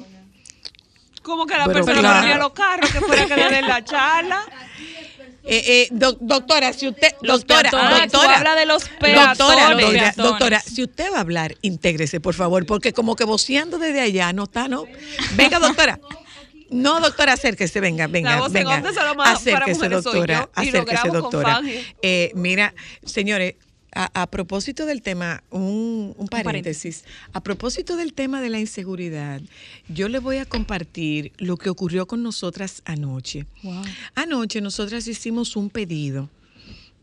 Como 1.24 1.48
que 1.48 1.58
la 1.58 1.66
Pero 1.66 1.84
persona 1.86 2.00
claro. 2.02 2.28
que 2.28 2.36
los 2.40 2.52
carros 2.54 2.92
que 2.92 3.02
fuera 3.02 3.26
que 3.26 3.36
le 3.36 3.50
den 3.50 3.68
la 3.68 3.84
charla. 3.84 4.44
Eh, 5.44 5.64
eh, 5.68 5.88
doc- 5.92 6.18
doctora, 6.22 6.74
si 6.74 6.88
usted, 6.88 7.14
Los 7.22 7.42
doctora, 7.46 7.70
peatones. 7.72 8.00
Ah, 8.02 8.08
doctora, 8.12 8.56
de 8.56 8.66
los 8.66 8.84
doctora, 8.84 9.00
peatones. 9.00 9.36
Los 9.70 9.82
doña- 9.82 9.92
peatones. 10.00 10.16
doctora, 10.16 10.60
si 10.60 10.84
usted 10.84 11.12
va 11.12 11.18
a 11.18 11.22
hablar, 11.22 11.56
intégrese, 11.62 12.20
por 12.20 12.34
favor, 12.34 12.66
porque 12.66 12.94
como 12.94 13.16
que 13.16 13.24
voceando 13.26 13.78
desde 13.80 14.02
allá 14.02 14.34
no 14.34 14.44
está, 14.44 14.68
¿no? 14.68 14.86
Venga, 15.36 15.60
doctora. 15.60 16.00
No, 16.70 17.00
doctora, 17.00 17.34
acérquese, 17.34 17.80
venga, 17.80 18.08
venga, 18.08 18.38
voz 18.40 18.48
en 18.48 18.54
venga. 18.54 18.82
solo 18.94 19.16
más 19.16 19.42
para 19.44 19.66
Acérquese, 19.66 19.80
soy 19.80 19.90
doctora, 19.90 20.50
yo, 20.56 20.64
y 20.64 20.72
lo 20.72 20.82
acérquese, 20.82 21.10
doctora. 21.10 21.62
Eh, 22.02 22.32
mira, 22.36 22.74
señores, 23.04 23.56
a, 23.94 24.24
a 24.24 24.28
propósito 24.28 24.86
del 24.86 25.02
tema, 25.02 25.44
un, 25.52 26.14
un 26.18 26.28
paréntesis. 26.28 27.06
A 27.34 27.42
propósito 27.42 27.96
del 27.96 28.14
tema 28.14 28.42
de 28.42 28.50
la 28.50 28.60
inseguridad, 28.60 29.42
yo 29.88 30.10
le 30.10 30.20
voy 30.20 30.38
a 30.38 30.46
compartir 30.46 31.32
lo 31.38 31.56
que 31.58 31.70
ocurrió 31.70 32.06
con 32.08 32.22
nosotras 32.22 32.82
anoche. 32.86 33.46
Anoche 34.16 34.60
nosotras 34.60 35.08
hicimos 35.08 35.56
un 35.56 35.70
pedido 35.70 36.30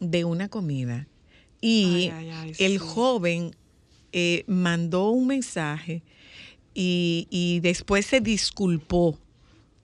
de 0.01 0.25
una 0.25 0.49
comida 0.49 1.07
y 1.61 2.11
Ay, 2.11 2.11
ay, 2.11 2.31
ay, 2.31 2.53
el 2.59 2.79
joven 2.79 3.55
eh, 4.13 4.45
mandó 4.49 5.09
un 5.11 5.29
mensaje 5.29 6.03
y, 6.75 7.27
y 7.31 7.61
después 7.61 8.05
se 8.07 8.21
disculpó 8.21 9.19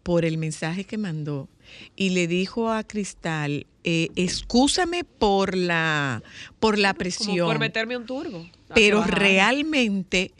por 0.08 0.24
el 0.24 0.38
mensaje 0.38 0.84
que 0.84 0.96
mandó 0.96 1.50
y 1.94 2.08
le 2.08 2.26
dijo 2.26 2.70
a 2.72 2.82
Cristal, 2.82 3.66
eh, 3.84 4.08
excúsame 4.16 5.04
por 5.04 5.54
la, 5.54 6.22
por 6.58 6.78
la 6.78 6.94
Como 6.94 6.98
presión, 6.98 7.46
por 7.46 7.58
meterme 7.58 7.94
un 7.94 8.06
turbo. 8.06 8.48
pero 8.74 9.00
trabajar. 9.02 9.18
realmente 9.18 10.32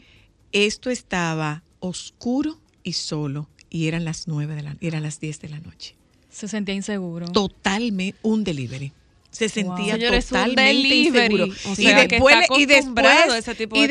esto 0.53 0.89
estaba 0.89 1.61
oscuro 1.81 2.57
y 2.81 2.93
solo 2.93 3.47
y 3.69 3.87
eran 3.87 4.05
las 4.05 4.27
nueve 4.27 4.55
de 4.55 4.63
la, 4.63 4.75
eran 4.81 5.03
las 5.03 5.19
10 5.19 5.39
de 5.39 5.49
la 5.49 5.59
noche. 5.59 5.95
Se 6.31 6.47
sentía 6.47 6.73
inseguro. 6.73 7.27
Totalmente 7.31 8.17
un 8.23 8.43
delivery. 8.43 8.91
Se 9.31 9.47
sentía 9.47 9.97
totalmente 9.99 10.95
inseguro. 10.95 11.45
O 11.45 11.71
y 11.73 11.75
sea, 11.75 12.07
después, 12.07 12.35
y 12.57 12.65
después, 12.65 13.35
ese 13.37 13.55
tipo 13.55 13.75
y 13.75 13.87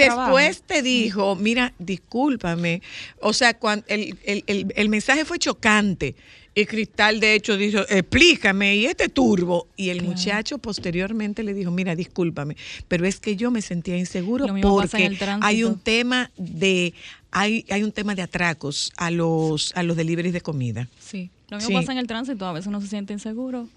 te 0.67 0.83
dijo, 0.83 1.37
mira, 1.37 1.73
discúlpame. 1.79 2.83
O 3.21 3.33
sea, 3.33 3.55
cuando 3.59 3.85
el, 3.89 4.19
el- 4.25 4.45
el- 4.47 4.73
el 4.75 4.89
mensaje 4.89 5.25
fue 5.25 5.39
chocante. 5.39 6.15
Y 6.55 6.67
Cristal, 6.67 7.21
de 7.21 7.35
hecho, 7.35 7.57
dijo, 7.57 7.81
explícame, 7.89 8.75
y 8.77 8.87
este 8.87 9.09
turbo. 9.09 9.69
Y 9.77 9.91
el 9.91 10.03
muchacho 10.03 10.59
posteriormente 10.59 11.45
le 11.45 11.55
dijo, 11.55 11.71
mira, 11.71 11.95
discúlpame, 11.95 12.57
pero 12.89 13.07
es 13.07 13.21
que 13.21 13.37
yo 13.37 13.53
me 13.53 13.63
sentía 13.63 13.97
inseguro 13.97 14.47
porque 14.61 15.17
hay 15.41 15.63
un 15.63 15.79
tema 15.79 16.33
de, 16.37 16.95
hay, 17.31 17.65
hay 17.71 17.85
un 17.85 17.93
tema 17.93 18.17
de 18.17 18.23
atracos 18.23 18.93
a 18.97 19.13
los, 19.13 19.73
a 19.77 19.85
los 19.85 19.97
deliveries 19.97 20.33
de 20.35 20.41
comida. 20.41 20.89
Sí. 20.99 21.31
Lo 21.49 21.59
mismo 21.59 21.69
Sí. 21.69 21.75
pasa 21.77 21.93
en 21.93 21.99
el 21.99 22.09
tránsito. 22.09 22.45
A 22.45 22.53
veces 22.53 22.67
uno 22.67 22.81
se 22.81 22.89
siente 22.89 23.13
inseguro 23.13 23.69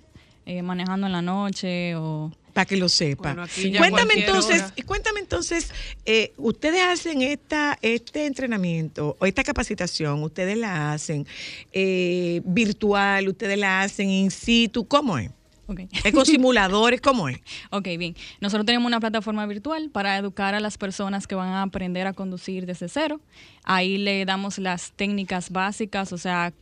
eh, 0.46 0.62
manejando 0.62 1.08
en 1.08 1.14
la 1.14 1.22
noche 1.22 1.96
o... 1.96 2.32
Para 2.54 2.66
que 2.66 2.76
lo 2.76 2.90
sepa. 2.90 3.34
Bueno, 3.34 3.48
cuéntame 3.78 4.14
entonces, 4.16 4.74
cuéntame 4.86 5.20
entonces, 5.22 5.72
eh, 6.06 6.34
ustedes 6.36 6.82
hacen 6.82 7.22
esta, 7.22 7.78
este 7.82 8.26
entrenamiento 8.26 9.16
o 9.20 9.26
esta 9.26 9.42
capacitación, 9.42 10.22
ustedes 10.22 10.58
la 10.58 10.92
hacen 10.92 11.26
eh, 11.72 12.42
virtual, 12.44 13.30
ustedes 13.30 13.58
la 13.58 13.82
hacen 13.82 14.10
in 14.10 14.32
situ, 14.32 14.86
¿cómo 14.86 15.18
es? 15.18 15.32
Ok. 15.68 15.82
¿Es 16.04 16.12
con 16.14 16.26
simuladores? 16.26 17.00
¿Cómo 17.00 17.30
es? 17.30 17.40
Ok, 17.70 17.88
bien. 17.98 18.16
Nosotros 18.42 18.66
tenemos 18.66 18.88
una 18.88 19.00
plataforma 19.00 19.46
virtual 19.46 19.90
para 19.90 20.18
educar 20.18 20.54
a 20.54 20.60
las 20.60 20.78
personas 20.78 21.28
que 21.28 21.36
van 21.36 21.50
a 21.50 21.62
aprender 21.62 22.08
a 22.08 22.14
conducir 22.14 22.66
desde 22.66 22.90
cero. 22.90 23.22
Ahí 23.64 23.98
le 23.98 24.26
damos 24.26 24.58
las 24.58 24.92
técnicas 24.92 25.52
básicas, 25.52 26.12
o 26.12 26.18
sea, 26.18 26.54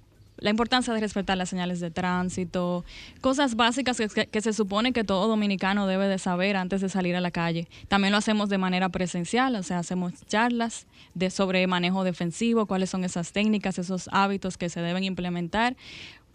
la 0.42 0.50
importancia 0.50 0.94
de 0.94 1.00
respetar 1.00 1.38
las 1.38 1.50
señales 1.50 1.80
de 1.80 1.92
tránsito, 1.92 2.86
cosas 3.22 3.56
básicas 3.56 3.98
que, 3.98 4.28
que 4.28 4.42
se 4.42 4.54
supone 4.54 4.94
que 4.94 5.04
todo 5.04 5.28
dominicano 5.28 5.88
debe 5.88 6.08
de 6.08 6.18
saber 6.18 6.56
antes 6.58 6.82
de 6.82 6.90
salir 6.90 7.16
a 7.16 7.22
la 7.22 7.32
calle. 7.32 7.68
También 7.88 8.12
lo 8.12 8.18
hacemos 8.18 8.50
de 8.50 8.58
manera 8.58 8.90
presencial, 8.90 9.56
o 9.56 9.64
sea, 9.64 9.80
hacemos 9.80 10.14
charlas 10.28 10.88
de 11.14 11.30
sobre 11.30 11.66
manejo 11.68 12.04
defensivo, 12.04 12.66
cuáles 12.66 12.90
son 12.90 13.04
esas 13.04 13.32
técnicas, 13.32 13.80
esos 13.80 14.10
hábitos 14.12 14.58
que 14.58 14.70
se 14.70 14.82
deben 14.82 15.04
implementar. 15.04 15.76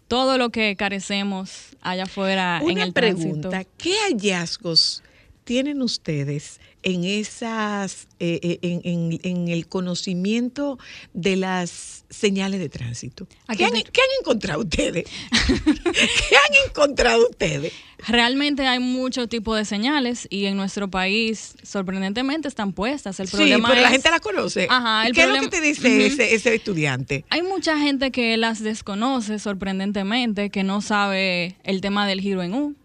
Todo 0.07 0.37
lo 0.37 0.49
que 0.51 0.75
carecemos 0.75 1.75
allá 1.81 2.03
afuera 2.03 2.59
en 2.61 2.71
Una 2.71 2.83
el 2.83 2.93
pregunta, 2.93 3.49
tránsito. 3.49 3.71
¿qué 3.77 3.95
hallazgos 4.07 5.01
tienen 5.43 5.81
ustedes 5.81 6.59
en 6.85 7.03
esas, 7.03 8.07
eh, 8.19 8.39
eh, 8.43 8.59
en, 8.61 8.81
en- 8.83 9.19
en 9.23 9.47
el 9.49 9.67
conocimiento 9.67 10.77
de 11.13 11.35
las 11.35 12.05
señales 12.11 12.59
de 12.59 12.69
tránsito? 12.69 13.27
Aquí 13.47 13.57
¿Qué 13.57 13.65
han, 13.65 13.71
te- 13.73 13.83
qué 13.83 14.01
han 14.01 14.07
encontrado 14.21 14.61
ustedes? 14.61 15.05
¿Qué 15.45 16.35
han 16.35 16.69
encontrado 16.69 17.27
ustedes? 17.29 17.73
Realmente 18.07 18.67
hay 18.67 18.77
mucho 18.79 19.27
tipo 19.27 19.55
de 19.55 19.65
señales 19.65 20.27
y 20.29 20.45
en 20.45 20.57
nuestro 20.57 20.89
país 20.89 21.55
sorprendentemente 21.63 22.47
están 22.47 22.71
puestas. 22.71 23.19
El 23.19 23.27
Sí, 23.27 23.35
problema 23.37 23.69
pero 23.69 23.81
la 23.81 23.87
es- 23.87 23.93
gente 23.93 24.11
la 24.11 24.19
conoce. 24.19 24.67
Ajá, 24.69 25.07
el 25.07 25.13
¿Qué 25.13 25.23
es 25.23 25.27
lo 25.29 25.39
que 25.41 25.47
te 25.47 25.61
dice 25.61 26.05
ese, 26.05 26.35
ese 26.35 26.53
estudiante? 26.55 27.25
Hay 27.31 27.41
mucha 27.41 27.79
gente 27.79 28.11
que 28.11 28.37
las 28.37 28.61
desconoce 28.61 29.39
sorprendentemente, 29.39 30.51
que 30.51 30.63
no 30.63 30.81
sabe 30.81 31.55
el 31.63 31.81
tema 31.81 32.05
del 32.07 32.21
giro 32.21 32.43
en 32.43 32.53
U. 32.53 32.75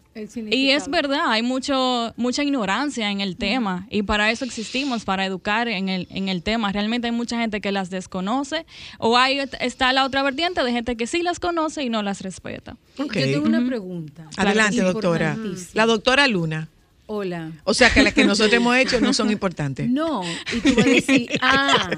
Y 0.50 0.70
es 0.70 0.88
verdad, 0.88 1.30
hay 1.30 1.42
mucho 1.42 2.12
mucha 2.16 2.42
ignorancia 2.42 3.10
en 3.10 3.20
el 3.20 3.36
tema 3.36 3.86
y 3.90 4.02
para 4.02 4.30
eso 4.30 4.44
existimos, 4.44 5.04
para 5.04 5.24
educar 5.24 5.68
en 5.68 5.88
el, 5.88 6.06
en 6.10 6.28
el 6.28 6.42
tema. 6.42 6.72
Realmente 6.72 7.08
hay 7.08 7.12
mucha 7.12 7.38
gente 7.38 7.60
que 7.60 7.72
las 7.72 7.90
desconoce 7.90 8.66
o 8.98 9.16
hay 9.16 9.40
está 9.60 9.92
la 9.92 10.04
otra 10.04 10.22
vertiente 10.22 10.62
de 10.62 10.72
gente 10.72 10.96
que 10.96 11.06
sí 11.06 11.22
las 11.22 11.40
conoce 11.40 11.82
y 11.82 11.88
no 11.88 12.02
las 12.02 12.20
respeta. 12.20 12.76
Ok. 12.98 13.14
Yo 13.14 13.32
tengo 13.32 13.46
una 13.46 13.64
pregunta. 13.66 14.28
Adelante, 14.36 14.82
doctora. 14.82 15.36
La 15.74 15.86
doctora 15.86 16.26
Luna. 16.26 16.68
Hola. 17.12 17.50
O 17.64 17.74
sea 17.74 17.92
que 17.92 18.04
las 18.04 18.14
que 18.14 18.24
nosotros 18.24 18.54
hemos 18.54 18.76
hecho 18.76 19.00
no 19.00 19.12
son 19.12 19.32
importantes. 19.32 19.90
No, 19.90 20.22
y 20.54 20.60
tú 20.60 20.74
vas 20.76 20.86
a 20.86 20.88
decir, 20.88 21.28
ah, 21.42 21.90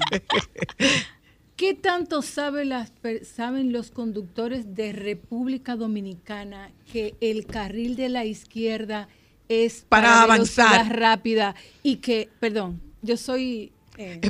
¿qué 1.55 1.73
tanto 1.73 2.21
sabe 2.21 2.65
las 2.65 2.91
saben 3.23 3.71
los 3.71 3.91
conductores 3.91 4.75
de 4.75 4.93
República 4.93 5.75
Dominicana 5.75 6.71
que 6.91 7.15
el 7.21 7.45
carril 7.45 7.95
de 7.95 8.09
la 8.09 8.25
izquierda 8.25 9.07
es 9.49 9.85
Para 9.87 10.25
velocidad 10.25 10.67
avanzar. 10.67 10.99
rápida 10.99 11.55
y 11.83 11.97
que, 11.97 12.29
perdón, 12.39 12.81
yo 13.01 13.17
soy 13.17 13.71
eh, 13.97 14.21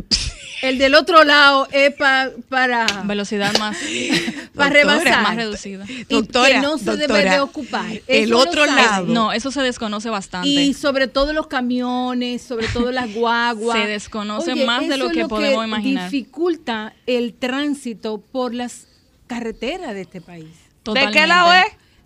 el 0.61 0.77
del 0.77 0.95
otro 0.95 1.23
lado 1.23 1.67
es 1.71 1.93
pa- 1.95 2.29
para 2.49 2.85
Velocidad 3.05 3.57
más, 3.59 3.77
para 4.55 4.69
rebasar 4.69 5.21
más 5.23 5.35
reducida. 5.35 5.85
y 5.87 6.03
Doctora, 6.05 6.49
que 6.49 6.59
no 6.61 6.77
se 6.77 6.85
debe 6.91 7.07
doctora, 7.07 7.33
de 7.33 7.39
ocupar. 7.39 7.91
el 7.91 8.03
Eso 8.07 8.37
otro 8.37 8.65
lado. 8.65 9.05
No, 9.07 9.31
eso 9.33 9.51
se 9.51 9.61
desconoce 9.61 10.09
bastante. 10.09 10.47
Y 10.49 10.73
sobre 10.73 11.07
todo 11.07 11.33
los 11.33 11.47
camiones, 11.47 12.41
sobre 12.41 12.67
todo 12.67 12.91
las 12.91 13.13
guaguas. 13.13 13.79
Se 13.81 13.87
desconoce 13.87 14.53
Oye, 14.53 14.65
más 14.65 14.87
de 14.87 14.97
lo 14.97 15.09
que 15.09 15.27
podemos 15.27 15.65
imaginar. 15.65 16.09
Dificulta 16.09 16.93
el 17.07 17.33
tránsito 17.33 18.19
por 18.19 18.53
las 18.53 18.87
carreteras 19.27 19.93
de 19.93 20.01
este 20.01 20.21
país. 20.21 20.47
¿De 20.85 21.09
qué 21.11 21.27
lado 21.27 21.53
es? 21.53 21.65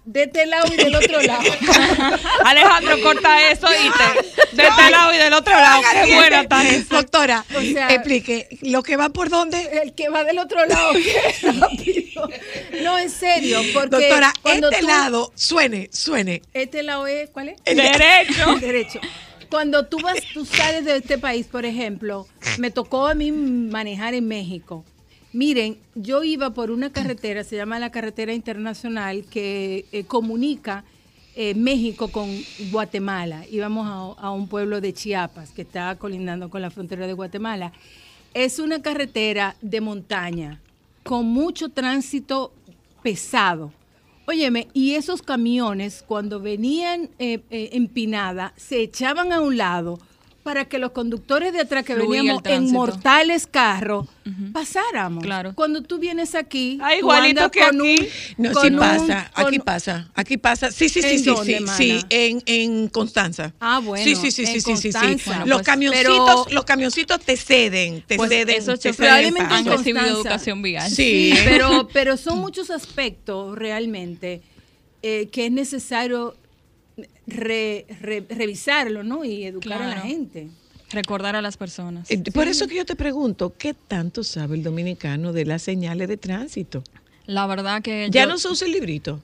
De 0.09 0.23
este 0.23 0.45
lado 0.45 0.67
y 0.73 0.77
del 0.77 0.95
otro 0.95 1.21
lado. 1.21 1.43
Alejandro, 2.45 3.01
corta 3.03 3.51
eso 3.51 3.67
y 3.67 3.89
te. 3.91 4.55
De 4.55 4.63
este 4.67 4.89
lado 4.89 5.13
y 5.13 5.17
del 5.17 5.33
otro 5.33 5.53
lado. 5.53 5.81
Qué 6.05 6.15
buena 6.15 6.41
está 6.41 6.67
eso. 6.67 6.95
Doctora, 6.95 7.43
O 7.53 7.59
sea- 7.61 7.89
explique, 7.93 8.47
¿lo 8.61 8.83
que 8.83 8.95
va 8.95 9.09
por 9.09 9.29
dónde? 9.29 9.81
El 9.83 9.93
que 9.95 10.07
va 10.07 10.23
del 10.23 10.39
otro 10.39 10.65
lado, 10.65 10.91
qué 10.93 11.51
rápido. 11.51 12.29
No, 12.83 12.97
en 12.99 13.09
serio, 13.09 13.59
porque 13.73 13.89
Doctora, 14.07 14.33
cuando 14.41 14.69
este 14.69 14.81
tú- 14.81 14.87
lado, 14.87 15.31
suene, 15.35 15.89
suene. 15.91 16.41
Este 16.53 16.83
lado 16.83 17.05
es, 17.05 17.29
¿cuál 17.29 17.49
es? 17.49 17.61
Derecho. 17.65 18.55
derecho. 18.61 18.99
Cuando 19.49 19.87
tú 19.87 19.97
vas, 20.01 20.15
tú 20.33 20.45
sales 20.45 20.85
de 20.85 20.97
este 20.97 21.17
país, 21.17 21.47
por 21.47 21.65
ejemplo, 21.65 22.27
me 22.59 22.71
tocó 22.71 23.07
a 23.07 23.13
mí 23.13 23.31
manejar 23.33 24.13
en 24.13 24.25
México. 24.27 24.85
Miren, 25.33 25.77
yo 25.93 26.23
iba 26.23 26.51
por 26.51 26.71
una 26.71 26.91
carretera, 26.91 27.43
se 27.43 27.57
llama 27.57 27.79
la 27.79 27.91
carretera 27.91 28.33
internacional, 28.33 29.25
que 29.25 29.85
eh, 29.91 30.05
comunica 30.05 30.85
eh, 31.35 31.53
México 31.53 32.07
con 32.07 32.29
Guatemala. 32.71 33.45
Íbamos 33.51 33.87
a, 33.87 34.21
a 34.21 34.31
un 34.31 34.47
pueblo 34.47 34.79
de 34.79 34.93
Chiapas 34.93 35.51
que 35.51 35.63
está 35.63 35.95
colindando 35.97 36.49
con 36.49 36.61
la 36.61 36.71
frontera 36.71 37.07
de 37.07 37.13
Guatemala. 37.13 37.73
Es 38.33 38.57
una 38.57 38.81
carretera 38.81 39.55
de 39.61 39.81
montaña 39.81 40.61
con 41.03 41.25
mucho 41.25 41.69
tránsito 41.69 42.53
pesado. 43.03 43.73
Óyeme, 44.25 44.67
y 44.73 44.95
esos 44.95 45.21
camiones 45.21 46.03
cuando 46.05 46.39
venían 46.39 47.09
eh, 47.19 47.39
empinada 47.49 48.53
se 48.57 48.81
echaban 48.81 49.31
a 49.31 49.39
un 49.39 49.57
lado 49.57 49.99
para 50.47 50.63
que 50.63 50.79
los 50.79 50.91
conductores 50.91 51.51
de 51.51 51.59
atrás 51.59 51.83
que 51.83 51.93
Fluía 51.93 52.21
veníamos 52.21 52.41
en 52.45 52.71
mortales 52.71 53.47
carros 53.47 54.07
pasáramos. 54.53 55.21
Claro. 55.21 55.51
Cuando 55.55 55.81
tú 55.83 55.99
vienes 55.99 56.35
aquí, 56.35 56.79
Ah, 56.81 56.95
igualito 56.95 57.51
que 57.51 57.59
con 57.59 57.81
aquí. 57.81 58.09
un- 58.37 58.45
No, 58.45 58.53
con 58.53 58.61
sí 58.63 58.69
un- 58.69 58.79
pasa, 58.79 59.31
con- 59.35 59.45
aquí 59.47 59.59
pasa, 59.59 60.09
aquí 60.15 60.37
pasa. 60.37 60.71
Sí, 60.71 60.87
sí, 60.87 61.01
sí, 61.01 61.07
¿En 61.09 61.19
sí, 61.19 61.25
dónde, 61.25 61.57
sí, 61.57 61.63
mana? 61.65 61.77
sí, 61.77 62.01
en, 62.09 62.41
en 62.45 62.87
Constanza. 62.87 63.53
Ah, 63.59 63.79
bueno, 63.83 64.05
Sí, 64.05 64.15
sí, 64.15 64.31
sí, 64.31 64.45
sí, 64.45 64.61
sí, 64.61 64.77
sí. 64.77 64.89
Bueno, 65.25 65.45
los 65.47 65.57
pues, 65.57 65.65
camioncitos, 65.65 66.45
pero- 66.45 66.55
los 66.55 66.63
camioncitos 66.63 67.19
te 67.19 67.35
ceden, 67.35 68.03
te 68.07 68.15
Pues 68.15 68.29
ceden, 68.29 68.55
esos 68.55 68.79
te 68.79 68.93
ceden 68.93 68.95
Probablemente 68.95 69.53
han 69.53 69.65
recibido 69.65 70.05
educación 70.07 70.61
vial. 70.61 70.89
Sí. 70.89 71.33
pero, 71.43 71.89
pero 71.91 72.15
son 72.15 72.39
muchos 72.39 72.69
aspectos 72.69 73.57
realmente 73.57 74.41
eh, 75.03 75.27
que 75.29 75.47
es 75.47 75.51
necesario 75.51 76.35
re- 77.25 77.85
re- 78.01 78.25
revisarlo, 78.29 79.03
¿no? 79.03 79.23
Y 79.25 79.43
educar 79.45 79.81
a 79.81 79.87
la 79.87 79.99
gente. 80.01 80.47
Recordar 80.91 81.35
a 81.35 81.41
las 81.41 81.57
personas. 81.57 82.09
Eh, 82.09 82.23
Por 82.31 82.47
eso 82.47 82.67
que 82.67 82.75
yo 82.75 82.85
te 82.85 82.95
pregunto, 82.95 83.53
¿qué 83.57 83.73
tanto 83.73 84.23
sabe 84.23 84.55
el 84.55 84.63
dominicano 84.63 85.33
de 85.33 85.45
las 85.45 85.61
señales 85.61 86.07
de 86.07 86.15
tránsito? 86.17 86.83
La 87.25 87.45
verdad 87.45 87.81
que 87.81 88.07
Ya 88.09 88.23
yo- 88.23 88.29
no 88.29 88.37
se 88.37 88.47
usa 88.47 88.65
el 88.67 88.73
librito. 88.73 89.21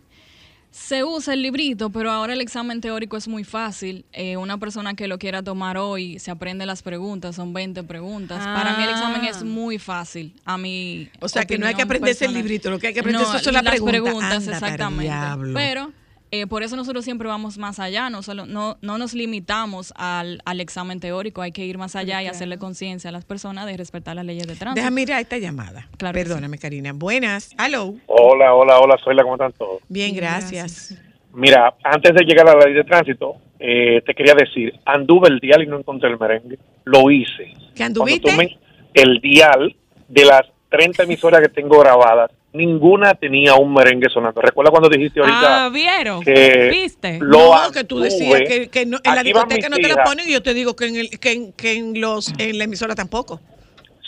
Se 0.71 1.03
usa 1.03 1.35
el 1.35 1.43
librito, 1.43 1.91
pero 1.91 2.11
ahora 2.11 2.33
el 2.33 2.41
examen 2.41 2.81
teórico 2.81 3.15
es 3.15 3.27
muy 3.27 3.43
fácil. 3.43 4.05
Eh, 4.11 4.37
una 4.37 4.57
persona 4.57 4.95
que 4.95 5.07
lo 5.07 5.19
quiera 5.19 5.43
tomar 5.43 5.77
hoy 5.77 6.17
se 6.17 6.31
aprende 6.31 6.65
las 6.65 6.81
preguntas, 6.81 7.35
son 7.35 7.53
20 7.53 7.83
preguntas. 7.83 8.39
Para 8.43 8.75
mí 8.75 8.83
el 8.83 8.89
examen 8.89 9.23
es 9.23 9.37
Ah. 9.37 9.45
muy 9.45 9.77
fácil. 9.77 10.33
A 10.45 10.57
mí. 10.57 11.09
O 11.21 11.29
sea, 11.29 11.45
que 11.45 11.59
no 11.59 11.67
hay 11.67 11.75
que 11.75 11.83
aprenderse 11.83 12.25
el 12.25 12.33
librito, 12.33 12.71
lo 12.71 12.79
que 12.79 12.87
hay 12.87 12.93
que 12.93 13.01
aprenderse 13.01 13.37
son 13.39 13.53
las 13.53 13.63
preguntas. 13.81 14.33
Anda, 14.33 14.51
exactamente. 14.53 15.03
diablo. 15.03 15.53
Pero 15.53 15.93
eh, 16.33 16.47
por 16.47 16.63
eso 16.63 16.75
nosotros 16.75 17.05
siempre 17.05 17.27
vamos 17.27 17.59
más 17.59 17.79
allá, 17.79 18.09
no, 18.09 18.23
solo, 18.23 18.47
no, 18.47 18.77
no 18.81 18.97
nos 18.97 19.13
limitamos 19.13 19.93
al, 19.95 20.41
al 20.45 20.59
examen 20.61 20.99
teórico, 20.99 21.43
hay 21.43 21.51
que 21.51 21.63
ir 21.63 21.77
más 21.77 21.95
allá 21.95 22.23
y 22.23 22.25
hacerle 22.27 22.57
conciencia 22.57 23.09
a 23.09 23.13
las 23.13 23.23
personas 23.23 23.67
de 23.67 23.77
respetar 23.77 24.15
las 24.15 24.25
leyes 24.25 24.47
de 24.47 24.55
tránsito. 24.55 24.81
Déjame 24.81 25.01
mirar 25.01 25.21
esta 25.21 25.37
llamada. 25.37 25.87
Claro 25.97 26.13
Perdóname, 26.15 26.57
Karina. 26.57 26.91
Buenas. 26.91 27.51
Hello. 27.63 27.93
Hola, 28.07 28.55
hola, 28.55 28.79
hola, 28.79 28.97
soy 29.03 29.13
la, 29.15 29.21
¿cómo 29.21 29.35
están 29.35 29.51
todos? 29.53 29.81
Bien, 29.89 30.15
gracias. 30.15 30.97
Mira, 31.33 31.75
antes 31.83 32.13
de 32.15 32.23
llegar 32.25 32.49
a 32.49 32.55
la 32.55 32.65
ley 32.65 32.73
de 32.73 32.83
tránsito, 32.83 33.35
eh, 33.59 34.01
te 34.03 34.15
quería 34.15 34.33
decir, 34.33 34.73
anduve 34.85 35.29
el 35.29 35.39
dial 35.39 35.61
y 35.61 35.67
no 35.67 35.77
encontré 35.77 36.09
el 36.09 36.17
merengue. 36.19 36.57
Lo 36.85 37.11
hice. 37.11 37.45
¿Que 37.45 37.77
Cuando 37.77 38.01
anduviste? 38.01 38.31
tú 38.31 38.35
me- 38.37 38.57
el 38.95 39.19
dial 39.21 39.75
de 40.07 40.25
las 40.25 40.41
30 40.69 41.03
emisoras 41.03 41.41
que 41.41 41.49
tengo 41.49 41.79
grabadas, 41.79 42.31
ninguna 42.53 43.13
tenía 43.15 43.55
un 43.55 43.73
merengue 43.73 44.07
sonando. 44.09 44.39
Recuerda 44.41 44.71
cuando 44.71 44.89
dijiste 44.89 45.19
ahorita 45.19 45.65
Ah, 45.65 45.69
¿vieron? 45.69 46.23
que 46.23 46.69
¿Viste? 46.71 47.17
lo 47.21 47.53
no, 47.65 47.71
que 47.71 47.83
tú 47.83 47.99
decías 47.99 48.41
que, 48.47 48.69
que 48.69 48.85
no- 48.85 48.99
en 49.03 49.15
la 49.15 49.23
discoteca 49.23 49.69
no 49.69 49.75
te 49.77 49.81
la 49.83 49.89
hijas. 49.89 50.07
ponen 50.09 50.29
y 50.29 50.33
yo 50.33 50.43
te 50.43 50.53
digo 50.53 50.75
que 50.75 50.85
en, 50.85 50.95
el, 50.97 51.19
que 51.19 51.31
en, 51.31 51.53
que 51.53 51.73
en 51.73 51.99
los, 51.99 52.31
en 52.37 52.57
la 52.57 52.63
emisora 52.65 52.95
tampoco. 52.95 53.39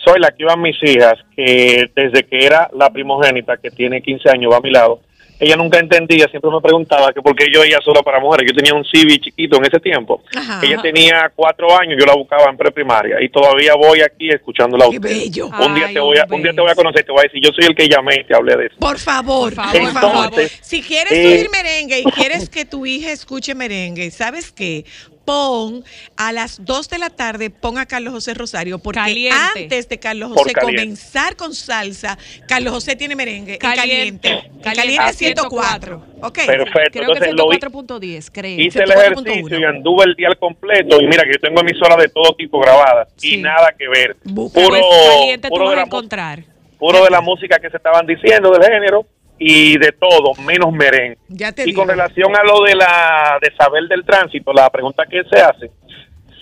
soy 0.05 0.19
la 0.19 0.29
que 0.29 0.43
iban 0.43 0.61
mis 0.61 0.77
hijas, 0.83 1.15
que 1.35 1.89
desde 1.95 2.23
que 2.27 2.45
era 2.45 2.69
la 2.77 2.91
primogénita, 2.91 3.57
que 3.57 3.71
tiene 3.71 4.01
15 4.03 4.29
años, 4.29 4.51
va 4.53 4.57
a 4.57 4.61
mi 4.61 4.69
lado, 4.71 4.99
ella 5.39 5.55
nunca 5.55 5.79
entendía, 5.79 6.27
siempre 6.27 6.49
me 6.51 6.61
preguntaba 6.61 7.11
que 7.13 7.21
por 7.21 7.35
qué 7.35 7.47
yo 7.53 7.63
iba 7.65 7.79
solo 7.81 8.01
para 8.03 8.19
mujeres. 8.19 8.49
Yo 8.51 8.55
tenía 8.55 8.73
un 8.73 8.85
Civi 8.85 9.19
chiquito 9.19 9.57
en 9.57 9.65
ese 9.65 9.79
tiempo. 9.79 10.21
Ajá. 10.35 10.61
Ella 10.63 10.81
tenía 10.81 11.31
cuatro 11.35 11.67
años, 11.77 11.97
yo 11.99 12.05
la 12.05 12.13
buscaba 12.15 12.49
en 12.49 12.57
preprimaria 12.57 13.21
y 13.21 13.29
todavía 13.29 13.73
voy 13.75 14.01
aquí 14.01 14.29
escuchándola 14.29 14.85
a 14.85 14.89
Qué 14.89 14.97
usted. 14.97 15.09
bello. 15.09 15.47
Un 15.47 15.75
día 15.75 15.87
Ay, 15.87 15.93
te 15.93 15.99
voy 15.99 16.17
a, 16.17 16.25
un 16.29 16.41
día 16.43 16.53
te 16.53 16.61
voy 16.61 16.71
a 16.71 16.75
conocer, 16.75 17.03
te 17.03 17.11
voy 17.11 17.19
a 17.19 17.23
decir, 17.23 17.41
yo 17.43 17.51
soy 17.51 17.65
el 17.65 17.75
que 17.75 17.87
llamé 17.89 18.15
y 18.21 18.23
te 18.25 18.35
hablé 18.35 18.55
de 18.57 18.65
eso. 18.67 18.75
Por 18.79 18.97
favor, 18.97 19.53
por 19.53 19.65
favor, 19.65 19.91
favor. 19.91 20.11
por 20.23 20.31
favor. 20.33 20.49
Si 20.61 20.81
quieres 20.81 21.11
Eh, 21.11 21.27
oír 21.39 21.49
merengue 21.51 21.99
y 21.99 22.03
quieres 22.11 22.49
que 22.49 22.65
tu 22.65 22.85
hija 22.85 23.11
escuche 23.11 23.55
merengue, 23.55 24.11
¿sabes 24.11 24.51
qué? 24.51 24.85
Pon 25.25 25.83
a 26.17 26.31
las 26.31 26.63
2 26.63 26.87
de 26.89 26.97
la 26.99 27.09
tarde, 27.09 27.49
pon 27.49 27.77
a 27.79 27.85
Carlos 27.87 28.13
José 28.13 28.33
Rosario, 28.35 28.77
porque 28.79 28.99
Caliente. 28.99 29.35
antes 29.63 29.89
de 29.89 29.97
Carlos 29.99 30.31
José 30.33 30.53
comenzar 30.53 31.35
con 31.35 31.53
salsa, 31.55 32.17
Carlos 32.47 32.73
José 32.73 32.95
tiene 32.95 33.15
merengue. 33.15 33.53
en 33.53 33.59
Caliente. 33.59 34.29
Caliente. 34.29 34.29
En 34.29 34.61
Caliente 34.61 34.63
caliente 34.81 35.03
a 35.03 35.13
104. 35.13 36.03
Ok. 36.21 36.33
Perfecto. 36.45 36.71
Creo 36.91 36.91
que 36.91 36.99
Entonces 37.13 37.33
lo 37.33 37.51
hi- 37.51 37.57
104.10, 37.59 38.29
creo. 38.31 38.59
hice 38.59 38.79
el 38.83 38.89
104.1. 38.91 39.27
ejercicio 39.31 39.59
y 39.59 39.63
anduve 39.63 40.03
el 40.05 40.15
día 40.15 40.27
al 40.27 40.37
completo 40.37 41.01
y 41.01 41.07
mira 41.07 41.23
que 41.23 41.31
yo 41.33 41.39
tengo 41.39 41.61
emisoras 41.61 41.97
de 41.97 42.09
todo 42.09 42.33
tipo 42.35 42.59
grabadas 42.59 43.07
Sí. 43.17 43.35
y 43.35 43.37
nada 43.41 43.73
que 43.77 43.87
ver. 43.87 44.15
Busca. 44.23 44.59
Puro, 44.61 44.69
Pues 44.69 44.83
caliente 45.09 45.47
tú 45.49 45.53
puro 45.55 45.65
vas 45.65 45.75
de 45.75 45.81
a 45.81 45.85
encontrar. 45.85 46.43
puro 46.77 47.03
de 47.03 47.09
la 47.09 47.21
música 47.21 47.57
que 47.59 47.69
se 47.71 47.77
estaban 47.77 48.05
diciendo 48.05 48.51
del 48.51 48.63
género 48.63 49.05
y 49.37 49.77
de 49.77 49.91
todo, 49.91 50.33
menos 50.43 50.71
merengue. 50.71 51.17
Ya 51.27 51.51
te 51.51 51.63
y 51.63 51.65
digo. 51.65 51.81
con 51.81 51.89
relación 51.89 52.35
a 52.35 52.43
lo 52.43 52.63
de 52.63 52.75
la 52.75 53.37
de 53.41 53.53
saber 53.55 53.83
del 53.87 54.05
tránsito, 54.05 54.53
la 54.53 54.69
pregunta 54.69 55.05
que 55.05 55.23
se 55.25 55.39
hace, 55.39 55.71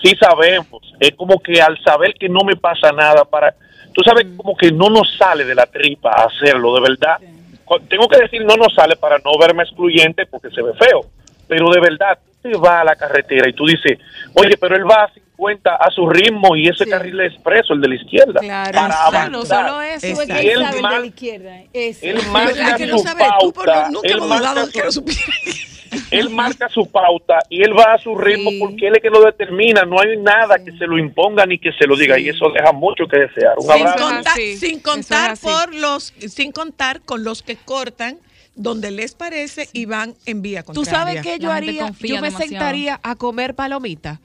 sí 0.02 0.14
sabemos, 0.20 0.82
es 1.00 1.12
como 1.12 1.40
que 1.40 1.60
al 1.60 1.82
saber 1.82 2.14
que 2.14 2.28
no 2.28 2.40
me 2.44 2.56
pasa 2.56 2.92
nada 2.92 3.24
para, 3.24 3.54
tú 3.92 4.02
sabes 4.04 4.26
como 4.36 4.56
que 4.56 4.70
no 4.70 4.88
nos 4.88 5.16
sale 5.16 5.44
de 5.44 5.54
la 5.54 5.66
tripa 5.66 6.10
hacerlo, 6.10 6.74
de 6.74 6.80
verdad. 6.82 7.18
Tengo 7.88 8.08
que 8.08 8.18
decir 8.18 8.44
no 8.44 8.56
nos 8.56 8.74
sale 8.74 8.94
para 8.96 9.16
no 9.18 9.38
verme 9.38 9.62
excluyente 9.62 10.26
porque 10.26 10.50
se 10.50 10.62
ve 10.62 10.72
feo, 10.74 11.00
pero 11.48 11.70
de 11.70 11.80
verdad, 11.80 12.18
tú 12.42 12.50
te 12.50 12.58
vas 12.58 12.82
a 12.82 12.84
la 12.84 12.94
carretera 12.94 13.48
y 13.48 13.54
tú 13.54 13.64
dices, 13.64 13.98
oye, 14.34 14.56
pero 14.60 14.76
él 14.76 14.88
va 14.88 15.04
a 15.04 15.12
50 15.36 15.74
a 15.76 15.90
su 15.90 16.08
ritmo 16.08 16.54
y 16.56 16.68
ese 16.68 16.84
Sí. 16.84 16.90
carril 16.90 17.20
es 17.20 17.32
expreso, 17.32 17.72
el 17.74 17.80
de 17.80 17.88
la 17.88 17.94
izquierda, 17.96 18.40
Claro. 18.40 18.72
para 18.72 18.86
Exacto. 18.86 19.16
avanzar. 19.16 19.30
No 19.32 19.44
solo 19.44 19.82
eso. 19.82 20.06
Es 20.06 20.18
que 20.18 20.52
él 20.52 20.60
sabe 20.60 20.76
el 20.76 20.82
de 20.82 20.82
la 21.00 21.06
izquierda. 21.06 21.62
Ese. 21.72 22.10
él 22.10 22.14
¿Verdad 22.32 22.32
marca 22.32 22.76
que 22.76 22.86
no 22.86 22.98
su 22.98 23.04
sabes 23.04 23.26
pauta, 23.28 23.88
nunca 23.90 24.08
él 24.08 24.20
marca 24.20 24.90
su- 24.90 25.04
él 26.10 26.30
marca 26.30 26.68
su 26.68 26.86
pauta 26.90 27.38
y 27.48 27.62
él 27.62 27.76
va 27.76 27.94
a 27.94 27.98
su 27.98 28.16
ritmo 28.16 28.50
Sí. 28.50 28.58
porque 28.58 28.88
él 28.88 28.96
es 28.96 29.02
que 29.02 29.10
lo 29.10 29.22
determina. 29.24 29.84
No 29.84 30.00
hay 30.00 30.16
nada 30.18 30.56
que 30.58 30.72
se 30.76 30.86
lo 30.86 30.98
imponga 30.98 31.46
ni 31.46 31.58
que 31.58 31.72
se 31.72 31.86
lo 31.86 31.96
diga 31.96 32.18
y 32.18 32.28
eso 32.28 32.50
deja 32.50 32.72
mucho 32.72 33.06
que 33.06 33.18
desear. 33.18 33.54
Un 33.58 33.62
sin 33.62 33.86
abrazo. 33.86 34.04
con- 34.04 34.14
contar, 34.14 34.34
sin 34.36 34.80
contar 34.80 35.38
por 35.38 35.74
los, 35.74 36.12
sin 36.28 36.52
contar 36.52 37.00
con 37.02 37.22
los 37.24 37.42
que 37.42 37.56
cortan 37.56 38.18
donde 38.56 38.90
les 38.90 39.14
parece 39.14 39.68
y 39.72 39.86
van 39.86 40.14
en 40.26 40.42
vía 40.42 40.62
Tú 40.62 40.72
contraria. 40.74 40.98
sabes 40.98 41.22
qué 41.22 41.38
yo 41.38 41.48
La 41.48 41.56
haría. 41.56 41.88
Yo 41.88 42.16
me 42.16 42.28
demasiado. 42.28 42.38
sentaría 42.48 43.00
a 43.02 43.16
comer 43.16 43.54
palomitas 43.54 44.20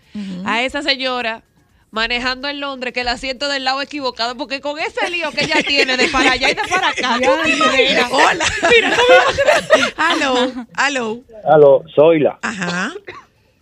a 0.45 0.61
esa 0.63 0.81
señora 0.81 1.43
manejando 1.91 2.47
en 2.47 2.59
Londres 2.59 2.93
que 2.93 3.01
el 3.01 3.07
asiento 3.07 3.47
del 3.49 3.63
lado 3.63 3.81
equivocado 3.81 4.35
porque 4.37 4.61
con 4.61 4.77
ese 4.77 5.09
lío 5.09 5.31
que 5.31 5.45
ella 5.45 5.55
tiene 5.67 5.97
de 5.97 6.07
para 6.09 6.33
allá 6.33 6.51
y 6.51 6.53
de 6.53 6.61
para 6.69 6.89
acá. 6.89 7.15
tú 7.19 7.31
te 7.43 7.49
imaginas. 7.55 8.11
Hola. 8.11 8.45
Aló, 9.97 10.35
aló. 10.75 11.19
Aló, 11.45 11.83
Zoila. 11.95 12.37
Ajá. 12.41 12.91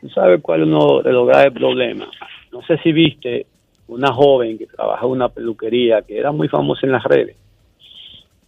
¿Tú 0.01 0.09
sabes 0.09 0.41
cuál 0.41 0.61
es 0.61 0.67
uno 0.67 1.01
de 1.01 1.11
los 1.11 1.27
graves 1.27 1.53
problemas? 1.53 2.09
No 2.51 2.61
sé 2.63 2.77
si 2.83 2.91
viste 2.91 3.45
una 3.87 4.11
joven 4.13 4.57
que 4.57 4.67
trabaja 4.67 5.05
en 5.05 5.11
una 5.11 5.29
peluquería 5.29 6.01
que 6.01 6.17
era 6.19 6.31
muy 6.31 6.47
famosa 6.49 6.81
en 6.85 6.91
las 6.91 7.03
redes. 7.03 7.35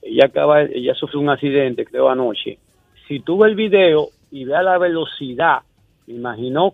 Ella 0.01 0.25
acaba, 0.25 0.61
ella 0.63 0.93
sufrió 0.95 1.19
un 1.19 1.29
accidente, 1.29 1.85
creo, 1.85 2.09
anoche. 2.09 2.57
Si 3.07 3.19
tú 3.19 3.37
ves 3.39 3.49
el 3.49 3.55
video 3.55 4.09
y 4.31 4.45
veas 4.45 4.63
la 4.63 4.77
velocidad, 4.77 5.59
me 6.07 6.15
imagino, 6.15 6.73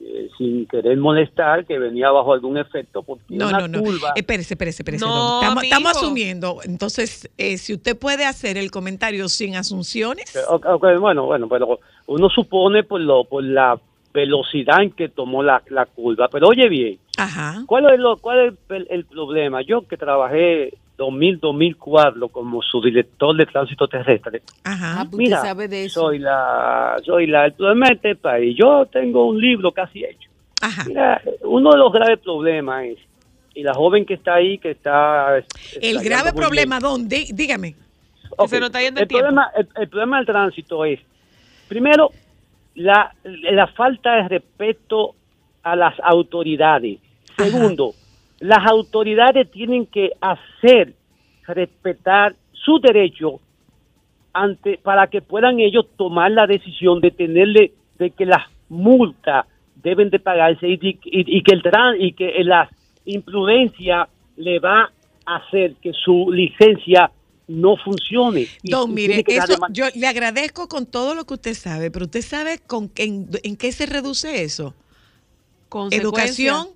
eh, 0.00 0.28
sin 0.38 0.66
querer 0.66 0.96
molestar, 0.96 1.66
que 1.66 1.78
venía 1.78 2.10
bajo 2.10 2.32
algún 2.32 2.56
efecto, 2.56 3.02
porque 3.02 3.24
No, 3.36 3.48
una 3.48 3.60
no, 3.60 3.68
no. 3.68 3.80
curva... 3.82 4.12
Espérese, 4.16 4.54
espérese, 4.54 4.82
espérese. 4.82 5.04
No. 5.04 5.40
Estamos, 5.62 5.90
asumiendo. 5.96 6.60
Entonces, 6.64 7.28
eh, 7.36 7.58
si 7.58 7.74
usted 7.74 7.98
puede 7.98 8.24
hacer 8.24 8.56
el 8.56 8.70
comentario 8.70 9.28
sin 9.28 9.56
asunciones. 9.56 10.32
Ok, 10.48 10.84
bueno, 10.98 11.26
bueno, 11.26 11.48
pero 11.48 11.80
uno 12.06 12.28
supone 12.30 12.82
por, 12.84 13.00
lo, 13.00 13.24
por 13.24 13.44
la 13.44 13.78
velocidad 14.14 14.82
en 14.82 14.90
que 14.92 15.08
tomó 15.10 15.42
la, 15.42 15.62
la 15.68 15.84
curva. 15.86 16.28
Pero 16.28 16.48
oye 16.48 16.68
bien, 16.68 16.98
Ajá. 17.18 17.62
¿Cuál 17.66 17.92
es, 17.92 17.98
lo, 18.00 18.16
cuál 18.16 18.38
es 18.48 18.54
el, 18.70 18.86
el 18.90 19.04
problema? 19.04 19.60
Yo 19.62 19.82
que 19.86 19.96
trabajé 19.96 20.72
2000-2004 20.98 22.30
como 22.30 22.60
subdirector 22.62 23.36
de 23.36 23.46
tránsito 23.46 23.86
terrestre. 23.88 24.42
Ajá. 24.64 25.00
Ah, 25.00 25.04
pues 25.08 25.18
Mira, 25.18 25.40
sabe 25.40 25.68
de 25.68 25.84
eso. 25.84 26.00
soy 26.00 26.18
la, 26.18 26.96
soy 27.04 27.26
la, 27.26 27.46
el 27.46 27.52
problema 27.52 27.86
de 27.86 27.94
este 27.94 28.16
país. 28.16 28.56
Yo 28.58 28.86
tengo 28.86 29.26
un 29.28 29.40
libro 29.40 29.72
casi 29.72 30.04
hecho. 30.04 30.28
Ajá. 30.60 30.84
Mira, 30.86 31.22
uno 31.42 31.70
de 31.70 31.78
los 31.78 31.92
graves 31.92 32.18
problemas 32.18 32.84
es, 32.86 32.98
y 33.54 33.62
la 33.62 33.74
joven 33.74 34.04
que 34.04 34.14
está 34.14 34.34
ahí, 34.34 34.58
que 34.58 34.72
está... 34.72 35.38
El 35.80 36.00
grave 36.00 36.32
problema, 36.32 36.78
bien. 36.78 36.90
¿dónde? 36.90 37.26
Dígame. 37.32 37.74
Ok, 38.36 38.48
se 38.48 38.60
nos 38.60 38.68
está 38.68 38.80
yendo 38.82 39.00
el 39.00 39.04
el 39.04 39.08
problema, 39.08 39.50
el, 39.56 39.68
el 39.76 39.88
problema 39.88 40.16
del 40.18 40.26
tránsito 40.26 40.84
es, 40.84 41.00
primero, 41.68 42.10
la, 42.74 43.14
la 43.24 43.66
falta 43.68 44.16
de 44.16 44.28
respeto 44.28 45.14
a 45.62 45.74
las 45.74 45.94
autoridades. 46.02 46.98
Ajá. 47.36 47.50
Segundo, 47.50 47.94
las 48.40 48.66
autoridades 48.70 49.50
tienen 49.50 49.86
que 49.86 50.10
hacer 50.20 50.94
respetar 51.46 52.34
su 52.52 52.78
derecho 52.80 53.40
ante 54.32 54.78
para 54.78 55.06
que 55.08 55.20
puedan 55.22 55.58
ellos 55.58 55.86
tomar 55.96 56.30
la 56.30 56.46
decisión 56.46 57.00
de 57.00 57.10
tenerle 57.10 57.72
de 57.98 58.10
que 58.10 58.26
las 58.26 58.44
multas 58.68 59.46
deben 59.76 60.10
de 60.10 60.18
pagarse 60.18 60.68
y, 60.68 60.74
y- 60.82 60.98
y 61.38 61.42
que 61.42 61.54
el 61.54 61.62
tran- 61.62 61.96
y 61.98 62.12
que 62.12 62.32
la 62.44 62.68
imprudencia 63.04 64.08
le 64.36 64.58
va 64.60 64.90
a 65.24 65.36
hacer 65.36 65.74
que 65.82 65.92
su 65.92 66.30
licencia 66.30 67.10
no 67.48 67.76
funcione. 67.76 68.46
Don, 68.62 68.90
y 68.90 68.94
mire, 68.94 69.24
eso, 69.26 69.54
yo 69.72 69.86
le 69.94 70.06
agradezco 70.06 70.68
con 70.68 70.84
todo 70.86 71.14
lo 71.14 71.24
que 71.24 71.34
usted 71.34 71.54
sabe, 71.54 71.90
pero 71.90 72.04
usted 72.04 72.20
sabe 72.22 72.58
con 72.66 72.90
en, 72.96 73.28
en 73.42 73.56
qué 73.56 73.72
se 73.72 73.86
reduce 73.86 74.42
eso. 74.44 74.74
Educación 76.02 76.68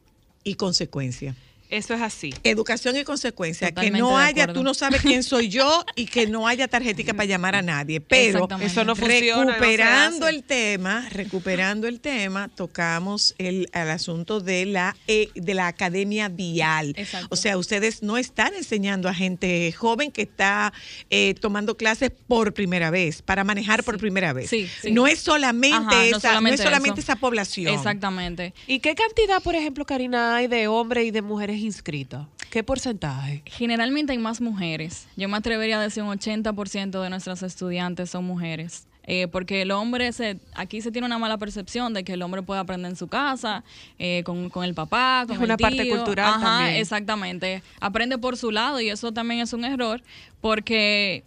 y 0.45 0.55
consecuencia. 0.55 1.35
Eso 1.73 1.95
es 1.95 2.03
así. 2.03 2.35
Educación 2.45 2.99
y 2.99 3.05
consecuencia. 3.05 3.69
Totalmente 3.69 3.97
que 3.97 4.03
no 4.03 4.19
haya, 4.19 4.53
tú 4.53 4.63
no 4.63 4.75
sabes 4.75 5.01
quién 5.01 5.23
soy 5.23 5.49
yo 5.49 5.85
y 5.97 6.05
que 6.05 6.27
no 6.27 6.47
haya 6.47 6.69
tarjetica 6.69 7.15
para 7.15 7.25
llamar 7.25 7.55
a 7.55 7.63
nadie. 7.63 8.01
Pero. 8.01 8.47
Eso 8.61 8.85
no 8.85 8.95
funciona. 8.95 9.53
recuperando 9.53 10.29
el 10.29 10.45
tema, 10.45 11.09
recuperando 11.11 11.89
el 11.89 12.01
tema, 12.01 12.51
tocamos 12.55 13.35
el, 13.39 13.71
el 13.73 13.91
asunto 13.91 14.41
de 14.41 14.67
la 14.67 14.95
eh, 15.07 15.31
de 15.35 15.55
la 15.55 15.67
academia 15.67 16.29
vial. 16.29 16.93
Exacto. 16.95 17.29
O 17.31 17.37
sea, 17.37 17.57
ustedes 17.57 18.03
no 18.03 18.19
están 18.19 18.53
enseñando 18.53 19.09
a 19.09 19.15
gente 19.15 19.73
joven 19.73 20.13
que 20.13 20.23
está 20.23 20.75
eh, 21.09 21.35
tomando 21.41 21.79
clases 21.79 22.11
por 22.11 22.53
primera 22.53 22.91
vez, 22.91 23.23
para 23.23 23.45
manejar 23.45 23.83
por 23.83 23.97
primera 23.97 24.35
vez. 24.35 24.51
Sí, 24.51 24.69
sí. 24.83 24.93
No 24.93 25.07
es 25.07 25.21
solamente 25.21 25.95
Ajá, 25.95 26.05
esa, 26.05 26.17
no 26.17 26.21
solamente 26.21 26.55
es 26.55 26.69
solamente 26.69 27.01
esa 27.01 27.17
población. 27.17 27.73
Exactamente. 27.73 28.53
¿Y 28.67 28.81
qué 28.81 28.95
cantidad, 28.95 29.43
por 29.43 29.55
ejemplo, 29.55 29.87
Karina, 29.87 30.37
hay 30.37 30.49
de 30.49 30.69
hombres 30.69 31.07
y 31.07 31.11
de 31.11 31.23
mujeres 31.23 31.62
inscritas? 31.63 32.27
¿Qué 32.51 32.63
porcentaje? 32.63 33.43
Generalmente 33.47 34.13
hay 34.13 34.19
más 34.19 34.41
mujeres. 34.41 35.07
Yo 35.17 35.29
me 35.29 35.37
atrevería 35.37 35.79
a 35.79 35.83
decir 35.83 36.03
un 36.03 36.11
80% 36.11 37.03
de 37.03 37.11
nuestras 37.11 37.43
estudiantes 37.43 38.11
son 38.11 38.25
mujeres. 38.25 38.87
Eh, 39.05 39.27
porque 39.27 39.63
el 39.63 39.73
hombre, 39.73 40.13
se, 40.13 40.39
aquí 40.55 40.81
se 40.81 40.93
tiene 40.93 41.07
una 41.07 41.19
mala 41.19 41.37
percepción 41.37 41.93
de 41.93 42.05
que 42.05 42.13
el 42.13 42.23
hombre 42.23 42.43
puede 42.43 42.61
aprender 42.61 42.91
en 42.93 42.97
su 42.97 43.09
casa, 43.09 43.65
eh, 43.99 44.23
con, 44.25 44.49
con 44.49 44.65
el 44.65 44.75
papá, 44.75 45.25
con 45.27 45.35
Es 45.37 45.41
el 45.41 45.47
una 45.47 45.57
parte 45.57 45.89
cultural 45.89 46.35
Ajá, 46.35 46.59
también. 46.59 46.77
Exactamente. 46.81 47.63
Aprende 47.81 48.19
por 48.19 48.37
su 48.37 48.53
lado 48.53 48.81
y 48.81 48.91
eso 48.91 49.11
también 49.13 49.41
es 49.41 49.53
un 49.53 49.65
error 49.65 50.03
porque 50.41 51.25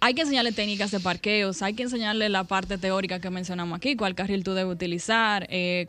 hay 0.00 0.14
que 0.14 0.22
enseñarle 0.22 0.52
técnicas 0.52 0.90
de 0.90 1.00
parqueos, 1.00 1.62
hay 1.62 1.74
que 1.74 1.82
enseñarle 1.82 2.28
la 2.28 2.44
parte 2.44 2.78
teórica 2.78 3.20
que 3.20 3.30
mencionamos 3.30 3.76
aquí, 3.76 3.96
cuál 3.96 4.14
carril 4.14 4.44
tú 4.44 4.54
debes 4.54 4.72
utilizar, 4.72 5.46
eh, 5.50 5.88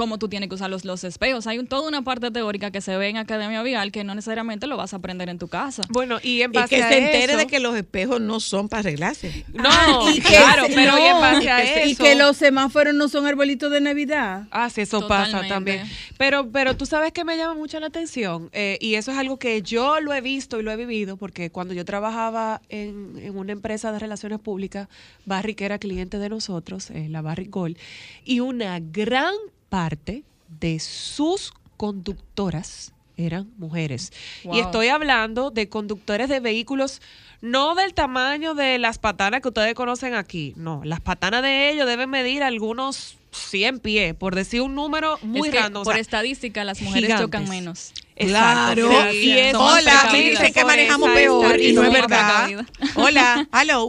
cómo 0.00 0.16
tú 0.16 0.30
tienes 0.30 0.48
que 0.48 0.54
usar 0.54 0.70
los, 0.70 0.86
los 0.86 1.04
espejos. 1.04 1.46
Hay 1.46 1.58
un- 1.58 1.66
toda 1.66 1.86
una 1.86 2.00
parte 2.00 2.30
teórica 2.30 2.70
que 2.70 2.80
se 2.80 2.96
ve 2.96 3.08
en 3.08 3.18
Academia 3.18 3.62
Vial 3.62 3.92
que 3.92 4.02
no 4.02 4.14
necesariamente 4.14 4.66
lo 4.66 4.78
vas 4.78 4.94
a 4.94 4.96
aprender 4.96 5.28
en 5.28 5.38
tu 5.38 5.46
casa. 5.48 5.82
Bueno, 5.90 6.18
y 6.22 6.40
en 6.40 6.52
Y 6.52 6.54
base 6.56 6.76
que 6.76 6.82
a 6.82 6.88
se 6.88 6.96
entere 6.98 7.24
eso- 7.34 7.36
de 7.36 7.46
que 7.46 7.60
los 7.60 7.76
espejos 7.76 8.18
no 8.18 8.40
son 8.40 8.70
para 8.70 8.80
arreglarse. 8.80 9.44
No, 9.52 9.64
Ah, 9.68 10.10
y 10.14 10.14
que 10.22 10.28
claro, 10.28 10.62
pero 10.74 10.98
y 10.98 11.02
en 11.02 11.20
base 11.20 11.50
a 11.50 11.60
y 11.60 11.64
que- 11.66 11.80
eso... 11.82 11.90
Y 11.90 11.96
que 11.96 12.14
los 12.14 12.34
semáforos 12.38 12.94
no 12.94 13.08
son 13.08 13.26
arbolitos 13.26 13.70
de 13.70 13.82
Navidad. 13.82 14.44
Ah, 14.50 14.70
sí, 14.70 14.80
eso 14.80 15.06
pasa 15.06 15.42
también. 15.46 15.86
Pero, 16.16 16.48
pero 16.50 16.74
tú 16.78 16.86
sabes 16.86 17.12
que 17.12 17.22
me 17.24 17.36
llama 17.36 17.52
mucho 17.54 17.78
la 17.78 17.88
atención 17.88 18.48
eh, 18.54 18.78
y 18.80 18.94
eso 18.94 19.10
es 19.12 19.18
algo 19.18 19.38
que 19.38 19.60
yo 19.60 20.00
lo 20.00 20.14
he 20.14 20.22
visto 20.22 20.58
y 20.58 20.62
lo 20.62 20.70
he 20.70 20.76
vivido 20.76 21.18
porque 21.18 21.50
cuando 21.50 21.74
yo 21.74 21.84
trabajaba 21.84 22.62
en, 22.70 23.16
en 23.18 23.36
una 23.36 23.52
empresa 23.52 23.92
de 23.92 23.98
relaciones 23.98 24.38
públicas, 24.40 24.88
Barry, 25.26 25.54
que 25.54 25.66
era 25.66 25.78
cliente 25.78 26.16
de 26.16 26.30
nosotros, 26.30 26.90
eh, 26.90 27.08
la 27.10 27.20
Barry 27.20 27.46
Gold, 27.50 27.76
y 28.24 28.40
una 28.40 28.78
gran 28.80 29.34
parte 29.70 30.24
de 30.60 30.78
sus 30.80 31.52
conductoras 31.78 32.92
eran 33.16 33.50
mujeres. 33.56 34.12
Wow. 34.44 34.54
Y 34.54 34.60
estoy 34.60 34.88
hablando 34.88 35.50
de 35.50 35.68
conductores 35.68 36.28
de 36.28 36.40
vehículos 36.40 37.00
no 37.40 37.74
del 37.74 37.94
tamaño 37.94 38.54
de 38.54 38.78
las 38.78 38.98
patanas 38.98 39.40
que 39.40 39.48
ustedes 39.48 39.74
conocen 39.74 40.14
aquí, 40.14 40.52
no, 40.56 40.82
las 40.84 41.00
patanas 41.00 41.42
de 41.42 41.70
ellos 41.70 41.86
deben 41.86 42.10
medir 42.10 42.42
algunos 42.42 43.16
100 43.30 43.78
pies, 43.78 44.14
por 44.14 44.34
decir 44.34 44.60
un 44.60 44.74
número 44.74 45.18
muy 45.22 45.48
Es 45.48 45.54
que 45.54 45.58
grande. 45.60 45.78
o 45.78 45.82
por 45.84 45.94
sea, 45.94 46.02
estadística 46.02 46.64
las 46.64 46.82
mujeres 46.82 47.04
gigantes. 47.08 47.24
chocan 47.26 47.48
menos. 47.48 47.92
Exacto. 48.16 48.82
Claro. 48.88 49.10
Sí, 49.12 49.16
Y 49.30 49.38
eso 49.38 49.58
somos 49.58 49.72
Hola, 49.78 50.08
me 50.12 50.20
dicen 50.20 50.52
que 50.52 50.64
manejamos 50.66 51.10
peor 51.10 51.58
y 51.60 51.72
no 51.72 51.84
es 51.84 51.92
verdad. 51.92 52.50
Hola, 52.96 53.48
hello. 53.58 53.88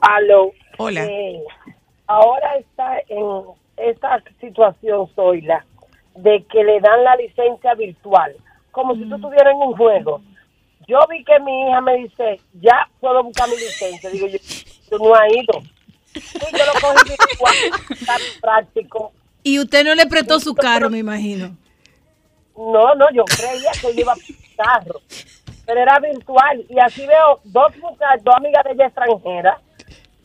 Aló. 0.00 0.50
Hola. 0.78 1.04
Eh, 1.04 1.40
ahora 2.08 2.56
está 2.58 2.98
en 3.08 3.44
esta 3.90 4.22
situación, 4.40 5.08
Zoila, 5.14 5.64
de 6.16 6.44
que 6.44 6.62
le 6.62 6.80
dan 6.80 7.04
la 7.04 7.16
licencia 7.16 7.74
virtual, 7.74 8.36
como 8.70 8.94
si 8.94 9.04
tú 9.08 9.16
estuvieras 9.16 9.54
en 9.54 9.68
un 9.68 9.76
juego. 9.76 10.20
Yo 10.86 10.98
vi 11.08 11.24
que 11.24 11.38
mi 11.40 11.68
hija 11.68 11.80
me 11.80 11.96
dice, 11.96 12.40
ya 12.60 12.88
puedo 13.00 13.22
buscar 13.22 13.48
mi 13.48 13.56
licencia. 13.56 14.10
Digo, 14.10 14.26
yo, 14.26 14.38
tú 14.90 15.02
no 15.02 15.14
has 15.14 15.32
ido. 15.32 15.60
Sí, 16.12 16.46
yo 16.52 16.66
lo 16.66 16.72
cogí 16.80 17.08
virtual, 17.08 17.54
está 17.90 18.16
práctico. 18.40 19.12
Y 19.42 19.58
usted 19.58 19.84
no 19.84 19.94
le 19.94 20.06
prestó 20.06 20.38
su 20.40 20.54
carro, 20.54 20.90
me 20.90 20.98
imagino. 20.98 21.56
No, 22.56 22.94
no, 22.94 23.10
yo 23.12 23.24
creía 23.24 23.70
que 23.80 23.94
yo 23.94 24.00
iba 24.00 24.12
a 24.12 24.16
carro, 24.56 25.00
pero 25.66 25.80
era 25.80 25.98
virtual. 25.98 26.64
Y 26.68 26.78
así 26.78 27.06
veo 27.06 27.40
dos 27.44 27.76
muchachas, 27.78 28.22
dos 28.22 28.34
amigas 28.36 28.62
de 28.64 28.72
ella 28.72 28.86
extranjeras, 28.86 29.60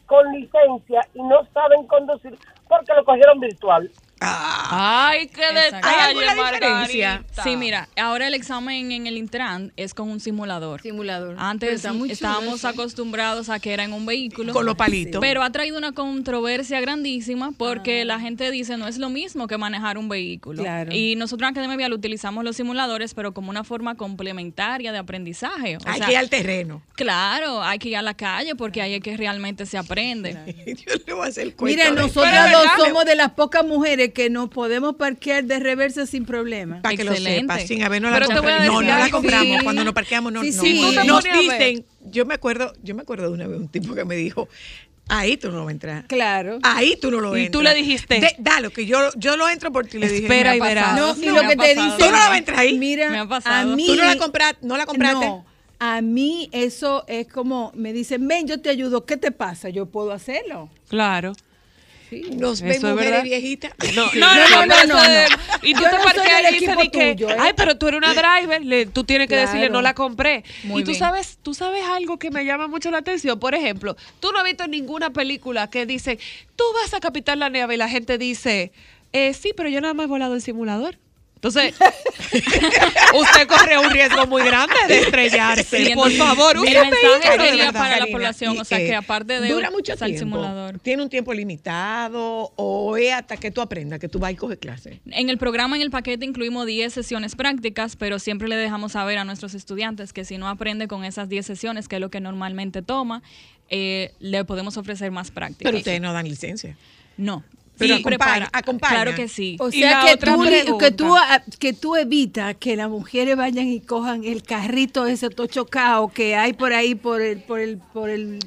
con 0.06 0.32
licencia 0.32 1.02
y 1.14 1.22
no 1.22 1.46
saben 1.54 1.86
conducir 1.88 2.38
porque 2.70 2.94
lo 2.94 3.04
cogieron 3.04 3.40
virtual. 3.40 3.92
Ay, 4.22 5.28
qué 5.28 5.46
detalle, 5.48 5.82
¿Hay 5.84 6.10
alguna 6.10 6.36
diferencia? 6.36 7.24
Sí, 7.44 7.56
mira, 7.56 7.88
ahora 7.98 8.28
el 8.28 8.34
examen 8.34 8.92
en 8.92 9.08
el 9.08 9.18
Intran 9.18 9.72
es 9.78 9.94
con 9.94 10.10
un 10.10 10.20
simulador. 10.20 10.82
Simulador. 10.82 11.36
Antes 11.40 11.74
está 11.74 11.94
muy 11.94 12.10
chulo 12.10 12.14
estábamos 12.14 12.66
acostumbrados 12.66 13.50
a 13.50 13.60
que 13.60 13.74
era 13.74 13.84
en 13.84 13.94
un 13.94 14.06
vehículo. 14.06 14.54
Con 14.54 14.66
los 14.66 14.76
palitos. 14.76 15.22
Pero 15.22 15.42
ha 15.42 15.50
traído 15.52 15.78
una 15.78 15.94
controversia 15.94 16.82
grandísima 16.82 17.52
porque 17.58 18.04
la 18.06 18.20
gente 18.20 18.52
dice 18.52 18.78
no 18.78 18.88
es 18.88 18.98
lo 18.98 19.10
mismo 19.10 19.48
que 19.48 19.58
manejar 19.58 19.98
un 19.98 20.10
vehículo. 20.10 20.64
Claro. 20.64 20.92
Y 20.94 21.16
nosotros 21.16 21.48
en 21.48 21.52
Academia 21.54 21.78
Vial 21.78 21.94
utilizamos 21.94 22.44
los 22.44 22.56
simuladores, 22.56 23.14
pero 23.14 23.34
como 23.34 23.50
una 23.50 23.64
forma 23.64 23.96
complementaria 23.96 24.92
de 24.92 24.98
aprendizaje. 24.98 25.78
O 25.78 25.80
Hay 25.86 26.00
sea, 26.00 26.08
que 26.08 26.12
ir 26.12 26.18
al 26.18 26.30
terreno. 26.30 26.82
Claro, 26.96 27.64
hay 27.64 27.80
que 27.80 27.90
ir 27.90 27.98
a 27.98 28.02
la 28.02 28.14
calle 28.16 28.56
porque 28.56 28.82
ahí 28.82 28.96
es 28.96 29.02
que 29.02 29.16
realmente 29.16 29.66
se 29.66 29.78
aprende. 29.78 30.38
Yo 30.68 30.96
le 31.06 31.14
voy 31.14 31.26
a 31.26 31.30
hacer 31.30 31.44
el 31.44 31.56
cuento. 31.56 31.78
Mira, 31.78 31.92
¿verdad? 31.92 32.68
somos 32.78 33.06
de 33.06 33.16
las 33.16 33.32
pocas 33.32 33.66
mujeres 33.66 34.09
que 34.14 34.30
nos 34.30 34.50
podemos 34.50 34.96
parquear 34.96 35.44
de 35.44 35.60
reversa 35.60 36.06
sin 36.06 36.26
problema. 36.26 36.82
Para 36.82 36.96
que 36.98 37.04
lo 37.04 37.16
sepas, 37.16 37.64
sin 37.64 37.84
habernos 37.84 38.12
la 38.12 38.26
comprado. 38.26 38.66
No, 38.66 38.82
no 38.82 38.88
la 38.98 39.10
compramos. 39.10 39.58
Sí. 39.60 39.64
Cuando 39.64 39.84
nos 39.84 39.94
parqueamos, 39.94 40.32
no, 40.34 40.44
Sí, 40.44 40.52
no. 40.52 40.62
sí. 40.62 40.96
Te 40.96 41.04
Nos 41.06 41.24
dicen, 41.24 41.86
yo 42.06 42.26
me 42.26 42.34
acuerdo, 42.36 42.74
yo 42.84 42.96
me 42.96 43.02
acuerdo 43.02 43.28
de 43.28 43.34
una 43.34 43.48
vez 43.48 43.60
un 43.60 43.68
tipo 43.70 43.94
que 43.96 44.06
me 44.06 44.16
dijo, 44.16 44.48
ahí 45.08 45.38
tú 45.38 45.52
no 45.52 45.60
vas 45.60 45.70
a 45.70 45.72
entrar. 45.72 46.08
Claro. 46.08 46.60
Ahí 46.64 46.96
tú 47.02 47.10
no 47.12 47.20
lo 47.20 47.36
Y 47.38 47.46
entras. 47.46 47.52
tú 47.52 47.62
le 47.64 47.74
dijiste. 47.74 48.20
De- 48.20 48.36
dalo, 48.40 48.70
que 48.70 48.86
yo, 48.86 49.10
yo 49.16 49.38
lo 49.38 49.50
entro 49.50 49.72
por 49.72 49.88
ti. 49.88 49.98
Le 49.98 50.08
dije, 50.08 50.24
Espera 50.24 50.56
y 50.56 50.60
verás. 50.60 50.96
No, 50.98 51.16
y 51.22 51.26
lo 51.30 51.42
que 51.48 51.56
te 51.56 51.70
dicen. 51.70 51.98
¿Tú 51.98 52.06
no 52.06 52.12
la 52.12 52.18
vas 52.18 52.32
a 52.32 52.38
entrar 52.38 52.60
ahí? 52.60 52.78
Mira, 52.78 53.10
Me 53.10 53.20
ha 53.20 53.28
pasado. 53.28 53.72
a 53.72 53.76
mí. 53.76 53.86
¿Tú 53.88 53.96
no 53.96 54.04
la, 54.06 54.16
compra- 54.18 54.58
no 54.62 54.78
la 54.78 54.86
compraste? 54.86 55.26
No, 55.26 55.46
a 55.80 56.02
mí 56.02 56.50
eso 56.52 57.06
es 57.08 57.28
como, 57.28 57.72
me 57.74 57.94
dicen, 57.94 58.28
ven, 58.28 58.48
yo 58.48 58.60
te 58.62 58.70
ayudo, 58.70 59.06
¿qué 59.06 59.16
te 59.18 59.32
pasa? 59.32 59.70
Yo 59.70 59.86
puedo 59.86 60.12
hacerlo. 60.12 60.70
Claro. 60.90 61.34
Nos 62.32 62.62
ven 62.62 62.72
es 62.72 62.84
mujeres 62.84 63.06
verdad. 63.12 63.24
viejitas. 63.24 63.72
No, 63.96 64.10
Sí. 64.10 64.20
no, 64.20 64.34
no, 64.36 64.66
No, 64.66 64.84
no, 64.86 64.86
no. 64.96 65.00
Y 65.62 65.74
tú 65.74 65.82
Yo 65.82 65.90
te 65.90 65.98
parqueas 65.98 66.52
y 66.52 66.60
dices 66.60 66.78
que, 66.92 67.14
tuyo, 67.16 67.30
¿eh? 67.30 67.36
ay, 67.40 67.52
pero 67.56 67.78
tú 67.78 67.88
eres 67.88 67.98
una 68.00 68.14
driver, 68.14 68.64
le- 68.66 68.86
tú 68.88 69.04
tienes 69.04 69.28
que 69.28 69.36
decirle, 69.36 69.70
no 69.70 69.82
la 69.82 69.94
compré. 69.94 70.44
Muy 70.64 70.82
y 70.82 70.86
tú 70.86 70.92
bien. 70.92 71.00
sabes, 71.00 71.38
tú 71.44 71.54
sabes 71.54 71.84
algo 71.86 72.18
que 72.20 72.32
me 72.32 72.46
llama 72.46 72.68
mucho 72.68 72.90
la 72.92 73.00
atención. 73.00 73.40
Por 73.40 73.54
ejemplo, 73.56 73.96
tú 74.20 74.32
no 74.32 74.40
has 74.40 74.44
visto 74.46 74.68
ninguna 74.68 75.12
película 75.12 75.70
que 75.70 75.86
dice, 75.86 76.20
tú 76.56 76.64
vas 76.82 76.94
a 76.94 77.00
capitar 77.00 77.38
la 77.38 77.50
nieve 77.50 77.76
y 77.76 77.78
la 77.78 77.90
gente 77.90 78.18
dice, 78.18 78.72
eh, 79.14 79.34
sí, 79.34 79.54
pero 79.56 79.70
yo 79.70 79.82
nada 79.82 79.94
más 79.94 80.06
he 80.06 80.08
volado 80.08 80.34
el 80.36 80.42
simulador. 80.42 80.98
Entonces, 81.42 81.74
usted 83.14 83.48
corre 83.48 83.78
un 83.78 83.90
riesgo 83.92 84.28
muy 84.28 84.44
grande 84.44 84.76
de 84.90 85.00
estrellarse. 85.00 85.86
Sí, 85.86 85.94
Por 85.94 86.12
favor, 86.12 86.58
el 86.58 86.64
mensaje 86.64 87.48
sería 87.48 87.72
para 87.72 87.98
la 87.98 88.08
población, 88.08 88.60
o 88.60 88.66
sea, 88.66 88.78
que 88.78 88.94
aparte 88.94 89.40
de 89.40 89.50
dura 89.50 89.72
mucho 89.72 89.96
tiempo. 89.96 90.20
simulador. 90.20 90.80
Tiene 90.80 91.02
un 91.02 91.10
tiempo 91.10 91.34
limitado 91.34 92.52
o 92.58 92.98
es 92.98 93.14
hasta 93.14 93.38
que 93.38 93.52
tú 93.52 93.62
aprendas, 93.62 94.00
que 94.00 94.10
tú 94.10 94.20
vas 94.20 94.34
y 94.34 94.36
coges 94.36 94.58
clase. 94.58 95.00
En 95.12 95.30
el 95.30 95.38
programa, 95.38 95.78
en 95.78 95.82
el 95.82 95.92
paquete, 95.92 96.26
incluimos 96.26 96.66
10 96.66 96.92
sesiones 96.92 97.38
prácticas, 97.38 97.96
pero 97.96 98.20
siempre 98.20 98.50
le 98.50 98.58
dejamos 98.58 98.92
saber 98.92 99.18
a 99.18 99.24
nuestros 99.24 99.54
estudiantes 99.54 100.12
que 100.12 100.26
si 100.26 100.38
no 100.38 100.50
aprende 100.50 100.90
con 100.90 101.06
esas 101.06 101.30
10 101.30 101.46
sesiones, 101.46 101.88
que 101.88 101.96
es 101.96 102.02
lo 102.02 102.10
que 102.10 102.20
normalmente 102.20 102.82
toma, 102.82 103.24
eh, 103.70 104.12
le 104.20 104.44
podemos 104.44 104.76
ofrecer 104.76 105.10
más 105.12 105.32
prácticas. 105.32 105.64
Pero 105.64 105.78
ustedes 105.78 106.02
no 106.02 106.12
dan 106.12 106.28
licencia. 106.28 106.76
No. 107.16 107.44
Pero 107.80 107.96
Sí, 107.96 108.02
acompaña- 108.06 108.50
acompaña. 108.54 108.94
Claro 108.94 109.16
que 109.16 109.28
sí. 109.28 109.56
O 109.60 109.70
Y 109.70 109.80
sea 109.80 110.04
la 110.04 110.12
que 110.12 110.18
tú, 110.18 110.78
que, 110.78 110.92
tú, 110.92 111.16
que 111.60 111.74
tú 111.74 111.96
evitas 111.96 112.56
que 112.60 112.76
las 112.76 112.90
mujeres 112.90 113.36
vayan 113.36 113.68
y 113.68 113.80
cojan 113.80 114.24
el 114.24 114.44
carrito 114.44 115.08
ese 115.08 115.30
todo 115.30 115.48
chocado 115.48 116.10
que 116.10 116.36
hay 116.36 116.54
por 116.54 116.74
ahí 116.74 116.94
por 116.96 117.22
el, 117.22 117.40
por 117.42 117.60
el, 117.60 117.78
por 117.94 118.10
el 118.10 118.40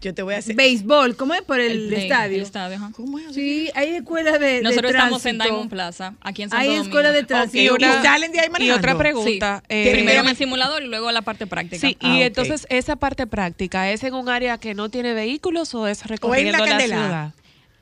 Yo 0.00 0.12
te 0.12 0.22
voy 0.22 0.34
a 0.34 0.38
hacer. 0.38 0.54
béisbol, 0.54 1.16
¿cómo 1.16 1.32
es? 1.34 1.40
Por 1.42 1.60
el, 1.60 1.88
de- 1.88 2.02
estadio. 2.02 2.36
el 2.36 2.42
estadio, 2.42 2.76
ajá. 2.76 2.90
¿Cómo 2.94 3.18
es? 3.18 3.32
Sí, 3.34 3.70
hay 3.74 3.90
escuelas 3.96 4.38
de, 4.40 4.46
de 4.56 4.62
Nosotros 4.62 4.90
estamos 4.90 5.24
en. 5.24 5.38
Diamond 5.38 5.70
Plaza, 5.70 6.14
aquí 6.20 6.42
en 6.42 6.50
Santo 6.50 6.60
Hay 6.60 6.66
Domingo. 6.68 6.84
escuelas 6.84 7.12
de 7.14 7.20
Y, 7.20 7.24
tránsito. 7.24 7.74
una- 7.76 7.86
¿Y 8.00 8.02
salen 8.02 8.32
de 8.32 8.40
ahí 8.40 8.46
y 8.48 8.50
manejando? 8.50 8.78
otra 8.78 8.98
pregunta. 8.98 9.62
Sí. 9.62 9.66
eh, 9.76 9.90
Primero 9.92 10.20
en 10.20 10.28
el 10.28 10.36
simulador 10.36 10.82
y 10.82 10.88
luego 10.88 11.10
la 11.12 11.22
parte 11.22 11.46
práctica. 11.46 11.78
Sí, 11.86 11.96
Ah, 12.00 12.08
y 12.08 12.16
ok. 12.20 12.26
entonces 12.26 12.66
esa 12.68 12.96
parte 12.96 13.26
práctica, 13.26 13.90
¿es 13.90 14.02
en 14.04 14.12
un 14.14 14.28
área 14.28 14.58
que 14.58 14.74
no 14.74 14.90
tiene 14.90 15.14
vehículos 15.14 15.74
o 15.74 15.86
es 15.86 16.04
recorriendo 16.06 16.58
la, 16.58 16.66
Candela? 16.66 16.96
ciudad? 16.96 17.32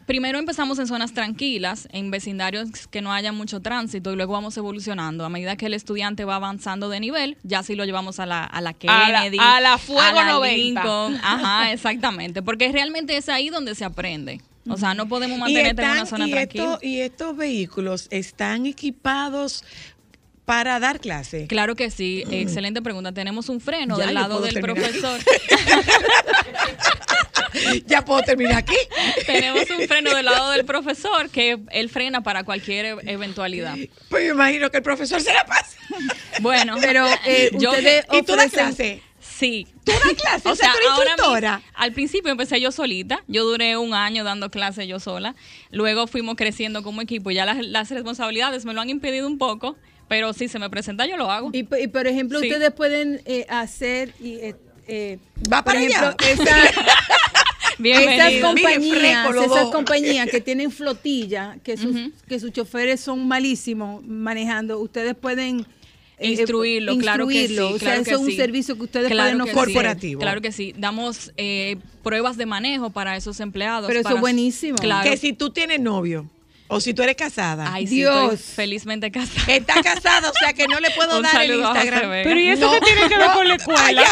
Primero 0.06 0.38
empezamos 0.38 0.78
en 0.78 0.86
zonas 0.86 1.12
tranquilas, 1.14 1.88
en 1.92 2.10
vecindarios 2.10 2.86
que 2.88 3.00
no 3.02 3.12
haya 3.12 3.32
mucho 3.32 3.60
tránsito 3.60 4.12
y 4.12 4.16
luego 4.16 4.32
vamos 4.32 4.56
evolucionando. 4.56 5.24
A 5.24 5.28
medida 5.28 5.56
que 5.56 5.66
el 5.66 5.74
estudiante 5.74 6.24
va 6.24 6.36
avanzando 6.36 6.88
de 6.88 7.00
nivel, 7.00 7.36
ya 7.44 7.62
sí 7.62 7.74
lo 7.76 7.84
llevamos 7.84 8.18
a 8.20 8.26
la, 8.26 8.44
a 8.44 8.60
la 8.60 8.70
A 8.70 9.08
la- 9.10 9.20
Kennedy. 9.22 9.38
a 9.40 9.60
la 9.60 9.78
Fuego 9.78 10.00
a 10.02 10.12
la 10.12 10.32
90. 10.32 10.56
Lincoln. 10.82 11.16
Ajá, 11.22 11.72
exactamente. 11.72 12.42
Porque 12.42 12.70
realmente 12.72 13.16
es 13.16 13.28
ahí 13.28 13.48
donde 13.48 13.74
se 13.74 13.84
aprende. 13.84 14.40
O 14.68 14.76
sea, 14.76 14.94
no 14.94 15.08
podemos 15.08 15.38
mantenerte 15.38 15.82
en 15.82 15.90
una 15.90 16.06
zona 16.06 16.28
y, 16.28 16.30
tranquila. 16.30 16.64
esto- 16.74 16.78
y 16.86 17.00
estos 17.00 17.36
vehículos 17.36 18.06
están 18.10 18.66
equipados 18.66 19.64
para 20.44 20.78
dar 20.80 21.00
clase. 21.00 21.46
Claro 21.46 21.74
que 21.76 21.90
sí, 21.90 22.24
excelente 22.30 22.82
pregunta. 22.82 23.12
Tenemos 23.12 23.48
un 23.48 23.60
freno 23.60 23.96
Ya, 23.98 24.06
del 24.06 24.14
lado 24.14 24.40
del 24.40 24.54
terminar 24.54 24.74
profesor. 24.90 25.20
ya 27.86 28.04
puedo 28.04 28.22
terminar 28.22 28.56
aquí. 28.58 28.76
Tenemos 29.26 29.62
un 29.70 29.86
freno 29.88 30.14
del 30.14 30.24
lado 30.26 30.50
del 30.52 30.64
profesor 30.64 31.30
que 31.30 31.58
él 31.70 31.88
frena 31.90 32.22
para 32.22 32.44
cualquier 32.44 32.84
e- 32.86 32.96
eventualidad. 33.12 33.76
Pues 34.08 34.24
me 34.24 34.30
imagino 34.30 34.70
que 34.70 34.78
el 34.78 34.82
profesor 34.82 35.20
se 35.20 35.32
la 35.32 35.44
pasa. 35.44 35.76
Bueno, 36.40 36.76
Pero 36.80 37.06
eh, 37.26 37.50
Yo- 37.58 37.72
¿Y 38.12 38.22
tú 38.22 38.34
das 38.36 38.46
ofrecen- 38.46 38.50
clase? 38.52 39.02
Sí. 39.20 39.66
¿Tú 39.84 39.92
das 39.92 40.14
clase? 40.20 40.48
O 40.50 40.54
sea, 40.56 40.72
ahora 40.90 41.10
instructora. 41.10 41.62
al 41.74 41.92
principio 41.92 42.30
empecé 42.32 42.60
yo 42.60 42.72
solita. 42.72 43.22
Yo 43.28 43.44
duré 43.44 43.76
un 43.76 43.94
año 43.94 44.24
dando 44.24 44.50
clases 44.50 44.86
yo 44.88 44.98
sola. 45.00 45.34
Luego 45.70 46.06
fuimos 46.06 46.36
creciendo 46.36 46.82
como 46.82 47.00
equipo. 47.02 47.30
Ya 47.30 47.44
las, 47.44 47.58
las 47.64 47.90
responsabilidades 47.90 48.64
me 48.64 48.72
lo 48.74 48.80
han 48.80 48.90
impedido 48.90 49.26
un 49.26 49.38
poco. 49.38 49.76
Pero 50.08 50.32
si 50.34 50.48
se 50.48 50.58
me 50.58 50.68
presenta, 50.68 51.06
yo 51.06 51.16
lo 51.16 51.30
hago. 51.30 51.50
Y, 51.54 51.62
por 51.62 52.06
ejemplo, 52.06 52.38
Sí. 52.40 52.48
ustedes 52.48 52.70
pueden 52.72 53.22
eh, 53.24 53.46
hacer 53.48 54.12
y 54.20 54.34
eh, 54.34 54.56
eh, 54.86 55.18
Va 55.50 55.62
por 55.64 55.72
para 55.72 55.80
ejemplo, 55.80 56.08
allá. 56.18 56.32
esa 56.32 56.56
Bienvenido. 57.78 58.26
Esas 58.28 58.40
compañías, 58.50 59.36
esas 59.36 59.70
compañías 59.70 60.30
que 60.30 60.40
tienen 60.40 60.70
flotilla, 60.70 61.58
que 61.62 61.76
sus, 61.76 61.96
que 62.26 62.38
sus 62.40 62.52
choferes 62.52 63.00
son 63.00 63.26
malísimos 63.26 64.04
manejando, 64.04 64.78
ustedes 64.78 65.14
pueden 65.14 65.66
eh, 66.18 66.30
Instruirlo, 66.30 66.96
claro 66.98 67.26
que 67.26 67.34
sí. 67.34 67.40
instruirlo. 67.40 67.74
O 67.74 67.78
sea, 67.78 67.88
claro 67.88 68.02
eso 68.02 68.10
que 68.10 68.14
es 68.14 68.20
un 68.20 68.26
sí. 68.26 68.36
servicio 68.36 68.76
que 68.76 68.82
ustedes 68.82 69.10
Claro 69.10 69.36
pueden 69.36 69.36
que 69.38 69.42
ofrecer. 69.42 69.68
sí, 69.68 69.74
Corporativo. 69.74 70.20
Claro 70.20 70.40
que 70.40 70.52
sí. 70.52 70.74
Damos 70.78 71.32
eh, 71.36 71.78
pruebas 72.02 72.36
de 72.36 72.46
manejo 72.46 72.90
para 72.90 73.16
esos 73.16 73.40
empleados. 73.40 73.88
Pero 73.88 74.00
eso 74.00 74.14
es 74.14 74.20
buenísimo. 74.20 74.78
Claro. 74.78 75.08
Que 75.08 75.16
si 75.16 75.32
tú 75.32 75.50
tienes 75.50 75.80
novio 75.80 76.28
o 76.74 76.80
si 76.80 76.94
tú 76.94 77.02
eres 77.02 77.16
casada, 77.16 77.70
Ay, 77.72 77.86
sí, 77.86 77.96
Dios. 77.96 78.32
estoy 78.34 78.54
felizmente 78.54 79.10
casada. 79.10 79.44
está 79.52 79.82
casada, 79.82 80.30
o 80.30 80.34
sea 80.34 80.52
que 80.54 80.66
no 80.68 80.80
le 80.80 80.90
puedo 80.92 81.16
Un 81.18 81.22
dar 81.22 81.42
el 81.42 81.54
Instagram. 81.60 82.00
Pero 82.24 82.40
¿y 82.40 82.48
eso 82.48 82.70
qué 82.72 82.80
tiene 82.80 83.08
que 83.08 83.18
ver 83.18 83.30
con 83.32 83.46
la 83.46 83.54
escuela? 83.56 83.84
Allá, 83.86 84.10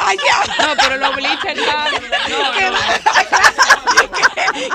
allá. 0.00 0.66
No, 0.66 0.74
pero 0.80 0.96
los 0.98 1.16
bleachers 1.16 1.60
ya- 1.60 1.88
no, 2.28 2.70
no. 2.70 2.78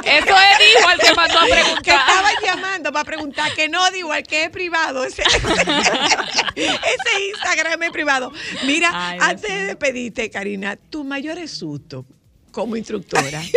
Eso 0.03 0.36
es 0.36 0.75
dijo 0.75 0.89
al 0.89 0.99
que 0.99 1.13
mandó 1.15 1.39
a 1.39 1.45
que 1.45 1.51
preguntar. 1.51 1.99
estaban 1.99 2.34
llamando 2.43 2.91
para 2.91 3.05
preguntar 3.05 3.53
que 3.53 3.67
no 3.69 3.89
digo 3.91 4.11
al 4.11 4.23
que 4.23 4.43
es 4.45 4.49
privado 4.49 5.03
ese, 5.05 5.23
ese 6.55 7.25
Instagram 7.29 7.82
es 7.84 7.91
privado 7.91 8.32
mira 8.65 8.91
Ay, 8.93 9.17
antes 9.21 9.49
de 9.49 9.65
despedirte 9.65 10.29
Karina 10.29 10.75
tu 10.75 11.03
mayor 11.03 11.47
susto 11.47 12.05
como 12.52 12.76
instructora 12.76 13.41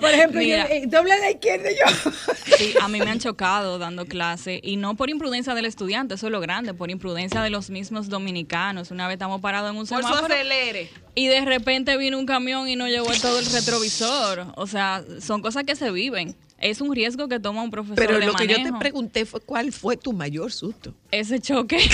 Por 0.00 0.10
ejemplo, 0.10 0.40
Mira. 0.40 0.68
yo, 0.68 0.74
eh, 0.74 0.82
dobla 0.86 1.14
a 1.14 1.18
la 1.18 1.30
izquierda 1.30 1.68
yo. 1.70 2.12
Sí, 2.56 2.74
a 2.80 2.88
mí 2.88 2.98
me 2.98 3.10
han 3.10 3.20
chocado 3.20 3.78
dando 3.78 4.06
clase 4.06 4.60
y 4.62 4.76
no 4.76 4.96
por 4.96 5.10
imprudencia 5.10 5.54
del 5.54 5.66
estudiante, 5.66 6.14
eso 6.14 6.26
es 6.26 6.32
lo 6.32 6.40
grande, 6.40 6.74
por 6.74 6.90
imprudencia 6.90 7.40
de 7.42 7.50
los 7.50 7.70
mismos 7.70 8.08
dominicanos. 8.08 8.90
Una 8.90 9.06
vez 9.06 9.14
estamos 9.14 9.40
parados 9.40 9.70
en 9.70 9.76
un 9.76 9.86
Por 9.86 10.02
su 10.02 10.08
semáforo 10.08 10.34
acelere. 10.34 10.90
y 11.14 11.26
de 11.28 11.44
repente 11.44 11.96
vino 11.96 12.18
un 12.18 12.26
camión 12.26 12.68
y 12.68 12.76
nos 12.76 12.88
llevó 12.88 13.08
todo 13.20 13.38
el 13.38 13.46
retrovisor. 13.46 14.52
O 14.56 14.66
sea, 14.66 15.04
son 15.20 15.42
cosas 15.42 15.64
que 15.64 15.76
se 15.76 15.90
viven. 15.90 16.34
Es 16.60 16.80
un 16.80 16.92
riesgo 16.94 17.28
que 17.28 17.38
toma 17.38 17.62
un 17.62 17.70
profesor 17.70 17.96
pero 17.96 18.18
de 18.18 18.26
lo 18.26 18.34
que 18.34 18.46
yo 18.48 18.56
te 18.62 18.72
pregunté 18.72 19.26
fue 19.26 19.40
cuál 19.40 19.72
fue 19.72 19.96
tu 19.96 20.12
mayor 20.12 20.50
susto 20.52 20.92
Ese 21.10 21.40
choque. 21.40 21.78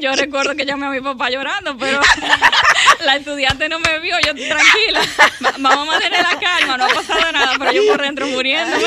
yo 0.00 0.12
recuerdo 0.14 0.54
que 0.54 0.64
llamé 0.64 0.86
a 0.86 0.90
mi 0.90 1.00
papá 1.00 1.30
llorando, 1.30 1.76
pero 1.78 2.00
la 3.04 3.16
estudiante 3.16 3.68
no 3.68 3.78
me 3.80 3.98
vio. 4.00 4.16
Yo 4.26 4.34
tranquila, 4.34 5.00
va- 5.44 5.54
vamos 5.58 5.88
a 5.88 5.92
mantener 5.92 6.22
la 6.22 6.38
calma, 6.38 6.76
no 6.76 6.84
ha 6.84 6.88
pasado 6.88 7.32
nada, 7.32 7.52
pero 7.58 7.72
yo 7.72 7.86
por 7.86 8.00
dentro 8.02 8.26
muriéndome. 8.26 8.84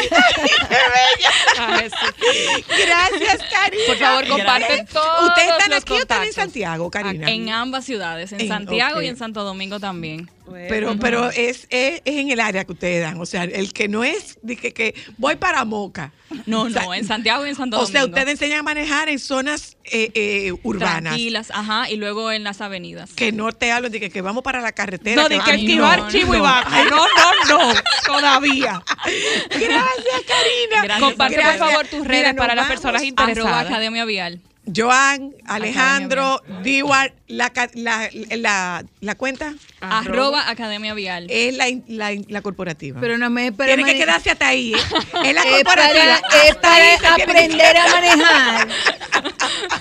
Ay, 1.57 1.89
sí. 1.89 2.63
gracias 2.85 3.39
Karina 3.51 3.83
Por 3.87 3.97
favor, 3.97 4.27
comparte 4.27 4.85
todos 4.91 5.29
ustedes 5.29 5.49
están 5.51 5.69
los 5.69 5.81
aquí 5.83 5.93
o 5.93 5.97
están 5.97 6.23
en. 6.23 6.33
Santiago 6.33 6.89
Karina 6.91 7.29
En 7.29 7.49
ambas 7.49 7.85
ciudades, 7.85 8.31
en 8.33 8.41
En- 8.41 8.47
Santiago 8.47 9.01
y 9.01 9.07
en 9.07 9.17
Santo 9.17 9.43
Domingo 9.43 9.79
también. 9.79 10.29
Pero, 10.67 10.97
pero 10.99 11.29
es, 11.29 11.65
es, 11.69 12.01
es 12.03 12.17
en 12.17 12.29
el 12.29 12.41
área 12.41 12.65
que 12.65 12.73
ustedes 12.73 13.01
dan. 13.01 13.20
O 13.21 13.25
sea, 13.25 13.43
el 13.43 13.71
que 13.73 13.87
no 13.87 14.03
es 14.03 14.39
de 14.41 14.55
que, 14.57 14.95
voy 15.17 15.35
para 15.35 15.63
Moca. 15.63 16.11
No, 16.45 16.63
O 16.63 16.69
sea, 16.69 16.83
no, 16.83 16.93
en 16.93 17.05
Santiago 17.05 17.45
y 17.45 17.49
en 17.49 17.55
Santo 17.55 17.77
O 17.77 17.81
Domingo. 17.81 17.91
sea, 17.91 18.05
ustedes 18.05 18.29
enseñan 18.29 18.59
a 18.59 18.63
manejar 18.63 19.09
en 19.09 19.19
zonas 19.19 19.77
eh, 19.85 20.11
eh, 20.13 20.53
urbanas. 20.63 21.03
Tranquilas, 21.03 21.51
ajá, 21.51 21.89
y 21.89 21.97
luego 21.97 22.31
en 22.31 22.43
las 22.43 22.61
avenidas. 22.61 23.11
Que 23.13 23.31
no 23.31 23.51
te 23.51 23.71
hablan 23.71 23.91
de 23.91 23.99
que, 23.99 24.09
que 24.09 24.21
vamos 24.21 24.43
para 24.43 24.61
la 24.61 24.71
carretera. 24.71 25.21
No, 25.23 25.29
de 25.29 25.39
que 25.39 25.51
esquivar 25.51 25.99
no, 25.99 26.09
chivo 26.09 26.35
y 26.35 26.39
vaca. 26.39 26.83
No, 26.85 27.05
no, 27.05 27.57
no. 27.69 27.73
Todavía. 28.05 28.81
Gracias, 29.49 30.21
Karina. 30.27 30.83
Gracias, 30.83 30.99
Comparte, 30.99 31.41
por 31.41 31.57
favor, 31.57 31.87
tus 31.87 32.07
redes 32.07 32.33
para 32.33 32.55
las 32.55 32.67
personas 32.67 33.01
Arroba 33.01 33.07
interesadas. 33.07 33.65
Academia 33.67 34.05
Vial. 34.05 34.41
Joan, 34.73 35.33
Alejandro, 35.47 36.41
Diwar, 36.61 37.13
la, 37.27 37.51
la, 37.73 38.09
la, 38.29 38.83
la 38.99 39.15
cuenta 39.15 39.53
Arroba 39.81 40.49
Academia 40.49 40.93
Vial. 40.93 41.25
es 41.31 41.55
la, 41.57 41.65
la, 41.87 42.11
la 42.27 42.41
corporativa. 42.41 43.01
Pero 43.01 43.17
no 43.17 43.29
me 43.31 43.51
para 43.51 43.73
Tiene 43.75 43.91
que 43.91 43.97
quedarse 43.97 44.29
hasta 44.29 44.49
ahí. 44.49 44.73
¿eh? 44.73 44.77
Es 45.25 45.33
la 45.33 45.41
Es 45.41 45.63
corporativa. 45.63 46.21
para, 46.21 46.43
es 46.47 46.55
para 46.57 46.75
tiene 46.75 46.97
que 46.99 47.07
aprender 47.23 47.77
a 47.77 47.87
manejar. 47.87 48.67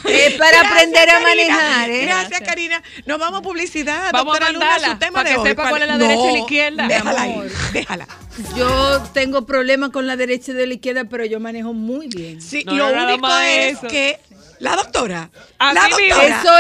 Es 0.09 0.35
para 0.35 0.51
Gracias, 0.51 0.73
aprender 0.73 1.11
a 1.11 1.13
Karina. 1.13 1.29
manejar, 1.29 1.91
¿eh? 1.91 2.03
Gracias. 2.07 2.41
Karina. 2.41 2.83
Nos 3.07 3.19
vamos 3.19 3.41
a 3.41 3.43
publicidad. 3.43 4.11
Vamos 4.13 4.35
a 4.37 4.39
Doctora 4.39 4.53
Luna, 4.53 4.67
mandarla, 4.67 4.93
su 4.95 4.99
tema 4.99 5.13
para 5.13 5.29
de 5.29 5.35
que 5.35 5.41
hoy. 5.41 5.49
sepa 5.49 5.69
cuál 5.69 5.83
es 5.83 5.89
la 5.89 5.99
derecha 5.99 6.29
y 6.29 6.33
la 6.33 6.39
izquierda. 6.39 6.87
Déjala 6.89 7.13
Mi 7.27 7.33
ahí, 7.33 7.43
déjala. 7.73 8.07
Yo 8.57 9.03
tengo 9.13 9.45
problemas 9.45 9.91
con 9.91 10.07
la 10.07 10.17
derecha 10.17 10.53
y 10.53 10.55
de 10.55 10.67
la 10.67 10.75
izquierda, 10.75 11.05
pero 11.05 11.25
yo 11.25 11.41
manejo 11.41 11.73
muy 11.73 12.07
bien. 12.09 12.41
Sí, 12.41 12.63
No, 12.65 12.75
lo 12.75 12.95
no, 12.95 13.05
único 13.15 13.39
es 13.39 13.77
eso. 13.79 13.89
que 13.89 14.19
la 14.61 14.77
doctora, 14.77 15.31
Así 15.59 15.75
la 15.75 15.89
mismo. 15.97 16.15
doctora, 16.23 16.41
Eso 16.41 16.59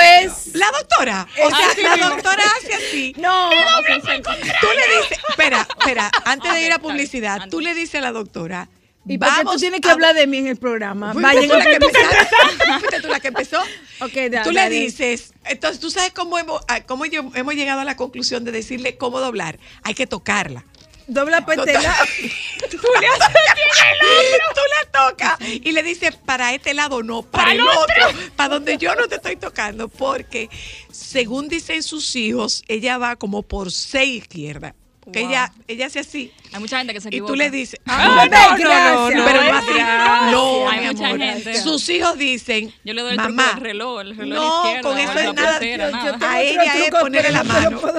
es. 0.49 0.55
la 0.55 0.67
doctora, 0.79 1.29
o 1.45 1.51
sea, 1.51 1.97
la 1.97 2.09
doctora 2.09 2.43
hace 2.59 2.75
así. 2.75 3.15
No. 3.19 3.51
Tú 3.51 4.69
le 4.75 5.01
dices, 5.01 5.19
espera, 5.31 5.67
espera, 5.79 6.11
antes 6.25 6.53
de 6.55 6.67
ir 6.67 6.73
a 6.73 6.79
publicidad, 6.79 7.49
tú 7.51 7.61
le 7.61 7.75
dices 7.75 7.97
a 7.97 8.01
la 8.01 8.13
doctora, 8.13 8.69
¿Y 9.07 9.19
qué 9.19 9.25
tú 9.25 9.31
vamos 9.31 9.57
tienes 9.61 9.81
que 9.81 9.89
a- 9.89 9.93
hablar 9.93 10.15
de 10.15 10.27
mí 10.27 10.39
en 10.39 10.47
el 10.47 10.57
programa? 10.57 11.13
Vayan 11.15 11.49
tú 11.49 11.57
la 11.57 11.65
que 11.65 11.73
empezaste. 11.75 12.37
Fuiste 12.81 13.01
tú 13.01 13.09
la 13.09 13.21
que 13.21 13.29
empezó. 13.29 13.59
Ok, 14.01 14.13
da- 14.31 14.43
Tú 14.43 14.51
le 14.53 14.69
dices, 14.69 15.33
entonces 15.47 15.81
tú 15.81 15.91
sabes 15.91 16.13
cómo 16.13 16.39
hemos, 16.39 16.61
a- 16.69 16.83
cómo 16.83 17.05
hemos 17.07 17.55
llegado 17.55 17.81
a 17.81 17.85
la 17.85 17.97
conclusión 17.97 18.45
de 18.45 18.53
decirle 18.53 18.97
cómo 18.99 19.21
doblar. 19.21 19.59
Hay 19.85 19.95
que 19.95 20.07
tocarla. 20.07 20.65
Dobla 21.11 21.45
petela. 21.45 21.97
Tú 22.71 22.79
le 23.01 23.07
haces 23.09 23.37
aquí 23.51 23.61
en 23.61 23.87
el 23.91 24.37
otro. 24.37 24.47
Tú 24.55 24.61
la 24.71 25.09
tocas 25.11 25.39
y 25.41 25.73
le 25.73 25.83
dices, 25.83 26.15
para 26.15 26.55
este 26.55 26.73
lado 26.73 27.03
no, 27.03 27.23
para, 27.23 27.53
el 27.53 27.61
otro. 27.61 28.31
Para 28.37 28.55
donde 28.55 28.79
yo 28.79 28.95
no 28.95 29.09
te 29.09 29.17
estoy 29.17 29.37
tocando. 29.37 29.89
Porque, 29.89 30.49
según 30.91 31.49
dicen 31.49 31.83
sus 31.83 32.15
hijos, 32.15 32.63
ella 32.69 32.97
va 32.99 33.17
como 33.17 33.43
por 33.43 33.73
seis 33.73 34.23
izquierdas. 34.23 34.75
Porque 35.03 35.21
Wow. 35.21 35.29
ella, 35.31 35.53
ella 35.67 35.87
hace 35.87 36.01
así. 36.01 36.31
Hay 36.53 36.61
mucha 36.61 36.77
gente 36.79 36.93
que 36.93 37.01
se 37.01 37.09
Y 37.09 37.11
equivoca. 37.11 37.33
tú 37.33 37.37
le 37.37 37.51
dices, 37.51 37.81
Ah, 37.87 38.19
ah, 38.21 38.25
no, 38.27 38.31
Gracias. 38.31 38.69
no, 38.69 39.11
no, 39.11 39.25
pero 39.25 39.45
no. 39.45 39.53
no. 39.53 40.31
No, 40.31 40.69
Hay 40.69 40.81
mi 40.81 40.87
mucha 40.89 41.07
amor. 41.07 41.19
gente. 41.21 41.63
Sus 41.63 41.89
hijos 41.89 42.19
dicen, 42.19 42.73
Yo 42.85 42.93
le 42.93 43.01
doy 43.03 43.13
el 43.13 43.17
truco 43.17 43.33
mamá, 43.33 43.53
del 43.55 43.61
reloj, 43.63 44.01
el 44.03 44.17
reloj 44.17 44.39
no, 44.39 44.63
izquierda, 44.65 44.83
con 44.89 44.99
eso 44.99 45.19
es 45.19 45.35
nada. 45.35 45.53
pulsera, 45.59 45.91
yo- 45.91 45.97
nada. 45.97 46.19
yo 46.19 46.27
A 46.29 46.41
ella 46.43 46.63
es 46.65 46.73
truco, 46.89 47.01
ponerle 47.01 47.31
la 47.31 47.43
no 47.43 47.53
mano. 47.53 47.71
Nos 47.81 47.93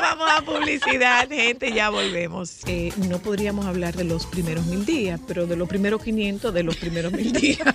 vamos 0.00 0.30
a 0.30 0.40
publicidad, 0.42 1.28
gente, 1.28 1.72
ya 1.72 1.90
volvemos. 1.90 2.58
Eh, 2.66 2.92
no 3.08 3.18
podríamos 3.18 3.66
hablar 3.66 3.94
de 3.96 4.04
los 4.04 4.24
primeros 4.26 4.66
mil 4.66 4.86
días, 4.86 5.18
pero 5.26 5.46
de 5.46 5.56
los 5.56 5.68
primeros 5.68 6.00
500 6.02 6.54
de 6.54 6.62
los 6.62 6.76
primeros 6.76 7.12
mil 7.12 7.32
días. 7.32 7.58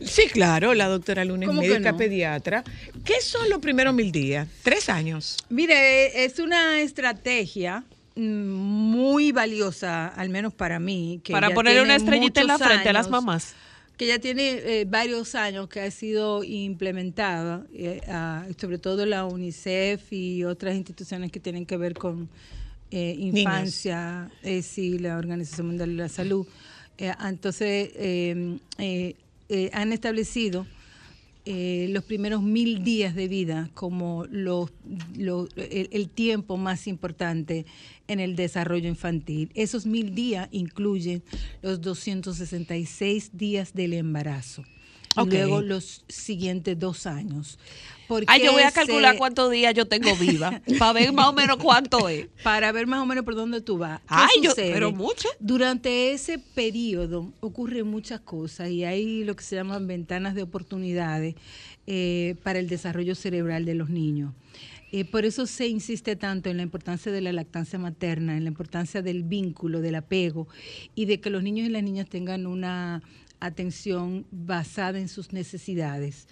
Sí, 0.00 0.24
claro, 0.32 0.74
la 0.74 0.88
doctora 0.88 1.24
Luna 1.24 1.44
es 1.44 1.48
¿Cómo 1.48 1.62
que 1.62 1.68
médica 1.68 1.92
no? 1.92 1.98
pediatra. 1.98 2.64
¿Qué 3.04 3.20
son 3.20 3.48
los 3.48 3.60
primeros 3.60 3.94
mil 3.94 4.12
días? 4.12 4.48
Tres 4.62 4.88
años. 4.88 5.36
Mire, 5.48 6.24
es 6.24 6.38
una 6.38 6.80
estrategia 6.80 7.84
mm, 8.14 8.20
muy 8.20 9.32
valiosa, 9.32 10.08
al 10.08 10.28
menos 10.28 10.54
para 10.54 10.78
mí. 10.78 11.20
Que 11.24 11.32
Para 11.32 11.50
ponerle 11.50 11.82
una 11.82 11.96
estrellita 11.96 12.40
en 12.40 12.46
la 12.48 12.58
frente 12.58 12.88
a 12.88 12.92
las 12.92 13.06
años, 13.06 13.10
mamás. 13.10 13.54
Que 13.96 14.06
ya 14.06 14.18
tiene 14.18 14.50
eh, 14.50 14.84
varios 14.86 15.34
años 15.34 15.68
que 15.68 15.80
ha 15.80 15.90
sido 15.90 16.44
implementada, 16.44 17.64
eh, 17.74 18.02
ah, 18.08 18.44
sobre 18.60 18.78
todo 18.78 19.06
la 19.06 19.24
UNICEF 19.24 20.12
y 20.12 20.44
otras 20.44 20.74
instituciones 20.74 21.32
que 21.32 21.40
tienen 21.40 21.64
que 21.64 21.78
ver 21.78 21.94
con 21.94 22.28
eh, 22.90 23.16
infancia, 23.18 24.30
eh, 24.44 24.62
sí, 24.62 24.98
la 24.98 25.18
Organización 25.18 25.66
Mundial 25.68 25.90
de 25.90 26.02
la 26.04 26.08
Salud. 26.08 26.46
Eh, 26.98 27.12
entonces, 27.24 27.90
eh, 29.48 29.70
han 29.72 29.92
establecido 29.92 30.66
eh, 31.48 31.86
los 31.90 32.02
primeros 32.02 32.42
mil 32.42 32.82
días 32.82 33.14
de 33.14 33.28
vida 33.28 33.70
como 33.74 34.26
los, 34.30 34.70
los- 35.16 35.48
el, 35.56 35.88
el 35.92 36.08
tiempo 36.08 36.56
más 36.56 36.88
importante 36.88 37.66
en 38.08 38.18
el 38.18 38.34
desarrollo 38.34 38.88
infantil. 38.88 39.50
Esos 39.54 39.86
mil 39.86 40.14
días 40.14 40.48
incluyen 40.50 41.22
los 41.62 41.80
266 41.80 43.30
días 43.32 43.74
del 43.74 43.92
embarazo. 43.92 44.64
Y 45.16 45.20
luego 45.36 45.62
los 45.62 46.04
siguientes 46.08 46.78
dos 46.78 47.06
años. 47.06 47.58
¿Por 48.06 48.24
Ay, 48.28 48.40
yo 48.44 48.52
voy 48.52 48.62
a 48.62 48.70
calcular 48.70 49.12
se- 49.12 49.18
cuántos 49.18 49.50
días 49.50 49.74
yo 49.74 49.86
tengo 49.86 50.14
viva 50.16 50.60
para 50.78 50.92
ver 50.92 51.12
más 51.12 51.26
o 51.28 51.32
menos 51.32 51.56
cuánto 51.56 52.08
es. 52.08 52.28
para 52.42 52.70
ver 52.72 52.86
más 52.86 53.00
o 53.00 53.06
menos 53.06 53.24
por 53.24 53.34
dónde 53.34 53.60
tú 53.60 53.78
vas. 53.78 54.00
¿Qué 54.00 54.06
Ay, 54.08 54.28
yo- 54.42 54.52
pero 54.54 54.92
mucho. 54.92 55.28
Durante 55.40 56.12
ese 56.12 56.38
periodo 56.38 57.32
ocurren 57.40 57.86
muchas 57.88 58.20
cosas 58.20 58.70
y 58.70 58.84
hay 58.84 59.24
lo 59.24 59.34
que 59.34 59.42
se 59.44 59.56
llaman 59.56 59.86
ventanas 59.86 60.34
de 60.34 60.42
oportunidades 60.42 61.34
eh, 61.86 62.36
para 62.42 62.58
el 62.58 62.68
desarrollo 62.68 63.14
cerebral 63.14 63.64
de 63.64 63.74
los 63.74 63.90
niños. 63.90 64.32
Eh, 64.92 65.04
por 65.04 65.24
eso 65.24 65.46
se 65.46 65.66
insiste 65.66 66.14
tanto 66.14 66.48
en 66.48 66.58
la 66.58 66.62
importancia 66.62 67.10
de 67.10 67.20
la 67.20 67.32
lactancia 67.32 67.76
materna, 67.78 68.36
en 68.36 68.44
la 68.44 68.48
importancia 68.50 69.02
del 69.02 69.24
vínculo, 69.24 69.80
del 69.80 69.96
apego 69.96 70.46
y 70.94 71.06
de 71.06 71.20
que 71.20 71.28
los 71.28 71.42
niños 71.42 71.66
y 71.66 71.70
las 71.70 71.82
niñas 71.82 72.08
tengan 72.08 72.46
una 72.46 73.02
atención 73.40 74.26
basada 74.30 74.98
en 74.98 75.08
sus 75.08 75.32
necesidades. 75.32 76.26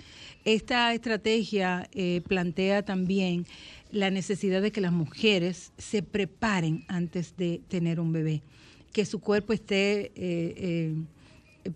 Esta 0.44 0.92
estrategia 0.94 1.88
eh, 1.92 2.22
plantea 2.26 2.82
también 2.84 3.46
la 3.90 4.10
necesidad 4.10 4.60
de 4.62 4.72
que 4.72 4.80
las 4.80 4.92
mujeres 4.92 5.72
se 5.78 6.02
preparen 6.02 6.84
antes 6.88 7.36
de 7.36 7.60
tener 7.68 8.00
un 8.00 8.12
bebé, 8.12 8.42
que 8.92 9.04
su 9.04 9.20
cuerpo 9.20 9.52
esté 9.52 10.06
eh, 10.06 10.12
eh, 10.16 10.94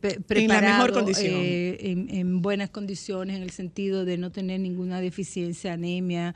pe- 0.01 0.15
En 0.39 0.49
la 0.49 0.61
mejor 0.61 0.93
preparado, 0.93 0.93
condición. 0.95 1.35
eh, 1.37 1.79
en, 1.81 2.15
en 2.15 2.43
buenas 2.43 2.71
condiciones, 2.71 3.37
en 3.37 3.43
el 3.43 3.51
sentido 3.51 4.05
de 4.05 4.19
no 4.19 4.31
tener 4.31 4.61
ninguna 4.61 5.01
deficiencia, 5.01 5.73
anemia, 5.75 6.35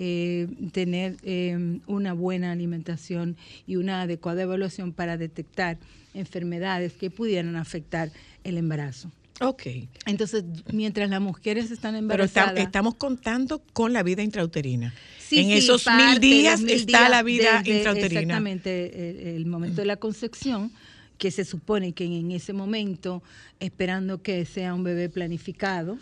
eh, 0.00 0.46
tener 0.70 1.16
eh, 1.24 1.80
una 1.88 2.12
buena 2.12 2.52
alimentación 2.52 3.36
y 3.66 3.74
una 3.76 4.02
adecuada 4.02 4.42
evaluación 4.42 4.92
para 4.92 5.16
detectar 5.16 5.76
enfermedades 6.14 6.92
que 6.92 7.10
pudieran 7.10 7.56
afectar 7.56 8.10
el 8.44 8.58
embarazo. 8.58 9.10
Ok. 9.40 9.62
Entonces, 10.06 10.44
mientras 10.72 11.10
las 11.10 11.20
mujeres 11.20 11.70
están 11.72 11.94
Pero 12.06 12.22
está- 12.24 12.40
embarazadas, 12.42 12.64
estamos 12.64 12.94
contando 12.94 13.60
con 13.72 13.92
la 13.92 14.02
vida 14.04 14.22
intrauterina. 14.22 14.94
Sí, 15.18 15.38
en 15.40 15.46
sí, 15.46 15.52
esos 15.54 15.84
mil 15.86 16.20
días 16.20 16.60
está 16.62 17.08
la 17.08 17.22
vida 17.24 17.58
desde 17.58 17.78
intrauterina. 17.78 18.20
Exactamente, 18.20 19.10
el, 19.10 19.36
el 19.36 19.46
momento 19.46 19.80
de 19.80 19.86
la 19.86 19.96
concepción, 19.96 20.70
que 21.18 21.32
se 21.32 21.44
supone 21.44 21.92
que 21.92 22.04
en 22.04 22.30
ese 22.30 22.52
momento, 22.52 23.24
esperando 23.58 24.22
que 24.22 24.44
sea 24.44 24.72
un 24.74 24.84
bebé 24.84 25.08
planificado, 25.08 25.98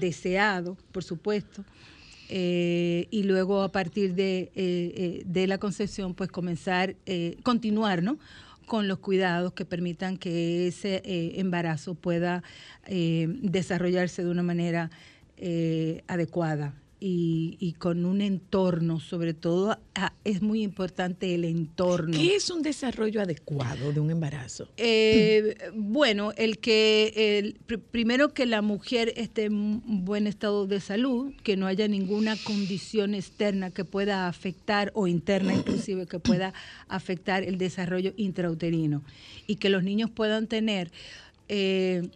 deseado, 0.00 0.76
por 0.90 1.04
supuesto, 1.04 1.64
eh, 2.28 3.06
y 3.10 3.22
luego 3.22 3.62
a 3.62 3.72
partir 3.72 4.14
de, 4.14 4.38
eh, 4.38 4.50
eh, 4.56 5.22
de 5.24 5.46
la 5.46 5.58
concepción, 5.58 6.14
pues 6.14 6.30
comenzar, 6.30 6.96
eh, 7.06 7.36
continuar, 7.42 8.02
¿no? 8.02 8.18
con 8.66 8.88
los 8.88 8.98
cuidados 8.98 9.52
que 9.52 9.64
permitan 9.64 10.16
que 10.16 10.66
ese 10.66 11.00
eh, 11.04 11.34
embarazo 11.36 11.94
pueda 11.94 12.42
desarrollarse 12.88 14.24
de 14.24 14.30
una 14.30 14.42
manera 14.42 14.90
adecuada 16.08 16.74
y, 16.98 17.56
y 17.60 17.72
con 17.74 18.04
un 18.04 18.20
entorno, 18.20 19.00
sobre 19.00 19.34
todo 19.34 19.78
es 20.24 20.42
muy 20.42 20.62
importante 20.62 21.34
el 21.34 21.44
entorno. 21.44 22.16
¿Qué 22.16 22.36
es 22.36 22.50
un 22.50 22.62
desarrollo 22.62 23.20
adecuado 23.20 23.92
de 23.92 24.00
un 24.00 24.10
embarazo? 24.10 24.68
Eh, 24.76 25.56
bueno, 25.74 26.32
el 26.36 26.58
que 26.58 27.38
el, 27.38 27.54
primero 27.90 28.32
que 28.32 28.46
la 28.46 28.62
mujer 28.62 29.12
esté 29.16 29.44
en 29.44 30.04
buen 30.04 30.26
estado 30.26 30.66
de 30.66 30.80
salud, 30.80 31.32
que 31.42 31.56
no 31.56 31.66
haya 31.66 31.86
ninguna 31.88 32.36
condición 32.36 33.14
externa 33.14 33.70
que 33.70 33.84
pueda 33.84 34.28
afectar 34.28 34.90
o 34.94 35.06
interna 35.06 35.54
inclusive 35.54 36.06
que 36.06 36.18
pueda 36.18 36.54
afectar 36.88 37.42
el 37.42 37.58
desarrollo 37.58 38.12
intrauterino 38.16 39.02
y 39.46 39.56
que 39.56 39.68
los 39.68 39.82
niños 39.82 40.10
puedan 40.10 40.46
tener 40.46 40.90
eh, 41.48 42.08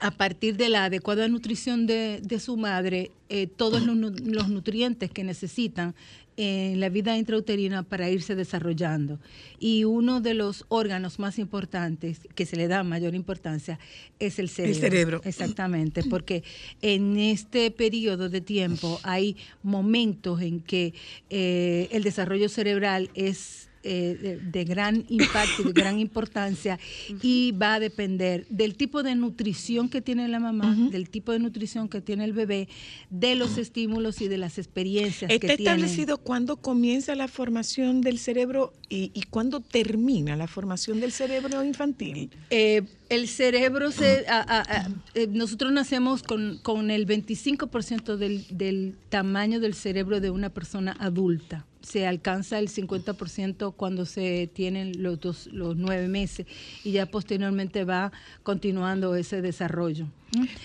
a 0.00 0.10
partir 0.10 0.56
de 0.56 0.68
la 0.68 0.84
adecuada 0.84 1.26
nutrición 1.28 1.86
de, 1.86 2.20
de 2.22 2.40
su 2.40 2.56
madre, 2.56 3.10
eh, 3.28 3.46
todos 3.46 3.82
los, 3.84 3.96
nu- 3.96 4.14
los 4.24 4.48
nutrientes 4.48 5.10
que 5.10 5.24
necesitan 5.24 5.94
en 6.40 6.78
la 6.78 6.88
vida 6.88 7.18
intrauterina 7.18 7.82
para 7.82 8.08
irse 8.08 8.36
desarrollando. 8.36 9.18
Y 9.58 9.82
uno 9.82 10.20
de 10.20 10.34
los 10.34 10.66
órganos 10.68 11.18
más 11.18 11.36
importantes, 11.40 12.20
que 12.36 12.46
se 12.46 12.54
le 12.54 12.68
da 12.68 12.84
mayor 12.84 13.16
importancia, 13.16 13.80
es 14.20 14.38
el 14.38 14.48
cerebro. 14.48 14.80
cerebro. 14.80 15.20
Exactamente, 15.24 16.04
porque 16.04 16.44
en 16.80 17.18
este 17.18 17.72
periodo 17.72 18.28
de 18.28 18.40
tiempo 18.40 19.00
hay 19.02 19.36
momentos 19.64 20.40
en 20.40 20.60
que 20.60 20.94
eh, 21.28 21.88
el 21.90 22.04
desarrollo 22.04 22.48
cerebral 22.48 23.10
es 23.14 23.67
eh, 23.82 24.18
de, 24.20 24.36
de 24.38 24.64
gran 24.64 25.04
impacto 25.08 25.62
y 25.62 25.64
de 25.66 25.72
gran 25.72 25.98
importancia 25.98 26.78
y 27.22 27.52
va 27.52 27.74
a 27.74 27.80
depender 27.80 28.46
del 28.50 28.74
tipo 28.76 29.02
de 29.02 29.14
nutrición 29.14 29.88
que 29.88 30.00
tiene 30.00 30.28
la 30.28 30.40
mamá, 30.40 30.76
del 30.90 31.08
tipo 31.10 31.32
de 31.32 31.38
nutrición 31.38 31.88
que 31.88 32.00
tiene 32.00 32.24
el 32.24 32.32
bebé, 32.32 32.68
de 33.10 33.34
los 33.34 33.56
estímulos 33.58 34.20
y 34.20 34.28
de 34.28 34.38
las 34.38 34.58
experiencias 34.58 35.30
¿Está 35.30 35.46
que 35.48 35.56
tiene. 35.56 35.72
establecido 35.72 36.18
cuándo 36.18 36.56
comienza 36.56 37.14
la 37.14 37.28
formación 37.28 38.00
del 38.00 38.18
cerebro 38.18 38.72
y, 38.88 39.10
y 39.14 39.22
cuándo 39.30 39.60
termina 39.60 40.36
la 40.36 40.46
formación 40.48 41.00
del 41.00 41.12
cerebro 41.12 41.62
infantil? 41.64 42.30
Eh, 42.50 42.82
el 43.08 43.28
cerebro, 43.28 43.90
se, 43.92 44.26
a- 44.28 44.40
a- 44.40 44.60
a- 44.60 44.88
eh, 45.14 45.26
nosotros 45.30 45.72
nacemos 45.72 46.22
con, 46.22 46.58
con 46.62 46.90
el 46.90 47.06
25% 47.06 48.16
del, 48.16 48.44
del 48.50 48.96
tamaño 49.08 49.60
del 49.60 49.74
cerebro 49.74 50.20
de 50.20 50.30
una 50.30 50.50
persona 50.50 50.96
adulta. 50.98 51.64
Se 51.82 52.06
alcanza 52.06 52.58
el 52.58 52.68
50% 52.68 53.74
cuando 53.74 54.04
se 54.04 54.50
tienen 54.52 55.02
los, 55.02 55.20
dos, 55.20 55.48
los 55.52 55.76
nueve 55.76 56.08
meses 56.08 56.46
y 56.84 56.92
ya 56.92 57.06
posteriormente 57.06 57.84
va 57.84 58.12
continuando 58.42 59.14
ese 59.14 59.42
desarrollo. 59.42 60.06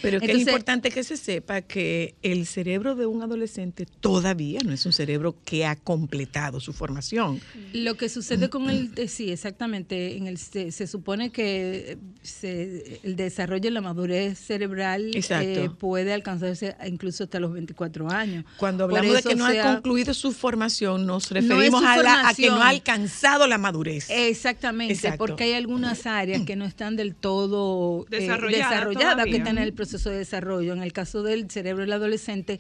Pero 0.01 0.19
que 0.19 0.25
es 0.25 0.31
Entonces, 0.31 0.39
importante 0.47 0.91
que 0.91 1.03
se 1.03 1.15
sepa 1.17 1.61
que 1.61 2.15
el 2.21 2.45
cerebro 2.45 2.95
de 2.95 3.05
un 3.05 3.23
adolescente 3.23 3.85
todavía 3.85 4.59
no 4.65 4.73
es 4.73 4.85
un 4.85 4.91
cerebro 4.93 5.35
que 5.45 5.65
ha 5.65 5.75
completado 5.75 6.59
su 6.59 6.73
formación. 6.73 7.39
Lo 7.71 7.95
que 7.95 8.09
sucede 8.09 8.49
con 8.49 8.69
el, 8.69 8.91
eh, 8.97 9.07
sí, 9.07 9.31
exactamente, 9.31 10.17
en 10.17 10.27
el, 10.27 10.37
se, 10.37 10.71
se 10.71 10.85
supone 10.87 11.31
que 11.31 11.97
se- 12.21 12.99
el 13.03 13.15
desarrollo 13.15 13.69
y 13.69 13.71
la 13.73 13.81
madurez 13.81 14.37
cerebral 14.37 15.11
eh, 15.13 15.69
puede 15.79 16.13
alcanzarse 16.13 16.75
incluso 16.85 17.23
hasta 17.23 17.39
los 17.39 17.53
24 17.53 18.09
años. 18.11 18.43
Cuando 18.57 18.83
hablamos 18.83 19.13
de 19.13 19.23
que 19.23 19.35
no 19.35 19.45
ha 19.45 19.53
concluido 19.75 20.13
su 20.13 20.31
formación, 20.33 21.05
nos 21.05 21.31
referimos 21.31 21.83
a, 21.83 21.97
la- 22.03 22.27
a 22.29 22.33
que 22.33 22.47
no 22.49 22.61
ha 22.61 22.69
alcanzado 22.69 23.47
la 23.47 23.57
madurez. 23.57 24.07
Exactamente, 24.09 24.93
Exacto. 24.93 25.17
porque 25.19 25.45
hay 25.45 25.53
algunas 25.53 26.05
áreas 26.05 26.41
que 26.43 26.55
no 26.55 26.65
están 26.65 26.95
del 26.95 27.15
todo 27.15 28.05
eh, 28.11 28.19
Desarrollada 28.19 28.69
desarrolladas, 28.69 29.25
que 29.25 29.37
están 29.37 29.52
en 29.57 29.63
el 29.63 29.73
proceso 29.73 30.09
de 30.09 30.17
desarrollo. 30.17 30.73
En 30.73 30.83
el 30.83 30.93
caso 30.93 31.23
del 31.23 31.49
cerebro 31.49 31.81
del 31.81 31.93
adolescente, 31.93 32.59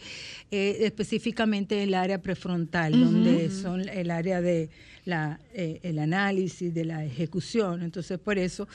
eh, 0.51 0.77
específicamente 0.81 1.83
el 1.83 1.93
área 1.93 2.21
prefrontal, 2.21 2.91
donde 2.91 3.49
son 3.49 3.87
el 3.87 4.11
área 4.11 4.41
de 4.41 4.69
la, 5.05 5.39
eh, 5.53 5.79
el 5.83 5.99
análisis, 5.99 6.73
de 6.73 6.85
la 6.85 7.03
ejecución. 7.05 7.83
Entonces, 7.83 8.19
por 8.19 8.37
eso... 8.37 8.67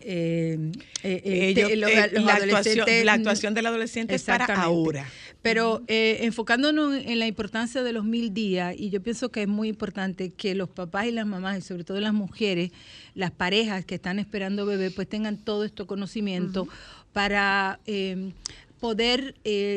eh, 0.00 0.72
eh, 1.02 1.22
eh, 1.24 1.48
Ellos, 1.48 1.68
te- 1.70 1.76
los- 1.76 1.90
eh, 1.90 2.10
los 2.12 2.24
la, 2.24 2.34
actuación, 2.34 2.86
la 3.04 3.12
actuación 3.12 3.54
del 3.54 3.66
adolescente 3.66 4.14
es 4.14 4.22
para 4.24 4.46
ahora. 4.46 5.06
Pero 5.42 5.82
enfocándonos 5.88 6.94
en 7.04 7.18
la 7.18 7.26
importancia 7.26 7.82
de 7.82 7.92
los 7.92 8.04
mil 8.04 8.34
días, 8.34 8.74
y 8.76 8.90
yo 8.90 9.00
pienso 9.02 9.30
que 9.30 9.42
es 9.42 9.48
muy 9.48 9.68
importante 9.68 10.30
que 10.30 10.54
los 10.54 10.68
papás 10.68 11.06
y 11.06 11.12
las 11.12 11.26
mamás, 11.26 11.58
y 11.58 11.62
sobre 11.62 11.84
todo 11.84 12.00
las 12.00 12.12
mujeres, 12.12 12.70
las 13.14 13.30
parejas 13.30 13.84
que 13.84 13.94
están 13.94 14.18
esperando 14.18 14.66
bebé, 14.66 14.90
pues 14.90 15.08
tengan 15.08 15.36
todo 15.38 15.64
este 15.64 15.86
conocimiento 15.86 16.66
para 17.12 17.78
poder, 18.80 19.34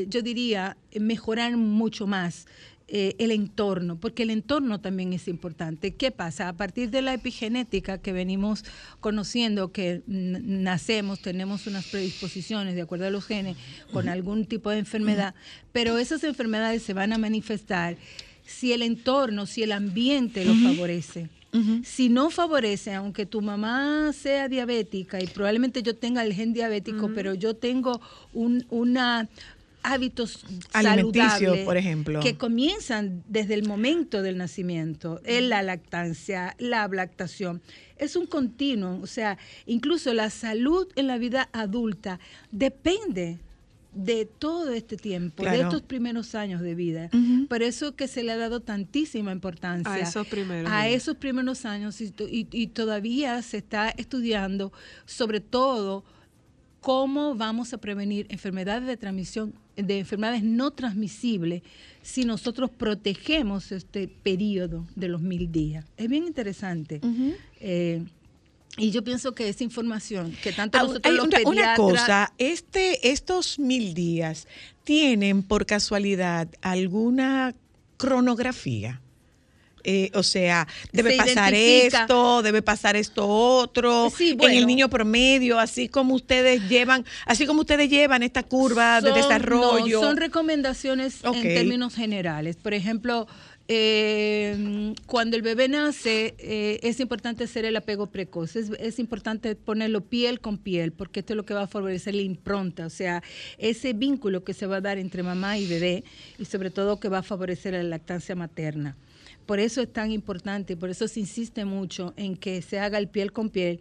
yo 0.10 0.22
diría, 0.22 0.78
mejorar 1.00 1.58
mucho 1.58 2.08
más 2.08 2.46
eh, 2.94 3.16
el 3.20 3.32
entorno, 3.32 3.96
porque 3.96 4.24
el 4.24 4.32
entorno 4.32 4.82
también 4.82 5.14
es 5.14 5.30
importante. 5.30 5.96
¿Qué 5.96 6.12
pasa? 6.12 6.50
A 6.50 6.54
partir 6.54 6.90
de 6.90 7.02
la 7.02 7.14
epigenética 7.14 8.00
que 8.00 8.12
venimos 8.12 8.66
conociendo, 9.00 9.72
que 9.72 10.02
nacemos, 10.08 11.22
tenemos 11.22 11.68
unas 11.68 11.86
predisposiciones 11.86 12.76
de 12.76 12.82
acuerdo 12.82 13.08
a 13.08 13.10
los 13.10 13.26
genes 13.26 13.56
con 13.94 14.10
algún 14.10 14.46
tipo 14.46 14.72
de 14.72 14.80
enfermedad, 14.80 15.36
pero 15.72 15.98
esas 15.98 16.26
enfermedades 16.26 16.84
se 16.84 16.94
van 16.94 17.14
a 17.14 17.18
manifestar 17.18 17.96
si 18.46 18.74
el 18.74 18.82
entorno, 18.82 19.46
si 19.46 19.64
el 19.64 19.72
ambiente 19.72 20.44
lo 20.44 20.54
favorece. 20.56 21.30
Si 21.86 22.10
no 22.10 22.30
favorece, 22.30 22.94
aunque 22.94 23.26
tu 23.26 23.42
mamá 23.42 24.12
sea 24.12 24.50
diabética 24.50 25.22
y 25.22 25.28
probablemente 25.28 25.82
yo 25.82 25.96
tenga 25.96 26.24
el 26.24 26.34
gen 26.34 26.52
diabético, 26.52 27.10
pero 27.16 27.36
yo 27.36 27.54
tengo 27.56 28.02
un, 28.34 28.66
una 28.70 29.30
hábitos 29.84 30.44
Alimenticio, 30.74 31.30
saludables 31.30 31.66
por 31.66 31.78
ejemplo. 31.78 32.20
que 32.20 32.38
comienzan 32.38 33.24
desde 33.28 33.54
el 33.56 33.68
momento 33.68 34.22
del 34.22 34.38
nacimiento, 34.38 35.22
en 35.26 35.50
la 35.50 35.64
lactancia, 35.64 36.56
la 36.60 36.88
lactación. 36.88 37.62
Es 37.98 38.16
un 38.16 38.26
continuo, 38.26 39.00
o 39.02 39.08
sea, 39.08 39.38
incluso 39.66 40.14
la 40.14 40.30
salud 40.30 40.88
en 40.96 41.08
la 41.08 41.18
vida 41.18 41.50
adulta 41.54 42.20
depende 42.52 43.40
de 43.94 44.26
todo 44.26 44.72
este 44.72 44.96
tiempo, 44.96 45.44
de 45.44 45.60
estos 45.60 45.82
primeros 45.82 46.34
años 46.34 46.62
de 46.62 46.76
vida. 46.76 47.10
Por 47.50 47.62
eso 47.62 47.94
que 47.96 48.08
se 48.08 48.24
le 48.24 48.32
ha 48.32 48.38
dado 48.38 48.62
tantísima 48.62 49.34
importancia 49.34 49.92
A 49.94 50.00
esos 50.00 50.26
primeros 50.28 50.72
a 50.72 50.82
años. 50.84 50.96
esos 50.96 51.18
primeros 51.18 51.66
años 51.66 52.00
y, 52.00 52.10
to- 52.12 52.28
y- 52.30 52.48
y 52.54 52.68
todavía 52.68 53.42
se 53.42 53.58
está 53.58 53.90
estudiando 53.90 54.72
sobre 55.06 55.42
todo 55.42 56.06
cómo 56.80 57.36
vamos 57.36 57.74
a 57.74 57.78
prevenir 57.80 58.26
enfermedades 58.30 58.88
de 58.88 58.96
transmisión, 58.98 59.54
de 59.84 60.00
enfermedades 60.00 60.44
no 60.44 60.72
transmisibles 60.72 61.62
si 62.02 62.26
nosotros 62.26 62.70
protegemos 62.70 63.72
este 63.72 64.08
periodo 64.08 64.88
de 64.96 65.08
los 65.08 65.22
mil 65.22 65.52
días. 65.52 65.86
Es 65.98 66.08
bien 66.10 66.26
interesante. 66.26 67.02
Eh, 67.60 68.04
y 68.78 68.92
yo 68.92 69.04
pienso 69.04 69.36
que 69.36 69.50
esa 69.50 69.64
información 69.64 70.36
que 70.42 70.54
tanto 70.54 70.78
nosotros 70.78 71.02
hay 71.04 71.18
los 71.18 71.28
una, 71.28 71.40
una 71.46 71.76
cosa, 71.76 72.34
este, 72.38 73.12
estos 73.12 73.60
mil 73.60 73.94
días 73.94 74.48
tienen 74.84 75.44
por 75.44 75.66
casualidad 75.66 76.48
alguna 76.62 77.54
cronografía. 77.98 79.02
Eh, 79.84 80.12
o 80.14 80.24
sea, 80.24 80.68
debe 80.92 81.12
Se 81.12 81.18
pasar 81.18 81.54
identifica. 81.54 82.02
esto, 82.04 82.42
debe 82.42 82.62
pasar 82.62 82.96
esto 82.96 83.28
otro, 83.28 84.12
Sí, 84.16 84.38
en 84.40 84.52
el 84.52 84.68
niño 84.68 84.90
promedio, 84.90 85.60
así 85.60 85.88
como 85.88 86.14
ustedes 86.16 86.68
llevan, 86.70 87.06
así 87.26 87.46
como 87.46 87.62
ustedes 87.62 87.90
llevan 87.90 88.24
esta 88.24 88.44
curva 88.44 89.02
de 89.02 89.12
desarrollo. 89.12 90.02
no, 90.02 90.08
son 90.08 90.18
recomendaciones 90.18 91.24
en 91.24 91.42
términos 91.42 91.96
generales. 91.96 92.56
Por 92.58 92.74
ejemplo, 92.74 93.28
Eh, 93.74 94.94
cuando 95.06 95.38
el 95.38 95.44
bebé 95.44 95.70
nace, 95.70 96.36
eh, 96.40 96.80
es 96.84 97.00
importante 97.00 97.46
hacer 97.46 97.64
el 97.64 97.78
apego 97.78 98.08
precoz. 98.08 98.58
Es, 98.58 98.70
es 98.80 99.00
importante 99.00 99.56
ponerlo 99.56 100.02
piel 100.02 100.42
con 100.42 100.58
piel, 100.58 100.92
porque 100.92 101.22
esto 101.22 101.32
es 101.34 101.38
lo 101.38 101.46
que 101.46 101.54
va 101.54 101.62
a 101.62 101.68
favorecer 101.68 102.14
la 102.14 102.22
impronta, 102.22 102.86
o 102.86 102.90
sea, 102.90 103.24
ese 103.58 103.94
vínculo 103.94 104.44
que 104.44 104.54
se 104.54 104.66
va 104.66 104.78
a 104.78 104.82
dar 104.82 104.98
entre 104.98 105.24
mamá 105.24 105.58
y 105.58 105.68
bebé, 105.68 106.04
y 106.38 106.46
sobre 106.46 106.70
todo 106.70 107.00
que 107.00 107.08
va 107.08 107.20
a 107.20 107.24
favorecer 107.24 107.74
la 107.74 107.84
lactancia 107.84 108.36
materna. 108.36 108.98
Por 109.46 109.60
eso 109.60 109.82
es 109.82 109.92
tan 109.92 110.12
importante, 110.12 110.78
por 110.78 110.90
eso 110.90 111.08
se 111.08 111.20
insiste 111.20 111.66
mucho 111.66 112.14
en 112.18 112.36
que 112.36 112.62
se 112.62 112.80
haga 112.80 112.98
el 112.98 113.08
piel 113.08 113.32
con 113.32 113.50
piel, 113.50 113.80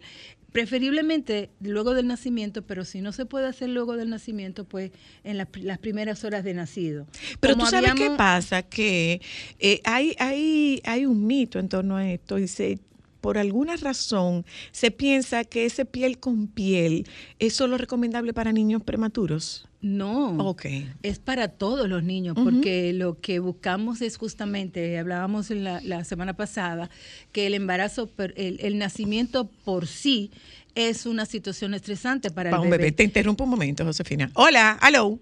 preferiblemente 0.51 1.49
luego 1.61 1.93
del 1.93 2.07
nacimiento, 2.07 2.61
pero 2.63 2.83
si 2.83 3.01
no 3.01 3.11
se 3.11 3.25
puede 3.25 3.47
hacer 3.47 3.69
luego 3.69 3.95
del 3.95 4.09
nacimiento, 4.09 4.65
pues 4.65 4.91
en 5.23 5.37
las, 5.37 5.47
las 5.61 5.77
primeras 5.77 6.23
horas 6.23 6.43
de 6.43 6.53
nacido. 6.53 7.07
Pero 7.39 7.53
Como 7.53 7.65
tú 7.65 7.71
sabes 7.71 7.93
qué 7.95 8.09
pasa, 8.11 8.63
que 8.63 9.21
eh, 9.59 9.81
hay, 9.83 10.15
hay, 10.19 10.81
hay 10.83 11.05
un 11.05 11.25
mito 11.25 11.59
en 11.59 11.69
torno 11.69 11.97
a 11.97 12.09
esto 12.09 12.37
y 12.37 12.47
se, 12.47 12.79
por 13.21 13.37
alguna 13.37 13.77
razón 13.77 14.45
se 14.71 14.91
piensa 14.91 15.43
que 15.45 15.65
ese 15.65 15.85
piel 15.85 16.19
con 16.19 16.47
piel 16.47 17.07
es 17.39 17.53
solo 17.53 17.77
recomendable 17.77 18.33
para 18.33 18.51
niños 18.51 18.83
prematuros. 18.83 19.67
No. 19.81 20.37
Ok. 20.37 20.65
Es 21.01 21.17
para 21.19 21.47
todos 21.47 21.89
los 21.89 22.03
niños, 22.03 22.35
porque 22.43 22.93
lo 22.93 23.19
que 23.19 23.39
buscamos 23.39 24.01
es 24.01 24.17
justamente, 24.17 24.97
hablábamos 24.99 25.49
en 25.49 25.63
la, 25.63 25.79
la 25.83 26.03
semana 26.03 26.33
pasada, 26.33 26.89
que 27.31 27.47
el 27.47 27.55
embarazo, 27.55 28.07
per- 28.07 28.33
el, 28.37 28.59
el 28.61 28.77
nacimiento 28.77 29.49
por 29.65 29.87
sí 29.87 30.31
es 30.75 31.05
una 31.05 31.25
situación 31.25 31.73
estresante 31.73 32.29
para, 32.29 32.51
Para 32.51 32.61
el 32.61 32.67
un 32.67 32.71
bebé. 32.71 32.83
bebé. 32.83 32.95
Te 32.95 33.03
interrumpo 33.03 33.43
un 33.43 33.49
momento, 33.49 33.83
Josefina. 33.83 34.29
Hola, 34.35 34.77
hello. 34.87 35.17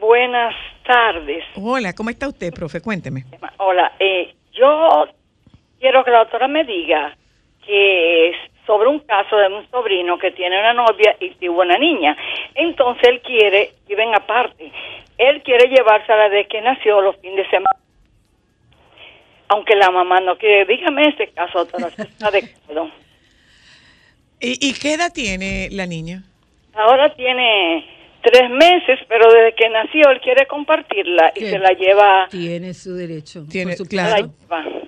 Buenas 0.00 0.54
tardes. 0.86 1.44
Hola, 1.54 1.92
¿cómo 1.92 2.10
está 2.10 2.28
usted, 2.28 2.52
profe? 2.52 2.80
Cuénteme. 2.80 3.24
Hola, 3.58 3.92
eh, 4.00 4.34
yo 4.52 5.04
quiero 5.78 6.04
que 6.04 6.10
la 6.10 6.18
doctora 6.20 6.48
me 6.48 6.64
diga 6.64 7.16
que 7.66 8.32
sobre 8.66 8.88
un 8.88 9.00
caso 9.00 9.36
de 9.36 9.48
un 9.48 9.68
sobrino 9.70 10.18
que 10.18 10.30
tiene 10.30 10.58
una 10.58 10.72
novia 10.72 11.16
y 11.20 11.30
tuvo 11.30 11.62
una 11.62 11.78
niña. 11.78 12.16
Entonces 12.54 13.08
él 13.08 13.20
quiere, 13.22 13.72
viven 13.88 14.14
aparte, 14.14 14.70
él 15.18 15.42
quiere 15.42 15.68
llevársela 15.68 16.28
desde 16.28 16.48
que 16.48 16.60
nació 16.60 17.00
los 17.00 17.16
fines 17.16 17.36
de 17.36 17.50
semana. 17.50 17.78
Aunque 19.48 19.74
la 19.76 19.90
mamá 19.90 20.20
no 20.20 20.36
quiere, 20.38 20.64
dígame 20.64 21.08
ese 21.08 21.28
caso, 21.28 21.58
doctora, 21.58 21.88
está 21.88 22.28
adecuado. 22.28 22.90
¿Y, 24.40 24.68
y 24.68 24.72
qué 24.74 24.94
edad 24.94 25.12
tiene 25.12 25.68
la 25.70 25.86
niña? 25.86 26.22
Ahora 26.74 27.14
tiene 27.14 27.86
tres 28.22 28.48
meses, 28.50 28.98
pero 29.08 29.30
desde 29.32 29.54
que 29.56 29.68
nació 29.68 30.10
él 30.10 30.20
quiere 30.22 30.46
compartirla 30.46 31.32
y 31.34 31.40
¿Qué? 31.40 31.50
se 31.50 31.58
la 31.58 31.70
lleva. 31.72 32.28
Tiene 32.30 32.72
su 32.74 32.94
derecho. 32.94 33.44
Tiene- 33.50 33.76
supuesto. 33.76 33.96
claro. 33.96 34.32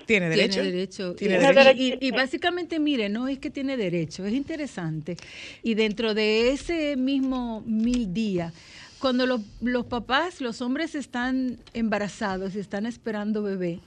¿Tiene 0.05 0.29
derecho? 0.29 0.61
Tiene 0.61 0.71
derecho. 0.71 1.15
Tiene 1.15 1.35
Y- 1.35 1.39
derecho. 1.39 1.71
Y, 1.75 1.97
y 2.07 2.11
básicamente, 2.11 2.79
mire, 2.79 3.09
no 3.09 3.27
es 3.27 3.39
que 3.39 3.49
tiene 3.49 3.75
derecho, 3.77 4.25
es 4.25 4.33
interesante. 4.33 5.17
Y 5.63 5.73
dentro 5.73 6.13
de 6.13 6.51
ese 6.51 6.95
mismo 6.95 7.61
mil 7.65 8.13
días, 8.13 8.53
cuando 8.99 9.25
los, 9.25 9.41
los 9.61 9.85
papás, 9.85 10.41
los 10.41 10.61
hombres 10.61 10.95
están 10.95 11.57
embarazados 11.73 12.55
y 12.55 12.59
están 12.59 12.85
esperando 12.85 13.43
bebé, 13.43 13.79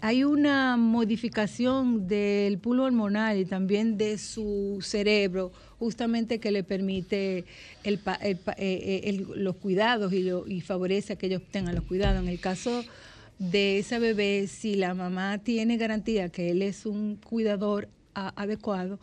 hay 0.00 0.24
una 0.24 0.76
modificación 0.76 2.06
del 2.06 2.58
pool 2.58 2.80
hormonal 2.80 3.38
y 3.38 3.44
también 3.44 3.96
de 3.98 4.18
su 4.18 4.78
cerebro, 4.80 5.52
justamente 5.78 6.38
que 6.40 6.50
le 6.50 6.62
permite 6.62 7.44
el, 7.84 8.00
el 8.22 8.36
eh, 8.36 8.38
eh, 8.56 9.00
el- 9.04 9.26
los 9.44 9.56
cuidados 9.56 10.12
y, 10.12 10.22
lo- 10.22 10.46
y 10.46 10.60
favorece 10.60 11.14
a 11.14 11.16
que 11.16 11.26
ellos 11.26 11.42
tengan 11.50 11.74
los 11.74 11.84
cuidados. 11.84 12.22
En 12.22 12.28
el 12.28 12.40
caso 12.40 12.84
de 13.38 13.78
ese 13.78 13.98
bebé, 13.98 14.46
si 14.48 14.74
la 14.76 14.94
mamá 14.94 15.38
tiene 15.38 15.76
garantía 15.76 16.28
que 16.28 16.50
él 16.50 16.62
es 16.62 16.86
un 16.86 17.16
cuidador 17.16 17.88
a- 18.14 18.32
adecuado, 18.40 18.98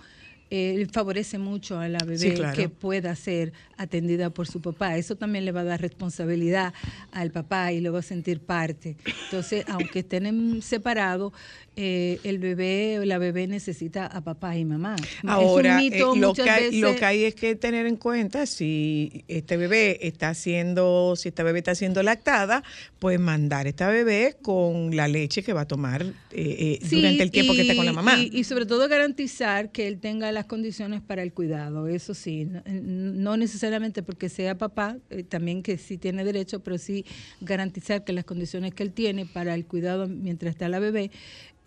eh, 0.58 0.88
favorece 0.92 1.38
mucho 1.38 1.80
a 1.80 1.88
la 1.90 2.00
bebé 2.00 2.18
Sí, 2.18 2.32
claro. 2.32 2.56
que 2.56 2.70
pueda 2.70 3.16
ser 3.16 3.52
atendida 3.78 4.30
por 4.30 4.48
su 4.48 4.62
papá. 4.62 4.98
Eso 4.98 5.16
también 5.16 5.44
le 5.46 5.52
va 5.52 5.62
a 5.62 5.64
dar 5.66 5.82
responsabilidad 5.82 6.74
al 7.12 7.32
papá 7.32 7.72
y 7.74 7.82
lo 7.82 7.92
va 7.92 8.00
a 8.00 8.04
sentir 8.04 8.40
parte. 8.40 8.96
Entonces, 9.26 9.66
aunque 9.70 10.00
estén 10.00 10.62
separados, 10.62 11.34
eh, 11.78 12.20
el 12.24 12.40
bebé 12.40 13.00
o 13.00 13.06
la 13.06 13.18
bebé 13.18 13.48
necesita 13.48 14.06
a 14.06 14.22
papá 14.24 14.56
y 14.58 14.64
mamá. 14.64 14.96
Ahora, 15.28 15.72
es 15.72 15.76
un 15.76 15.92
mito 15.92 16.16
eh, 16.16 16.20
lo, 16.20 16.28
muchas 16.30 16.46
que 16.46 16.50
hay, 16.52 16.64
veces. 16.66 16.80
lo 16.80 16.96
que 16.96 17.06
hay 17.06 17.24
es 17.26 17.36
que 17.36 17.56
tener 17.56 17.86
en 17.86 17.98
cuenta 17.98 18.46
si 18.46 19.26
este 19.28 19.58
bebé 19.58 20.08
está 20.08 20.34
siendo, 20.34 21.16
si 21.18 21.28
esta 21.30 21.44
bebé 21.44 21.60
está 21.60 21.76
siendo 21.76 22.02
lactada, 22.02 22.64
pues 23.00 23.20
mandar 23.20 23.66
a 23.66 23.70
esta 23.70 23.90
bebé 23.90 24.38
con 24.42 24.96
la 24.96 25.08
leche 25.10 25.44
que 25.44 25.52
va 25.52 25.62
a 25.62 25.68
tomar 25.68 26.06
eh, 26.32 26.80
Sí, 26.82 26.96
durante 26.96 27.24
el 27.24 27.32
tiempo 27.32 27.54
que 27.54 27.62
esté 27.62 27.74
y- 27.74 27.78
con 27.78 27.86
la 27.86 27.94
mamá. 27.94 28.18
Y, 28.20 28.30
y 28.34 28.44
sobre 28.46 28.66
todo 28.66 28.88
garantizar 28.88 29.72
que 29.72 29.88
él 29.88 30.00
tenga 30.00 30.32
condiciones 30.46 31.02
para 31.02 31.24
el 31.24 31.34
cuidado. 31.34 31.88
Eso 31.88 32.14
sí, 32.14 32.46
no, 32.46 32.62
no 32.66 33.38
necesariamente 33.38 34.04
porque 34.04 34.30
sea 34.30 34.58
papá, 34.58 34.98
eh, 35.10 35.24
también 35.24 35.64
que 35.64 35.78
sí 35.78 35.98
tiene 35.98 36.24
derecho, 36.24 36.62
pero 36.62 36.78
sí 36.78 37.06
garantizar 37.42 38.04
que 38.04 38.14
las 38.14 38.26
condiciones 38.26 38.74
que 38.74 38.84
él 38.84 38.92
tiene 38.92 39.26
para 39.26 39.54
el 39.54 39.66
cuidado 39.66 40.08
mientras 40.08 40.52
está 40.52 40.70
la 40.70 40.80
bebé 40.80 41.12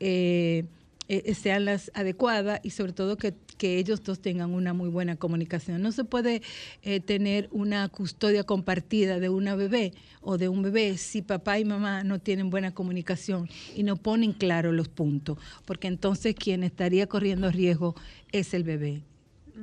eh, 0.01 0.65
eh, 1.09 1.35
sean 1.35 1.65
las 1.65 1.91
adecuadas 1.95 2.61
y 2.63 2.71
sobre 2.71 2.93
todo 2.93 3.17
que, 3.17 3.35
que 3.57 3.79
ellos 3.79 4.03
dos 4.03 4.21
tengan 4.21 4.53
una 4.53 4.75
muy 4.75 4.91
buena 4.91 5.17
comunicación. 5.17 5.81
No 5.81 5.91
se 5.91 6.05
puede 6.05 6.43
eh, 6.83 7.01
tener 7.01 7.49
una 7.51 7.89
custodia 7.89 8.45
compartida 8.45 9.19
de 9.19 9.29
una 9.31 9.55
bebé 9.55 9.95
o 10.21 10.37
de 10.37 10.49
un 10.49 10.63
bebé 10.63 10.99
si 10.99 11.23
papá 11.23 11.59
y 11.59 11.65
mamá 11.65 12.05
no 12.05 12.19
tienen 12.19 12.51
buena 12.51 12.75
comunicación 12.75 13.49
y 13.75 13.85
no 13.85 13.97
ponen 13.97 14.33
claro 14.33 14.73
los 14.73 14.89
puntos, 14.89 15.39
porque 15.65 15.89
entonces 15.89 16.35
quien 16.35 16.63
estaría 16.63 17.07
corriendo 17.07 17.51
riesgo 17.51 17.95
es 18.31 18.53
el 18.53 18.65
bebé. 18.65 19.03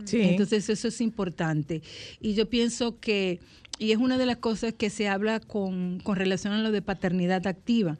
Sí. 0.03 0.21
Entonces 0.21 0.69
eso 0.69 0.87
es 0.87 0.99
importante. 0.99 1.81
Y 2.19 2.33
yo 2.33 2.49
pienso 2.49 2.99
que, 2.99 3.39
y 3.79 3.91
es 3.91 3.97
una 3.97 4.17
de 4.17 4.25
las 4.25 4.37
cosas 4.37 4.73
que 4.73 4.89
se 4.89 5.07
habla 5.07 5.39
con, 5.39 5.99
con 6.01 6.17
relación 6.17 6.53
a 6.53 6.61
lo 6.61 6.71
de 6.71 6.81
paternidad 6.81 7.47
activa. 7.47 7.97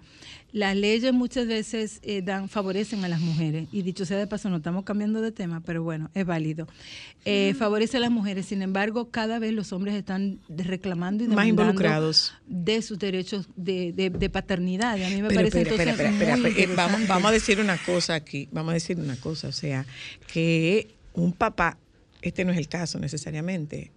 Las 0.55 0.73
leyes 0.77 1.11
muchas 1.11 1.47
veces 1.47 1.99
eh, 2.01 2.21
dan, 2.21 2.47
favorecen 2.47 3.03
a 3.03 3.09
las 3.09 3.19
mujeres, 3.19 3.67
y 3.73 3.81
dicho 3.81 4.05
sea 4.05 4.17
de 4.17 4.25
paso, 4.25 4.49
no 4.49 4.55
estamos 4.55 4.85
cambiando 4.85 5.19
de 5.19 5.33
tema, 5.33 5.59
pero 5.59 5.83
bueno, 5.83 6.09
es 6.13 6.25
válido. 6.25 6.65
Eh, 7.25 7.53
Favorece 7.59 7.97
a 7.97 7.99
las 7.99 8.09
mujeres, 8.09 8.45
sin 8.45 8.61
embargo, 8.61 9.09
cada 9.11 9.37
vez 9.37 9.51
los 9.51 9.73
hombres 9.73 9.95
están 9.95 10.39
reclamando 10.47 11.25
y 11.25 11.27
Más 11.27 11.45
involucrados. 11.45 12.33
de 12.47 12.81
sus 12.81 12.97
derechos 12.99 13.49
de, 13.57 13.91
de- 13.91 14.09
de 14.09 14.29
paternidad. 14.29 14.95
Y 14.97 15.03
a 15.03 15.09
mí 15.09 15.21
me 15.21 15.27
Pero 15.27 15.39
parece 15.41 15.61
espera, 15.63 15.91
espera, 15.91 15.91
entonces 15.91 16.13
espera, 16.13 16.37
muy 16.37 16.49
espera, 16.51 16.71
eh, 16.71 16.75
Vamos, 16.77 17.07
vamos 17.09 17.29
a 17.29 17.33
decir 17.33 17.59
una 17.59 17.77
cosa 17.77 18.15
aquí, 18.15 18.47
vamos 18.53 18.71
a 18.71 18.73
decir 18.75 18.97
una 18.97 19.17
cosa, 19.17 19.49
o 19.49 19.51
sea, 19.51 19.85
que 20.31 20.95
un 21.13 21.33
papá, 21.33 21.77
este 22.29 22.45
no 22.45 22.51
es 22.51 22.57
el 22.57 22.67
caso 22.67 22.99
necesariamente, 22.99 23.91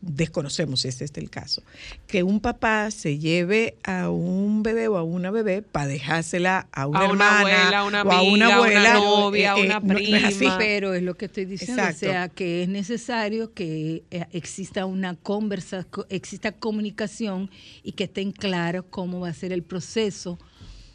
desconocemos 0.00 0.80
si 0.80 0.88
este 0.88 1.04
es 1.04 1.12
el 1.16 1.30
caso, 1.30 1.62
que 2.06 2.22
un 2.22 2.40
papá 2.40 2.90
se 2.90 3.18
lleve 3.18 3.76
a 3.84 4.10
un 4.10 4.62
bebé 4.62 4.88
o 4.88 4.96
a 4.96 5.02
una 5.02 5.30
bebé 5.30 5.62
para 5.62 5.86
dejársela 5.86 6.68
a 6.72 6.86
una 6.86 7.00
A 7.00 7.04
una 7.04 7.12
hermana 7.12 7.38
abuela, 7.40 7.78
a 7.78 7.84
una 7.84 8.02
o 8.02 8.10
a 8.10 8.22
una 8.22 8.46
amiga, 8.46 8.46
a 8.46 8.50
una 8.50 8.56
abuela, 8.56 8.94
novia, 8.94 9.52
a 9.52 9.56
una 9.56 9.80
no- 9.80 9.92
no 9.94 9.98
es 9.98 10.24
así. 10.24 10.38
prima. 10.38 10.58
Pero 10.58 10.94
es 10.94 11.02
lo 11.02 11.14
que 11.14 11.26
estoy 11.26 11.44
diciendo, 11.44 11.82
Exacto. 11.82 12.06
o 12.06 12.10
sea, 12.10 12.28
que 12.28 12.62
es 12.64 12.68
necesario 12.68 13.52
que 13.52 14.02
eh, 14.10 14.26
exista 14.32 14.86
una 14.86 15.14
conversa, 15.16 15.84
co- 15.84 16.06
exista 16.08 16.52
comunicación 16.52 17.50
y 17.82 17.92
que 17.92 18.04
estén 18.04 18.32
claros 18.32 18.84
cómo 18.90 19.20
va 19.20 19.28
a 19.28 19.34
ser 19.34 19.52
el 19.52 19.62
proceso 19.62 20.38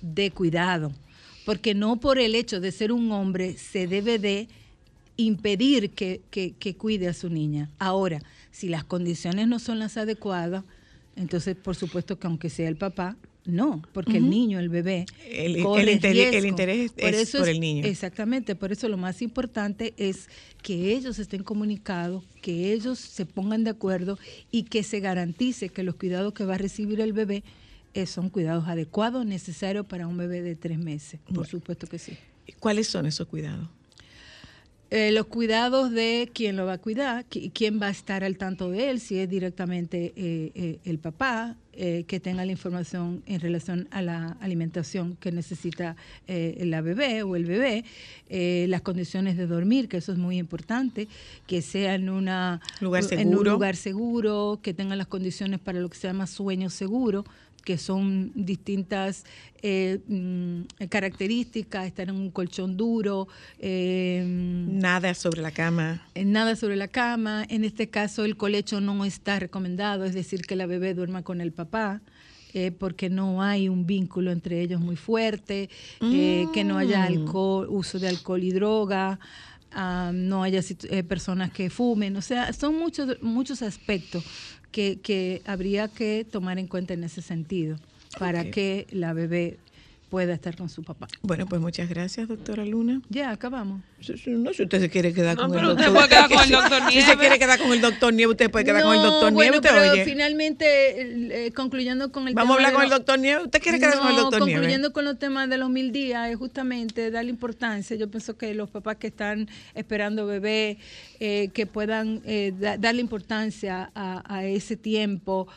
de 0.01 0.31
cuidado, 0.31 0.91
porque 1.45 1.73
no 1.73 1.99
por 1.99 2.19
el 2.19 2.35
hecho 2.35 2.59
de 2.59 2.71
ser 2.71 2.91
un 2.91 3.11
hombre 3.11 3.57
se 3.57 3.87
debe 3.87 4.19
de 4.19 4.47
impedir 5.17 5.91
que, 5.91 6.21
que- 6.29 6.51
que 6.53 6.75
cuide 6.75 7.07
a 7.07 7.13
su 7.13 7.29
niña. 7.29 7.69
Ahora, 7.79 8.21
si 8.51 8.69
las 8.69 8.83
condiciones 8.83 9.47
no 9.47 9.59
son 9.59 9.79
las 9.79 9.97
adecuadas, 9.97 10.63
entonces 11.15 11.55
por 11.55 11.75
supuesto 11.75 12.19
que 12.19 12.27
aunque 12.27 12.49
sea 12.49 12.69
el 12.69 12.75
papá, 12.77 13.17
no, 13.45 13.81
porque 13.93 14.17
el 14.17 14.29
niño, 14.29 14.59
el 14.59 14.67
bebé, 14.67 15.05
El- 15.31 15.55
el 15.55 15.63
interés- 15.63 16.03
el 16.03 16.31
riesgo. 16.31 16.47
interés 16.49 16.91
es 16.99 17.31
por 17.31 17.47
el 17.47 17.59
niño. 17.61 17.85
Exactamente, 17.85 18.55
por 18.55 18.73
eso 18.73 18.89
lo 18.89 18.97
más 18.97 19.21
importante 19.21 19.93
es 19.97 20.27
que 20.61 20.93
ellos 20.93 21.17
estén 21.17 21.43
comunicados, 21.43 22.25
que 22.41 22.73
ellos 22.73 22.99
se 22.99 23.25
pongan 23.25 23.63
de 23.63 23.69
acuerdo 23.69 24.19
y 24.51 24.63
que 24.63 24.83
se 24.83 24.99
garantice 24.99 25.69
que 25.69 25.83
los 25.83 25.95
cuidados 25.95 26.33
que 26.33 26.43
va 26.43 26.55
a 26.55 26.57
recibir 26.57 26.99
el 26.99 27.13
bebé 27.13 27.43
eh, 27.93 28.05
son 28.05 28.29
cuidados 28.29 28.67
adecuados, 28.67 29.25
necesarios 29.25 29.85
para 29.85 30.07
un 30.07 30.17
bebé 30.17 30.41
de 30.41 30.55
tres 30.55 30.77
meses. 30.77 31.19
Por 31.21 31.35
Bueno. 31.35 31.49
supuesto 31.49 31.87
que 31.87 31.97
sí. 31.99 32.17
¿Cuáles 32.59 32.87
son 32.87 33.05
esos 33.05 33.27
cuidados? 33.27 33.69
Eh, 34.89 35.11
los 35.11 35.25
cuidados 35.25 35.91
de 35.91 36.29
quién 36.33 36.55
lo 36.55 36.65
va 36.65 36.73
a 36.73 36.77
cuidar, 36.77 37.25
qui- 37.29 37.51
quién 37.53 37.77
va 37.81 37.87
a 37.87 37.89
estar 37.89 38.23
al 38.23 38.37
tanto 38.37 38.69
de 38.71 38.89
él, 38.89 39.01
si 39.01 39.19
es 39.19 39.29
directamente 39.29 40.13
eh, 40.15 40.51
eh, 40.55 40.79
el 40.85 40.97
papá, 40.97 41.57
eh, 41.73 42.05
que 42.07 42.19
tenga 42.21 42.45
la 42.45 42.51
información 42.53 43.21
en 43.27 43.39
relación 43.41 43.87
a 43.91 44.01
la 44.01 44.37
alimentación 44.39 45.17
que 45.19 45.31
necesita 45.33 45.95
eh, 46.27 46.63
la 46.65 46.79
bebé 46.81 47.21
o 47.23 47.35
el 47.35 47.43
bebé, 47.45 47.83
eh, 48.29 48.65
las 48.69 48.81
condiciones 48.81 49.35
de 49.35 49.45
dormir, 49.45 49.89
que 49.89 49.97
eso 49.97 50.13
es 50.13 50.17
muy 50.17 50.37
importante, 50.37 51.09
que 51.47 51.61
sea 51.61 51.93
en, 51.95 52.09
una, 52.09 52.61
Lugar 52.79 53.03
en 53.11 53.27
un 53.27 53.33
lugar 53.53 53.75
seguro, 53.75 54.59
que 54.63 54.73
tenga 54.73 54.95
las 54.95 55.07
condiciones 55.07 55.59
para 55.59 55.79
lo 55.81 55.89
que 55.89 55.97
se 55.97 56.07
llama 56.07 56.27
sueño 56.27 56.69
seguro, 56.69 57.25
que 57.67 57.77
son 57.77 58.31
distintas 58.33 59.25
eh, 59.61 59.99
mm, 60.07 60.85
características, 60.87 61.85
estar 61.85 62.07
en 62.07 62.15
un 62.15 62.31
colchón 62.31 62.77
duro, 62.77 63.27
eh, 63.59 64.23
Nada 64.25 65.13
sobre 65.13 65.41
la 65.41 65.51
cama. 65.51 66.01
nada 66.15 66.55
sobre 66.55 66.77
la 66.77 66.87
cama. 66.87 67.45
En 67.49 67.65
este 67.65 67.89
caso, 67.89 68.23
el 68.23 68.37
colecho 68.37 68.79
no 68.79 69.03
está 69.03 69.37
recomendado, 69.37 70.05
es 70.05 70.13
decir, 70.13 70.43
que 70.43 70.55
la 70.55 70.65
bebé 70.65 70.93
duerma 70.93 71.23
con 71.23 71.41
el 71.41 71.51
papá. 71.51 71.99
eh, 72.53 72.71
porque 72.71 73.09
no 73.09 73.43
hay 73.43 73.67
un 73.67 73.85
vínculo 73.85 74.31
entre 74.31 74.61
ellos 74.61 74.79
muy 74.79 74.95
fuerte, 74.95 75.69
que 75.99 76.63
no 76.65 76.77
haya 76.77 77.03
alcohol, 77.03 77.67
uso 77.69 77.99
de 77.99 78.07
alcohol 78.07 78.41
y 78.41 78.51
droga, 78.51 79.19
ah, 79.71 80.11
no 80.13 80.43
haya 80.43 80.61
eh, 80.89 81.03
personas 81.03 81.51
que 81.51 81.69
fumen, 81.69 82.15
o 82.15 82.21
sea, 82.21 82.53
son 82.53 82.77
muchos, 82.77 83.21
muchos 83.21 83.61
aspectos 83.61 84.23
que, 84.71 84.99
que 85.01 85.41
habría 85.45 85.87
que 85.87 86.25
tomar 86.29 86.59
en 86.59 86.67
cuenta 86.67 86.93
en 86.93 87.03
ese 87.03 87.21
sentido 87.21 87.77
para 88.19 88.49
que 88.49 88.87
la 88.91 89.13
bebé 89.13 89.57
pueda 90.09 90.33
estar 90.33 90.55
con 90.55 90.69
su 90.69 90.83
papá. 90.83 91.07
Bueno, 91.21 91.45
pues 91.47 91.59
muchas 91.61 91.89
gracias, 91.89 92.27
doctora 92.27 92.63
Luna. 92.65 93.01
Ya, 93.09 93.31
acabamos. 93.31 93.81
No, 94.27 94.53
si 94.53 94.63
usted 94.63 94.79
se 94.79 94.89
quiere 94.89 95.13
quedar 95.13 95.35
No, 95.35 95.43
con 95.47 95.51
el 95.53 95.57
pero 95.59 95.71
usted 95.73 95.85
doctor. 95.85 95.95
puede 95.95 96.09
quedar 96.09 96.29
con 96.29 96.43
el 96.43 96.49
doctor 96.61 96.79
Si 96.79 96.85
se 96.87 96.99
Nieves. 96.99 97.15
quiere 97.17 97.39
quedar 97.39 97.59
con 97.59 97.71
el 97.73 97.81
doctor 97.81 98.13
Nieves, 98.13 98.31
usted 98.31 98.51
puede 98.51 98.65
quedar 98.65 98.83
con 98.83 98.95
el 98.95 99.01
doctor 99.01 99.33
bueno, 99.33 99.39
Nieves. 99.51 99.57
Usted 99.59 99.69
pero 99.81 99.91
oye. 99.91 100.05
finalmente, 100.05 101.45
eh, 101.47 101.51
concluyendo 101.51 102.11
con 102.11 102.27
el 102.27 102.33
Vamos 102.35 102.51
a 102.51 102.55
hablar 102.55 102.73
con 102.73 102.83
el 102.83 102.89
doctor 102.89 103.19
Nieves. 103.19 103.45
¿Usted 103.45 103.61
quiere 103.61 103.79
quedar 103.79 103.99
con 103.99 104.09
el 104.09 104.15
doctor 104.15 104.39
Nieves? 104.45 104.55
concluyendo 104.55 104.93
con 104.93 105.05
los 105.05 105.19
temas 105.19 105.49
de 105.49 105.57
los 105.57 105.69
mil 105.69 105.91
días, 105.91 106.29
es 106.29 106.37
justamente 106.37 107.11
darle 107.11 107.29
importancia. 107.31 107.95
Yo 107.97 108.09
pienso 108.09 108.37
que 108.37 108.53
los 108.53 108.69
papás 108.69 108.97
que 108.97 109.07
están 109.07 109.49
esperando 109.73 110.25
bebé, 110.25 110.77
eh, 111.19 111.49
que 111.53 111.65
puedan 111.65 112.21
eh, 112.25 112.53
da- 112.57 112.77
darle 112.77 113.01
importancia 113.01 113.91
a, 113.93 114.23
a 114.33 114.45
ese 114.45 114.77
tiempo. 114.77 115.47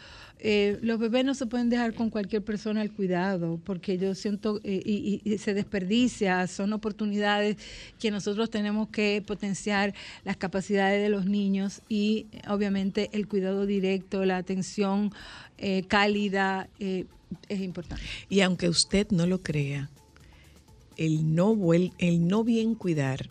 Eh, 0.42 0.78
los 0.80 0.98
bebés 0.98 1.24
no 1.24 1.34
se 1.34 1.44
pueden 1.44 1.68
dejar 1.68 1.92
con 1.92 2.08
cualquier 2.08 2.42
persona 2.42 2.80
al 2.80 2.90
cuidado, 2.92 3.60
porque 3.62 3.98
yo 3.98 4.14
siento 4.14 4.58
eh, 4.64 4.80
y, 4.84 5.20
y- 5.22 5.36
se 5.38 5.52
desperdicia, 5.52 6.46
son 6.46 6.72
oportunidades 6.72 7.56
que 7.98 8.10
nosotros 8.10 8.48
tenemos 8.48 8.88
que 8.88 9.22
potenciar 9.26 9.92
las 10.24 10.38
capacidades 10.38 11.02
de 11.02 11.10
los 11.10 11.26
niños 11.26 11.82
y 11.90 12.26
obviamente 12.48 13.10
el 13.12 13.28
cuidado 13.28 13.66
directo, 13.66 14.24
la 14.24 14.38
atención 14.38 15.12
eh, 15.58 15.82
cálida 15.86 16.68
eh, 16.78 17.04
es 17.50 17.60
importante. 17.60 18.02
Y 18.30 18.40
aunque 18.40 18.68
usted 18.70 19.08
no 19.10 19.26
lo 19.26 19.42
crea, 19.42 19.90
el 20.96 21.34
no, 21.34 21.54
el 21.98 22.26
no 22.28 22.44
bien 22.44 22.74
cuidar 22.74 23.28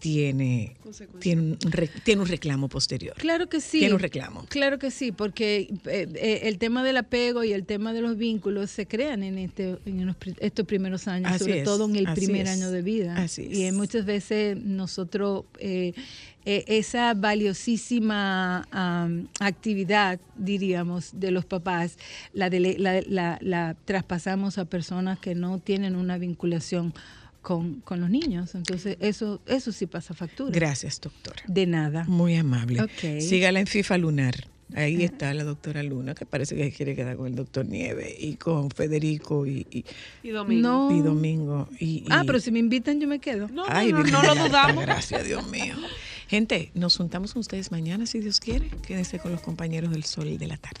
tiene, 0.00 0.76
tiene, 1.20 1.56
tiene 2.04 2.20
un 2.22 2.28
reclamo 2.28 2.68
posterior. 2.68 3.14
Claro 3.16 3.48
que 3.48 3.60
sí. 3.60 3.80
Tiene 3.80 3.94
un 3.94 4.00
reclamo. 4.00 4.46
Claro 4.48 4.78
que 4.78 4.90
sí, 4.90 5.12
porque 5.12 5.68
eh, 5.86 6.08
eh, 6.14 6.40
el 6.44 6.58
tema 6.58 6.84
del 6.84 6.96
apego 6.98 7.44
y 7.44 7.52
el 7.52 7.64
tema 7.64 7.92
de 7.92 8.00
los 8.00 8.16
vínculos 8.16 8.70
se 8.70 8.86
crean 8.86 9.22
en, 9.22 9.38
este, 9.38 9.78
en 9.86 10.14
estos 10.40 10.66
primeros 10.66 11.08
años, 11.08 11.30
Así 11.32 11.40
sobre 11.40 11.58
es, 11.58 11.64
todo 11.64 11.84
en 11.86 11.96
el 11.96 12.06
así 12.06 12.20
primer 12.26 12.46
es, 12.46 12.52
año 12.52 12.70
de 12.70 12.82
vida. 12.82 13.16
así 13.16 13.48
Y 13.50 13.64
es. 13.64 13.74
muchas 13.74 14.04
veces 14.04 14.56
nosotros, 14.56 15.44
eh, 15.58 15.92
eh, 16.44 16.64
esa 16.68 17.12
valiosísima 17.14 18.66
actividad, 19.40 20.20
diríamos, 20.36 21.10
de 21.12 21.30
los 21.30 21.44
papás, 21.44 21.98
la, 22.32 22.48
la- 22.50 23.38
la 23.40 23.76
traspasamos 23.84 24.58
a 24.58 24.64
personas 24.64 25.18
que 25.18 25.34
no 25.34 25.58
tienen 25.58 25.96
una 25.96 26.18
vinculación 26.18 26.94
con, 27.42 27.80
con 27.80 28.00
los 28.00 28.10
niños. 28.10 28.54
Entonces, 28.54 28.96
eso, 29.00 29.40
eso 29.46 29.72
sí 29.72 29.86
pasa 29.86 30.14
factura. 30.14 30.50
Gracias, 30.52 31.00
doctora. 31.00 31.42
De 31.46 31.66
nada. 31.66 32.04
Muy 32.04 32.34
amable. 32.36 32.82
Ok. 32.82 33.20
Sígala 33.20 33.60
en 33.60 33.66
FIFA 33.66 33.98
Lunar. 33.98 34.34
Ahí 34.74 35.02
está 35.02 35.32
la 35.32 35.44
doctora 35.44 35.82
Luna, 35.82 36.14
que 36.14 36.26
parece 36.26 36.54
que 36.54 36.70
quiere 36.70 36.94
quedar 36.94 37.16
con 37.16 37.26
el 37.26 37.34
doctor 37.34 37.64
Nieve 37.64 38.14
y 38.20 38.34
con 38.34 38.70
Federico 38.70 39.46
y, 39.46 39.66
y, 39.70 39.82
Y 40.22 40.28
domingo. 40.28 40.68
No. 40.90 40.94
y 40.94 41.00
Domingo. 41.00 41.68
Y, 41.80 41.86
y- 41.86 42.04
Ah, 42.10 42.22
pero 42.26 42.38
si 42.38 42.50
me 42.50 42.58
invitan, 42.58 43.00
yo 43.00 43.08
me 43.08 43.18
quedo. 43.18 43.48
No, 43.48 43.64
Ay, 43.66 43.92
no, 43.92 44.02
no, 44.02 44.22
no 44.22 44.34
lo 44.34 44.44
dudamos. 44.46 44.84
Gracias, 44.84 45.24
Dios 45.26 45.48
mío. 45.48 45.74
Gente, 46.28 46.70
nos 46.74 46.98
juntamos 46.98 47.32
con 47.32 47.40
ustedes 47.40 47.70
mañana, 47.72 48.04
si 48.04 48.18
Dios 48.18 48.40
quiere. 48.40 48.68
Quédense 48.86 49.18
con 49.18 49.32
los 49.32 49.40
compañeros 49.40 49.90
del 49.90 50.04
Sol 50.04 50.36
de 50.36 50.46
la 50.46 50.58
tarde. 50.58 50.80